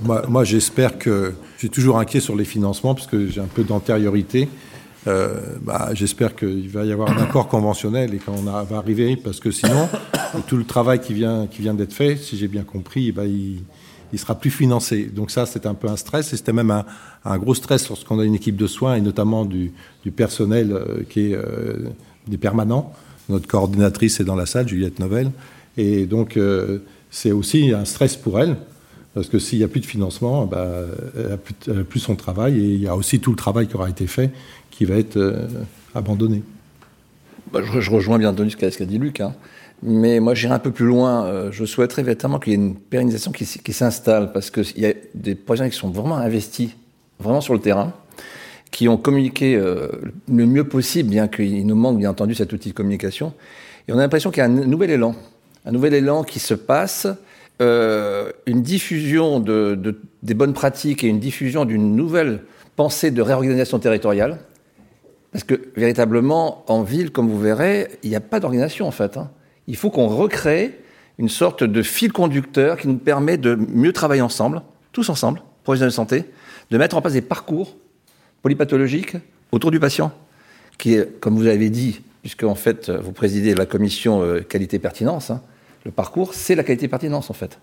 Moi, 0.02 0.44
j'espère 0.44 0.98
que 0.98 1.34
je 1.54 1.58
suis 1.58 1.70
toujours 1.70 1.98
inquiet 1.98 2.20
sur 2.20 2.36
les 2.36 2.44
financements 2.44 2.94
parce 2.94 3.06
que 3.06 3.28
j'ai 3.28 3.40
un 3.40 3.46
peu 3.46 3.64
d'antériorité. 3.64 4.48
bah, 5.06 5.90
j'espère 5.94 6.36
qu'il 6.36 6.68
va 6.68 6.84
y 6.84 6.92
avoir 6.92 7.10
un 7.10 7.22
accord 7.22 7.48
conventionnel 7.48 8.14
et 8.14 8.18
qu'on 8.18 8.42
va 8.42 8.66
arriver, 8.76 9.16
parce 9.16 9.40
que 9.40 9.50
sinon, 9.50 9.88
tout 10.46 10.56
le 10.56 10.64
travail 10.64 11.00
qui 11.00 11.14
vient, 11.14 11.46
qui 11.46 11.62
vient 11.62 11.74
d'être 11.74 11.94
fait, 11.94 12.16
si 12.16 12.36
j'ai 12.36 12.48
bien 12.48 12.64
compris, 12.64 13.10
bah, 13.12 13.24
il, 13.24 13.62
il 14.12 14.18
sera 14.18 14.34
plus 14.34 14.50
financé. 14.50 15.04
Donc 15.04 15.30
ça, 15.30 15.46
c'est 15.46 15.66
un 15.66 15.74
peu 15.74 15.88
un 15.88 15.96
stress, 15.96 16.32
et 16.32 16.36
c'était 16.36 16.52
même 16.52 16.70
un, 17.24 17.38
gros 17.38 17.54
stress 17.54 17.88
lorsqu'on 17.88 18.18
a 18.18 18.24
une 18.24 18.34
équipe 18.34 18.56
de 18.56 18.66
soins, 18.66 18.94
et 18.94 19.00
notamment 19.00 19.44
du, 19.44 19.72
personnel 20.16 20.72
euh, 20.72 21.02
qui 21.08 21.30
est 21.32 21.34
euh, 21.34 21.88
des 22.26 22.38
permanents. 22.38 22.92
Notre 23.28 23.46
coordinatrice 23.46 24.20
est 24.20 24.24
dans 24.24 24.36
la 24.36 24.46
salle, 24.46 24.68
Juliette 24.68 24.98
Novelle, 24.98 25.30
et 25.76 26.06
donc 26.06 26.36
euh, 26.36 26.78
c'est 27.10 27.32
aussi 27.32 27.72
un 27.72 27.84
stress 27.84 28.16
pour 28.16 28.40
elle, 28.40 28.56
parce 29.18 29.28
que 29.28 29.40
s'il 29.40 29.58
n'y 29.58 29.64
a 29.64 29.68
plus 29.68 29.80
de 29.80 29.86
financement, 29.86 30.46
bah, 30.46 30.68
elle 31.16 31.30
n'a 31.30 31.36
plus, 31.36 31.54
plus, 31.84 31.98
son 31.98 32.14
travail, 32.14 32.56
et 32.56 32.74
il 32.74 32.80
y 32.80 32.86
a 32.86 32.94
aussi 32.94 33.18
tout 33.18 33.32
le 33.32 33.36
travail 33.36 33.66
qui 33.66 33.74
aura 33.74 33.90
été 33.90 34.06
fait 34.06 34.30
qui 34.70 34.84
va 34.84 34.94
être 34.94 35.16
euh, 35.16 35.48
abandonné. 35.92 36.44
Bah, 37.52 37.58
je, 37.64 37.90
rejoins 37.90 38.16
bien 38.16 38.30
entendu 38.30 38.50
ce 38.50 38.56
qu'a 38.56 38.84
dit 38.84 38.98
Luc. 38.98 39.20
Hein. 39.20 39.34
Mais 39.82 40.20
moi, 40.20 40.34
j'irai 40.34 40.54
un 40.54 40.60
peu 40.60 40.70
plus 40.70 40.86
loin. 40.86 41.24
Euh, 41.24 41.50
je 41.50 41.64
souhaiterais 41.64 42.04
véritablement 42.04 42.38
qu'il 42.38 42.52
y 42.52 42.54
ait 42.54 42.60
une 42.60 42.76
pérennisation 42.76 43.32
qui, 43.32 43.44
qui 43.44 43.72
s'installe, 43.72 44.30
parce 44.30 44.52
qu'il 44.52 44.78
y 44.78 44.86
a 44.86 44.92
des 45.14 45.34
projets 45.34 45.68
qui 45.68 45.76
sont 45.76 45.90
vraiment 45.90 46.18
investis, 46.18 46.70
vraiment 47.18 47.40
sur 47.40 47.54
le 47.54 47.60
terrain, 47.60 47.92
qui 48.70 48.86
ont 48.86 48.96
communiqué 48.96 49.56
euh, 49.56 49.88
le 50.28 50.46
mieux 50.46 50.62
possible, 50.62 51.10
bien 51.10 51.26
qu'il 51.26 51.66
nous 51.66 51.74
manque 51.74 51.98
bien 51.98 52.10
entendu 52.10 52.36
cet 52.36 52.52
outil 52.52 52.68
de 52.68 52.74
communication. 52.74 53.34
Et 53.88 53.92
on 53.92 53.98
a 53.98 54.02
l'impression 54.02 54.30
qu'il 54.30 54.38
y 54.38 54.42
a 54.42 54.46
un 54.46 54.66
nouvel 54.66 54.90
élan, 54.90 55.16
un 55.66 55.72
nouvel 55.72 55.94
élan 55.94 56.22
qui 56.22 56.38
se 56.38 56.54
passe, 56.54 57.08
euh, 57.60 58.30
une 58.46 58.62
diffusion 58.62 59.40
de, 59.40 59.74
de, 59.74 60.00
des 60.22 60.34
bonnes 60.34 60.54
pratiques 60.54 61.04
et 61.04 61.08
une 61.08 61.20
diffusion 61.20 61.64
d'une 61.64 61.96
nouvelle 61.96 62.40
pensée 62.76 63.10
de 63.10 63.22
réorganisation 63.22 63.78
territoriale. 63.78 64.38
Parce 65.32 65.44
que 65.44 65.60
véritablement, 65.76 66.64
en 66.68 66.82
ville, 66.82 67.10
comme 67.10 67.28
vous 67.28 67.40
verrez, 67.40 67.88
il 68.02 68.10
n'y 68.10 68.16
a 68.16 68.20
pas 68.20 68.40
d'organisation 68.40 68.86
en 68.86 68.92
fait. 68.92 69.16
Hein 69.16 69.30
il 69.68 69.76
faut 69.76 69.90
qu'on 69.90 70.08
recrée 70.08 70.80
une 71.18 71.28
sorte 71.28 71.62
de 71.62 71.82
fil 71.82 72.10
conducteur 72.10 72.78
qui 72.78 72.88
nous 72.88 72.96
permet 72.96 73.36
de 73.36 73.54
mieux 73.54 73.92
travailler 73.92 74.22
ensemble, 74.22 74.62
tous 74.92 75.08
ensemble, 75.10 75.42
professionnels 75.62 75.90
de 75.90 75.94
santé, 75.94 76.24
de 76.70 76.78
mettre 76.78 76.96
en 76.96 77.00
place 77.00 77.12
des 77.12 77.20
parcours 77.20 77.76
polypathologiques 78.42 79.16
autour 79.52 79.70
du 79.70 79.78
patient, 79.78 80.10
qui 80.78 80.94
est, 80.94 81.20
comme 81.20 81.36
vous 81.36 81.46
avez 81.46 81.70
dit, 81.70 82.00
puisque 82.22 82.44
en 82.44 82.54
fait 82.54 82.90
vous 82.90 83.12
présidez 83.12 83.54
la 83.54 83.66
commission 83.66 84.22
euh, 84.22 84.40
qualité-pertinence, 84.40 85.30
hein, 85.30 85.42
le 85.88 85.92
parcours, 85.92 86.34
c'est 86.34 86.54
la 86.54 86.64
qualité-pertinence 86.64 87.30
en 87.30 87.32
fait. 87.32 87.58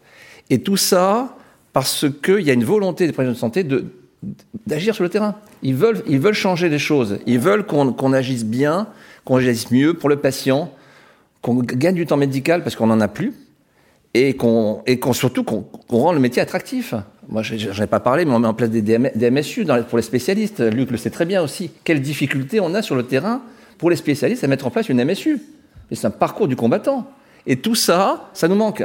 Et 0.49 0.59
tout 0.61 0.77
ça 0.77 1.37
parce 1.73 2.07
qu'il 2.23 2.41
y 2.41 2.49
a 2.49 2.53
une 2.53 2.63
volonté 2.63 3.05
des 3.05 3.13
professionnels 3.13 3.35
de 3.35 3.39
santé 3.39 3.63
de, 3.63 3.85
d'agir 4.65 4.95
sur 4.95 5.03
le 5.03 5.11
terrain. 5.11 5.35
Ils 5.61 5.75
veulent, 5.75 6.01
ils 6.07 6.19
veulent 6.19 6.33
changer 6.33 6.67
les 6.67 6.79
choses. 6.79 7.19
Ils 7.27 7.37
veulent 7.37 7.67
qu'on, 7.67 7.93
qu'on 7.93 8.13
agisse 8.13 8.43
bien, 8.43 8.87
qu'on 9.25 9.35
agisse 9.35 9.69
mieux 9.69 9.93
pour 9.93 10.09
le 10.09 10.15
patient, 10.15 10.71
qu'on 11.43 11.53
gagne 11.53 11.93
du 11.93 12.07
temps 12.07 12.17
médical 12.17 12.63
parce 12.63 12.75
qu'on 12.75 12.87
n'en 12.87 12.99
a 12.99 13.07
plus, 13.07 13.31
et 14.15 14.35
qu'on 14.35 14.81
et 14.87 14.97
qu'on 14.97 15.13
surtout 15.13 15.43
qu'on 15.43 15.61
qu 15.61 15.95
rend 15.95 16.11
le 16.11 16.19
métier 16.19 16.41
attractif. 16.41 16.95
Moi, 17.29 17.43
j'en 17.43 17.83
ai 17.83 17.87
pas 17.87 17.99
parlé, 17.99 18.25
mais 18.25 18.33
on 18.33 18.39
met 18.39 18.47
en 18.47 18.55
place 18.55 18.71
des, 18.71 18.97
MSU 18.97 19.67
pour 19.87 19.99
les 19.99 20.03
spécialistes. 20.03 20.61
Luc 20.61 20.89
le 20.89 20.97
sait 20.97 21.11
très 21.11 21.25
bien 21.25 21.43
aussi. 21.43 21.69
Quelles 21.83 22.01
difficultés 22.01 22.59
on 22.59 22.73
a 22.73 22.81
sur 22.81 22.95
le 22.95 23.03
terrain 23.03 23.43
pour 23.77 23.91
les 23.91 23.95
spécialistes 23.95 24.43
à 24.43 24.47
mettre 24.47 24.65
en 24.65 24.71
place 24.71 24.89
une 24.89 25.03
MSU. 25.03 25.39
C'est 25.91 26.05
un 26.07 26.11
parcours 26.11 26.47
du 26.47 26.55
combattant. 26.55 27.07
Et 27.47 27.57
tout 27.57 27.75
ça, 27.75 28.29
ça 28.33 28.47
nous 28.47 28.55
manque. 28.55 28.83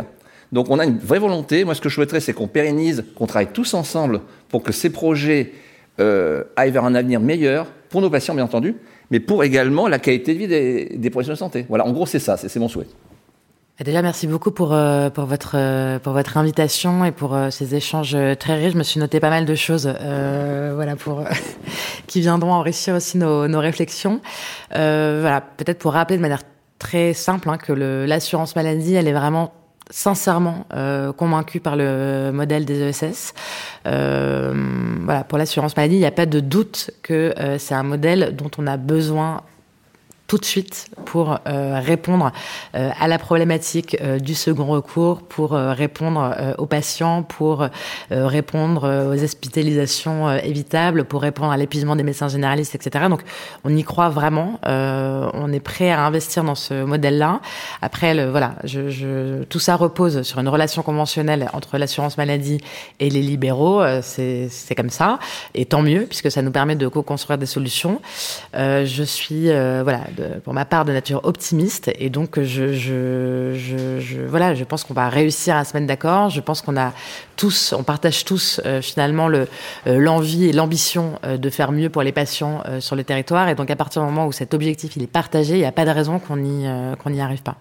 Donc 0.53 0.69
on 0.71 0.79
a 0.79 0.85
une 0.85 0.99
vraie 0.99 1.19
volonté. 1.19 1.65
Moi, 1.65 1.75
ce 1.75 1.81
que 1.81 1.89
je 1.89 1.95
souhaiterais, 1.95 2.21
c'est 2.21 2.33
qu'on 2.33 2.49
pérennise, 2.49 3.05
qu'on 3.17 3.27
travaille 3.27 3.53
tous 3.53 3.75
ensemble 3.75 4.21
pour 4.49 4.63
que 4.63 4.73
ces 4.73 4.91
projets 4.91 5.53
euh, 6.01 6.45
aillent 6.57 6.73
vers 6.73 6.85
un 6.85 6.95
avenir 6.95 7.21
meilleur 7.21 7.67
pour 7.89 8.01
nos 8.01 8.11
patients, 8.11 8.35
bien 8.35 8.45
entendu, 8.45 8.77
mais 9.11 9.21
pour 9.21 9.45
également 9.45 9.89
la 9.89 9.99
qualité 9.99 10.35
de 10.35 10.39
vie 10.39 10.49
des, 10.49 11.11
professionnels 11.11 11.37
de 11.37 11.39
santé. 11.39 11.67
Voilà, 11.69 11.87
en 11.87 11.93
gros, 11.93 12.07
c'est 12.07 12.19
ça, 12.19 12.37
c'est 12.37 12.57
mon 12.59 12.69
souhait. 12.69 12.87
Déjà, 13.85 14.03
merci 14.03 14.27
beaucoup 14.27 14.51
pour, 14.51 14.75
euh, 14.75 15.09
euh, 15.55 15.99
pour 15.99 16.13
votre 16.13 16.37
invitation 16.37 17.05
et 17.07 17.13
pour 17.13 17.35
ces 17.51 17.75
échanges 17.75 18.15
très 18.39 18.57
riches. 18.57 18.75
Je 18.75 18.79
me 18.79 18.83
suis 18.83 19.01
noté 19.01 19.21
pas 19.21 19.31
mal 19.31 19.47
de 19.47 19.55
choses 19.55 19.87
voilà, 19.87 20.97
pour, 20.97 21.25
qui 22.07 22.21
viendront 22.21 22.53
enrichir 22.53 22.95
aussi 22.95 23.17
nos, 23.17 23.49
nos 23.49 23.61
réflexions. 23.61 24.21
Voilà, 24.71 25.43
Peut-être 25.57 25.79
pour 25.79 25.93
rappeler 25.93 26.19
de 26.19 26.23
manière 26.23 26.43
très 26.81 27.13
simple 27.13 27.49
hein, 27.49 27.59
que 27.59 27.73
l'assurance 27.73 28.57
maladie, 28.57 28.95
elle 28.95 29.07
est 29.07 29.13
vraiment 29.13 29.53
sincèrement 29.91 30.67
euh, 30.73 31.13
convaincu 31.13 31.61
par 31.61 31.77
le 31.77 32.31
modèle 32.33 32.65
des 32.65 32.81
ESS. 32.81 33.35
Euh, 33.87 34.53
voilà, 35.05 35.23
pour 35.23 35.39
l'assurance 35.39 35.77
maladie, 35.77 35.97
il 35.97 36.01
n'y 36.01 36.07
a 36.07 36.13
pas 36.13 36.27
de 36.27 36.41
doute 36.41 36.91
que 37.03 37.35
euh, 37.39 37.59
c'est 37.59 37.75
un 37.75 37.83
modèle 37.83 38.35
dont 38.35 38.51
on 38.59 38.67
a 38.67 38.77
besoin 38.77 39.43
tout 40.31 40.39
de 40.39 40.45
suite 40.45 40.89
pour 41.07 41.41
euh, 41.49 41.81
répondre 41.81 42.31
euh, 42.77 42.91
à 43.01 43.09
la 43.09 43.19
problématique 43.19 43.97
euh, 44.01 44.21
du 44.21 44.37
second 44.37 44.67
recours, 44.67 45.23
pour 45.23 45.55
euh, 45.55 45.73
répondre 45.73 46.33
euh, 46.39 46.55
aux 46.57 46.67
patients, 46.67 47.25
pour 47.25 47.63
euh, 47.63 47.69
répondre 48.13 49.11
aux 49.11 49.25
hospitalisations 49.25 50.31
évitables, 50.37 51.05
pour 51.05 51.23
répondre 51.23 51.51
à 51.51 51.57
l'épuisement 51.57 51.97
des 51.97 52.05
médecins 52.05 52.29
généralistes, 52.29 52.77
etc. 52.77 53.07
Donc 53.09 53.23
on 53.65 53.75
y 53.75 53.83
croit 53.83 54.09
vraiment, 54.09 54.61
on 54.65 55.53
est 55.53 55.59
prêt 55.59 55.91
à 55.91 56.03
investir 56.07 56.45
dans 56.45 56.55
ce 56.55 56.85
modèle-là. 56.85 57.41
Après, 57.83 58.15
le, 58.15 58.31
voilà, 58.31 58.55
je, 58.63 58.89
je, 58.89 59.43
tout 59.45 59.59
ça 59.59 59.75
repose 59.75 60.23
sur 60.23 60.39
une 60.39 60.49
relation 60.49 60.83
conventionnelle 60.83 61.51
entre 61.55 61.77
l'assurance 61.77 62.17
maladie 62.19 62.61
et 63.01 63.11
les 63.11 63.23
libéraux, 63.23 63.83
c'est 64.03 64.75
comme 64.77 64.91
ça, 64.91 65.19
et 65.55 65.65
tant 65.65 65.83
mieux, 65.83 66.03
puisque 66.03 66.31
ça 66.31 66.43
nous 66.43 66.53
permet 66.53 66.77
de 66.77 66.87
co-construire 66.87 67.39
des 67.39 67.47
solutions. 67.47 68.01
je 68.55 69.03
suis, 69.05 69.47
voilà, 69.47 70.03
pour 70.45 70.55
ma 70.55 70.65
part 70.65 70.85
de 70.85 70.93
nature 70.93 71.21
optimiste 71.25 71.91
et 71.99 72.11
donc 72.11 72.41
je, 72.41 73.57
voilà, 74.27 74.55
je 74.55 74.65
pense 74.65 74.85
qu'on 74.85 74.95
va 74.95 75.09
réussir 75.09 75.57
à 75.57 75.65
se 75.65 75.77
mettre 75.77 75.87
d'accord. 75.87 76.31
Je 76.31 76.41
pense 76.41 76.63
qu'on 76.63 76.77
a 76.77 76.93
tous, 77.37 77.73
on 77.73 77.83
partage 77.83 78.25
tous 78.25 78.61
euh, 78.67 78.83
finalement 78.83 79.29
le 79.29 79.49
euh, 79.87 79.99
l'envie 79.99 80.47
et 80.47 80.53
l'ambition 80.53 81.19
euh, 81.25 81.37
de 81.37 81.51
faire 81.51 81.73
mieux 81.73 81.89
pour 81.89 82.03
les 82.03 82.13
patients 82.13 82.63
sur 82.81 82.97
le 82.97 83.05
territoire 83.05 83.49
et 83.49 83.55
donc 83.55 83.71
à 83.71 83.77
partir 83.77 84.03
du 84.03 84.09
moment 84.09 84.27
où 84.27 84.33
cet 84.33 84.55
objectif 84.55 84.97
il 84.97 85.03
est 85.03 85.07
partagé, 85.07 85.55
il 85.55 85.61
n'y 85.61 85.65
a 85.65 85.73
pas 85.73 85.85
de 85.85 85.91
raison 85.91 86.19
qu'on 86.19 86.43
y 86.45 86.67
euh, 86.67 86.95
qu'on 86.97 87.11
n'y 87.11 87.21
arrive 87.21 87.43
pas. 87.43 87.57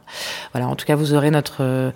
Voilà, 0.54 0.68
en 0.68 0.76
tout 0.76 0.86
cas 0.86 0.96
vous 0.96 1.14
aurez 1.14 1.32
notre 1.32 1.92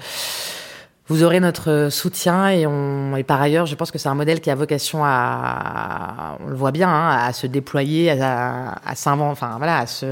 vous 1.08 1.24
aurez 1.24 1.42
notre 1.42 1.90
soutien 1.92 2.48
et, 2.48 2.66
on, 2.66 3.18
et 3.18 3.24
par 3.24 3.42
ailleurs, 3.42 3.66
je 3.66 3.76
pense 3.76 3.92
que 3.92 3.98
c'est 3.98 4.08
un 4.08 4.16
modèle 4.16 4.40
qui 4.40 4.50
a 4.50 4.56
vocation 4.56 5.04
à, 5.04 6.38
on 6.40 6.48
le 6.48 6.56
voit 6.56 6.72
bien, 6.72 6.88
hein, 6.88 7.18
à 7.28 7.34
se 7.34 7.46
déployer, 7.46 8.12
à, 8.12 8.76
à 8.86 8.96
s'inventer, 8.96 9.32
enfin 9.34 9.56
voilà, 9.58 9.80
à 9.80 9.86
se 9.86 10.06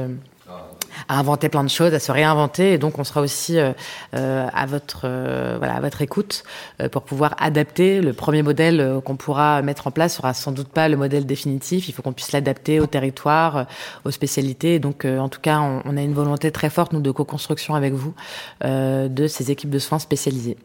à 1.08 1.20
inventer 1.20 1.50
plein 1.50 1.64
de 1.64 1.70
choses, 1.70 1.94
à 1.94 2.00
se 2.00 2.12
réinventer. 2.12 2.74
Et 2.74 2.78
donc, 2.78 3.00
on 3.00 3.04
sera 3.04 3.22
aussi 3.22 3.60
euh, 3.60 3.74
euh, 4.16 4.48
à 4.54 4.66
votre 4.66 5.02
euh, 5.06 5.56
voilà 5.58 5.80
votre 5.80 6.02
écoute 6.02 6.44
euh, 6.82 6.90
pour 6.90 7.04
pouvoir 7.04 7.36
adapter. 7.40 8.02
Le 8.02 8.14
premier 8.14 8.44
modèle 8.44 9.02
qu'on 9.06 9.16
pourra 9.16 9.62
mettre 9.62 9.88
en 9.88 9.92
place 9.92 10.16
sera 10.16 10.34
sans 10.34 10.52
doute 10.52 10.70
pas 10.70 10.90
le 10.90 10.98
modèle 10.98 11.26
définitif. 11.26 11.90
Il 11.90 11.94
faut 11.94 12.02
qu'on 12.02 12.14
puisse 12.14 12.32
l'adapter 12.32 12.80
au 12.80 12.88
territoire, 12.88 13.66
aux 14.06 14.12
spécialités. 14.12 14.76
Et 14.76 14.80
donc, 14.80 15.06
en 15.06 15.30
tout 15.30 15.42
cas, 15.42 15.60
on, 15.60 15.82
on, 15.86 15.98
a 15.98 16.02
une 16.02 16.14
volonté 16.14 16.52
très 16.52 16.70
forte 16.70 16.94
nous 16.94 17.02
de 17.02 17.12
co-construction 17.12 17.76
avec 17.76 17.94
vous 17.94 18.14
de 18.64 19.28
ces 19.28 19.52
équipes 19.52 19.70
de 19.70 19.80
soins 19.80 20.00
spécialisées. 20.00 20.58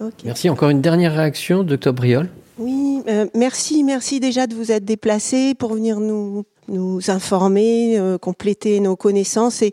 Okay. 0.00 0.26
Merci. 0.26 0.50
Encore 0.50 0.70
une 0.70 0.82
dernière 0.82 1.14
réaction, 1.14 1.64
docteur 1.64 1.94
Briol. 1.94 2.28
Oui, 2.58 3.02
euh, 3.08 3.26
merci, 3.34 3.84
merci 3.84 4.20
déjà 4.20 4.46
de 4.46 4.54
vous 4.54 4.72
être 4.72 4.84
déplacé 4.84 5.54
pour 5.54 5.74
venir 5.74 6.00
nous 6.00 6.44
nous 6.68 7.10
informer, 7.10 7.98
euh, 7.98 8.18
compléter 8.18 8.80
nos 8.80 8.96
connaissances 8.96 9.62
et 9.62 9.72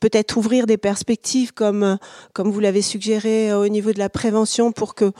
peut-être 0.00 0.36
ouvrir 0.36 0.66
des 0.66 0.76
perspectives 0.76 1.52
comme 1.52 1.98
comme 2.32 2.50
vous 2.50 2.60
l'avez 2.60 2.82
suggéré 2.82 3.50
euh, 3.50 3.60
au 3.60 3.68
niveau 3.68 3.92
de 3.92 3.98
la 3.98 4.08
prévention 4.08 4.72
pour 4.72 4.94
que 4.94 5.12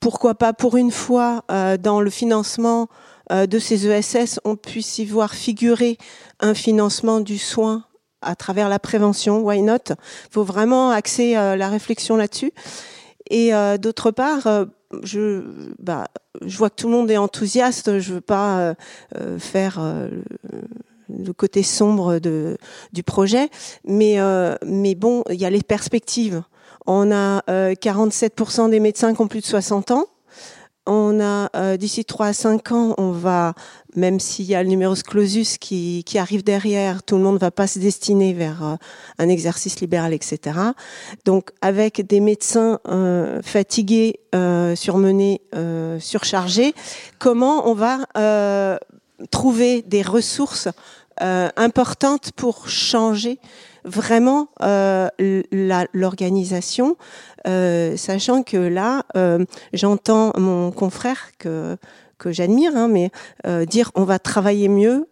pourquoi 0.00 0.34
pas 0.34 0.52
pour 0.52 0.76
une 0.76 0.90
fois 0.90 1.44
euh, 1.50 1.76
dans 1.76 2.00
le 2.00 2.10
financement 2.10 2.88
euh, 3.32 3.46
de 3.46 3.58
ces 3.58 3.86
ESS 3.86 4.40
on 4.44 4.56
puisse 4.56 4.98
y 4.98 5.04
voir 5.04 5.34
figurer 5.34 5.98
un 6.40 6.54
financement 6.54 7.20
du 7.20 7.38
soin 7.38 7.84
à 8.22 8.34
travers 8.34 8.68
la 8.68 8.78
prévention 8.78 9.40
why 9.40 9.62
not? 9.62 9.94
Faut 10.30 10.44
vraiment 10.44 10.90
axer 10.90 11.36
euh, 11.36 11.56
la 11.56 11.68
réflexion 11.68 12.16
là-dessus 12.16 12.52
et 13.30 13.54
euh, 13.54 13.78
d'autre 13.78 14.10
part 14.10 14.46
euh, 14.46 14.64
je, 15.02 15.42
bah, 15.78 16.08
je 16.44 16.58
vois 16.58 16.68
que 16.68 16.74
tout 16.74 16.88
le 16.88 16.94
monde 16.94 17.10
est 17.10 17.16
enthousiaste. 17.16 18.00
Je 18.00 18.14
veux 18.14 18.20
pas 18.20 18.74
euh, 19.16 19.38
faire 19.38 19.80
le 21.08 21.32
côté 21.32 21.62
sombre 21.62 22.18
du 22.92 23.02
projet, 23.04 23.48
mais, 23.84 24.18
mais 24.66 24.96
bon, 24.96 25.22
il 25.30 25.40
y 25.40 25.44
a 25.44 25.50
les 25.50 25.62
perspectives. 25.62 26.42
On 26.86 27.12
a 27.12 27.42
euh, 27.48 27.74
47% 27.74 28.70
des 28.70 28.80
médecins 28.80 29.14
qui 29.14 29.20
ont 29.20 29.28
plus 29.28 29.40
de 29.40 29.46
60 29.46 29.90
ans. 29.92 30.06
On 30.86 31.20
a 31.20 31.50
euh, 31.56 31.76
d'ici 31.76 32.04
3 32.04 32.26
à 32.26 32.32
5 32.32 32.72
ans, 32.72 32.94
on 32.96 33.10
va, 33.10 33.54
même 33.96 34.18
s'il 34.18 34.46
y 34.46 34.54
a 34.54 34.62
le 34.62 34.68
numerus 34.68 35.02
clausus 35.02 35.58
qui, 35.58 36.04
arrive 36.16 36.42
derrière, 36.42 37.02
tout 37.02 37.16
le 37.16 37.22
monde 37.22 37.34
ne 37.34 37.38
va 37.38 37.50
pas 37.50 37.66
se 37.66 37.78
destiner 37.78 38.32
vers 38.32 38.64
euh, 38.64 38.74
un 39.18 39.28
exercice 39.28 39.80
libéral, 39.80 40.14
etc. 40.14 40.58
Donc, 41.26 41.50
avec 41.60 42.06
des 42.06 42.20
médecins 42.20 42.80
euh, 42.88 43.42
fatigués, 43.42 44.20
surmenés, 44.74 45.42
surchargés, 45.98 46.74
comment 47.18 47.68
on 47.68 47.74
va 47.74 48.78
trouver 49.30 49.82
des 49.82 50.02
ressources 50.02 50.68
importante 51.18 52.32
pour 52.32 52.68
changer 52.68 53.38
vraiment 53.84 54.48
l'organisation, 54.60 56.96
sachant 57.44 58.42
que 58.42 58.56
là, 58.56 59.04
j'entends 59.72 60.32
mon 60.36 60.72
confrère 60.72 61.30
que 61.38 61.76
que 62.18 62.32
j'admire, 62.32 62.76
hein, 62.76 62.88
mais 62.88 63.10
dire 63.66 63.92
on 63.94 64.04
va 64.04 64.18
travailler 64.18 64.68
mieux, 64.68 65.08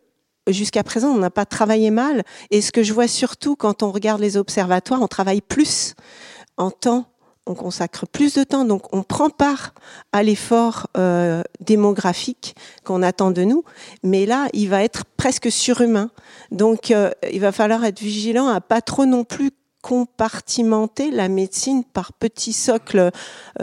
jusqu'à 0.46 0.82
présent, 0.82 1.08
on 1.08 1.18
n'a 1.18 1.30
pas 1.30 1.46
travaillé 1.46 1.90
mal. 1.90 2.22
Et 2.50 2.60
ce 2.60 2.72
que 2.72 2.82
je 2.82 2.92
vois 2.92 3.08
surtout 3.08 3.56
quand 3.56 3.82
on 3.82 3.90
regarde 3.90 4.20
les 4.20 4.36
observatoires, 4.36 5.02
on 5.02 5.08
travaille 5.08 5.40
plus 5.40 5.94
en 6.56 6.70
temps, 6.70 7.06
on 7.48 7.54
consacre 7.54 8.06
plus 8.06 8.34
de 8.34 8.44
temps, 8.44 8.64
donc 8.64 8.94
on 8.94 9.02
prend 9.02 9.30
part 9.30 9.72
à 10.12 10.22
l'effort 10.22 10.88
euh, 10.96 11.42
démographique 11.60 12.54
qu'on 12.84 13.02
attend 13.02 13.30
de 13.30 13.42
nous. 13.42 13.64
Mais 14.02 14.26
là, 14.26 14.48
il 14.52 14.68
va 14.68 14.84
être 14.84 15.04
presque 15.16 15.50
surhumain. 15.50 16.10
Donc, 16.50 16.90
euh, 16.90 17.10
il 17.32 17.40
va 17.40 17.52
falloir 17.52 17.84
être 17.84 18.00
vigilant 18.00 18.48
à 18.48 18.60
pas 18.60 18.82
trop 18.82 19.06
non 19.06 19.24
plus 19.24 19.50
compartimenter 19.82 21.10
la 21.10 21.28
médecine 21.28 21.84
par 21.84 22.12
petits 22.12 22.52
socles 22.52 23.10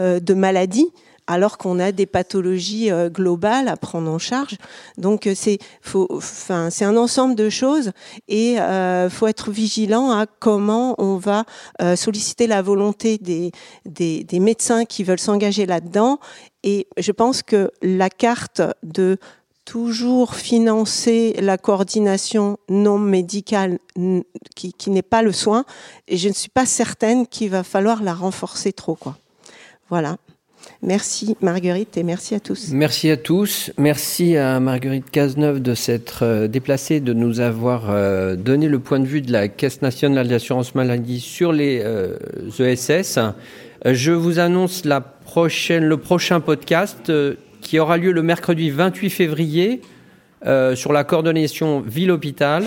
euh, 0.00 0.18
de 0.18 0.34
maladies 0.34 0.92
alors 1.26 1.58
qu'on 1.58 1.78
a 1.78 1.92
des 1.92 2.06
pathologies 2.06 2.90
euh, 2.90 3.08
globales 3.08 3.68
à 3.68 3.76
prendre 3.76 4.10
en 4.10 4.18
charge. 4.18 4.56
Donc 4.98 5.26
euh, 5.26 5.32
c'est 5.34 5.58
enfin 5.84 6.70
c'est 6.70 6.84
un 6.84 6.96
ensemble 6.96 7.34
de 7.34 7.50
choses 7.50 7.92
et 8.28 8.60
euh, 8.60 9.10
faut 9.10 9.26
être 9.26 9.50
vigilant 9.50 10.10
à 10.10 10.26
comment 10.26 10.94
on 10.98 11.16
va 11.16 11.44
euh, 11.82 11.96
solliciter 11.96 12.46
la 12.46 12.62
volonté 12.62 13.18
des, 13.18 13.52
des, 13.84 14.24
des 14.24 14.40
médecins 14.40 14.84
qui 14.84 15.04
veulent 15.04 15.18
s'engager 15.18 15.66
là-dedans. 15.66 16.18
Et 16.62 16.88
je 16.98 17.12
pense 17.12 17.42
que 17.42 17.70
la 17.82 18.10
carte 18.10 18.62
de 18.82 19.18
toujours 19.64 20.36
financer 20.36 21.34
la 21.40 21.58
coordination 21.58 22.56
non 22.68 22.98
médicale 22.98 23.78
qui, 24.54 24.72
qui 24.72 24.90
n'est 24.90 25.02
pas 25.02 25.22
le 25.22 25.32
soin, 25.32 25.64
je 26.08 26.28
ne 26.28 26.32
suis 26.32 26.48
pas 26.48 26.66
certaine 26.66 27.26
qu'il 27.26 27.50
va 27.50 27.64
falloir 27.64 28.02
la 28.02 28.14
renforcer 28.14 28.72
trop 28.72 28.94
quoi. 28.94 29.16
Voilà. 29.90 30.16
Merci 30.82 31.36
Marguerite 31.40 31.96
et 31.96 32.02
merci 32.02 32.34
à 32.34 32.40
tous. 32.40 32.70
Merci 32.72 33.10
à 33.10 33.16
tous. 33.16 33.72
Merci 33.78 34.36
à 34.36 34.60
Marguerite 34.60 35.10
Cazeneuve 35.10 35.60
de 35.60 35.74
s'être 35.74 36.22
euh, 36.22 36.48
déplacée, 36.48 37.00
de 37.00 37.12
nous 37.12 37.40
avoir 37.40 37.90
euh, 37.90 38.36
donné 38.36 38.68
le 38.68 38.78
point 38.78 39.00
de 39.00 39.06
vue 39.06 39.22
de 39.22 39.32
la 39.32 39.48
Caisse 39.48 39.82
nationale 39.82 40.28
d'assurance 40.28 40.74
maladie 40.74 41.20
sur 41.20 41.52
les 41.52 41.82
ESS. 42.58 43.18
Euh, 43.18 43.30
e 43.84 43.94
je 43.94 44.12
vous 44.12 44.38
annonce 44.38 44.84
la 44.84 45.00
prochaine, 45.00 45.84
le 45.84 45.96
prochain 45.96 46.40
podcast 46.40 47.12
qui 47.60 47.78
aura 47.78 47.96
lieu 47.96 48.12
le 48.12 48.22
mercredi 48.22 48.70
28 48.70 49.10
février 49.10 49.80
sur 50.74 50.92
la 50.92 51.04
coordination 51.04 51.80
ville-hôpital, 51.80 52.64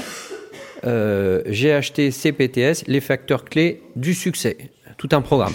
GHT, 0.84 2.12
CPTS, 2.12 2.88
les 2.88 3.02
facteurs 3.02 3.46
clés 3.46 3.82
du 3.96 4.14
succès. 4.14 4.58
Tout 4.98 5.10
un 5.12 5.22
programme. 5.22 5.54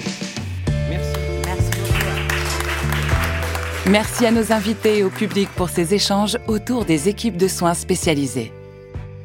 Merci 3.87 4.25
à 4.25 4.31
nos 4.31 4.51
invités 4.51 4.99
et 4.99 5.05
au 5.05 5.11
public 5.11 5.47
pour 5.57 5.69
ces 5.69 5.93
échanges 5.93 6.39
autour 6.49 6.87
des 6.87 7.11
équipes 7.11 7.37
de 7.37 7.49
soins 7.49 7.75
spécialisées. 7.75 8.51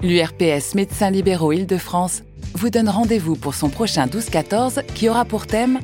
L'URPS 0.01 0.75
Médecins 0.75 1.11
Libéraux 1.11 1.53
Île-de-France 1.53 2.23
vous 2.55 2.69
donne 2.69 2.89
rendez-vous 2.89 3.37
pour 3.37 3.55
son 3.55 3.69
prochain 3.69 4.07
12-14 4.07 4.85
qui 4.95 5.07
aura 5.07 5.23
pour 5.23 5.47
thème 5.47 5.79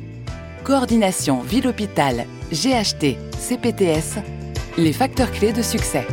Coordination 0.62 1.40
ville-hôpital, 1.40 2.26
GHT, 2.52 3.16
CPTS, 3.38 4.20
les 4.76 4.92
facteurs 4.92 5.32
clés 5.32 5.52
de 5.52 5.62
succès. 5.62 6.06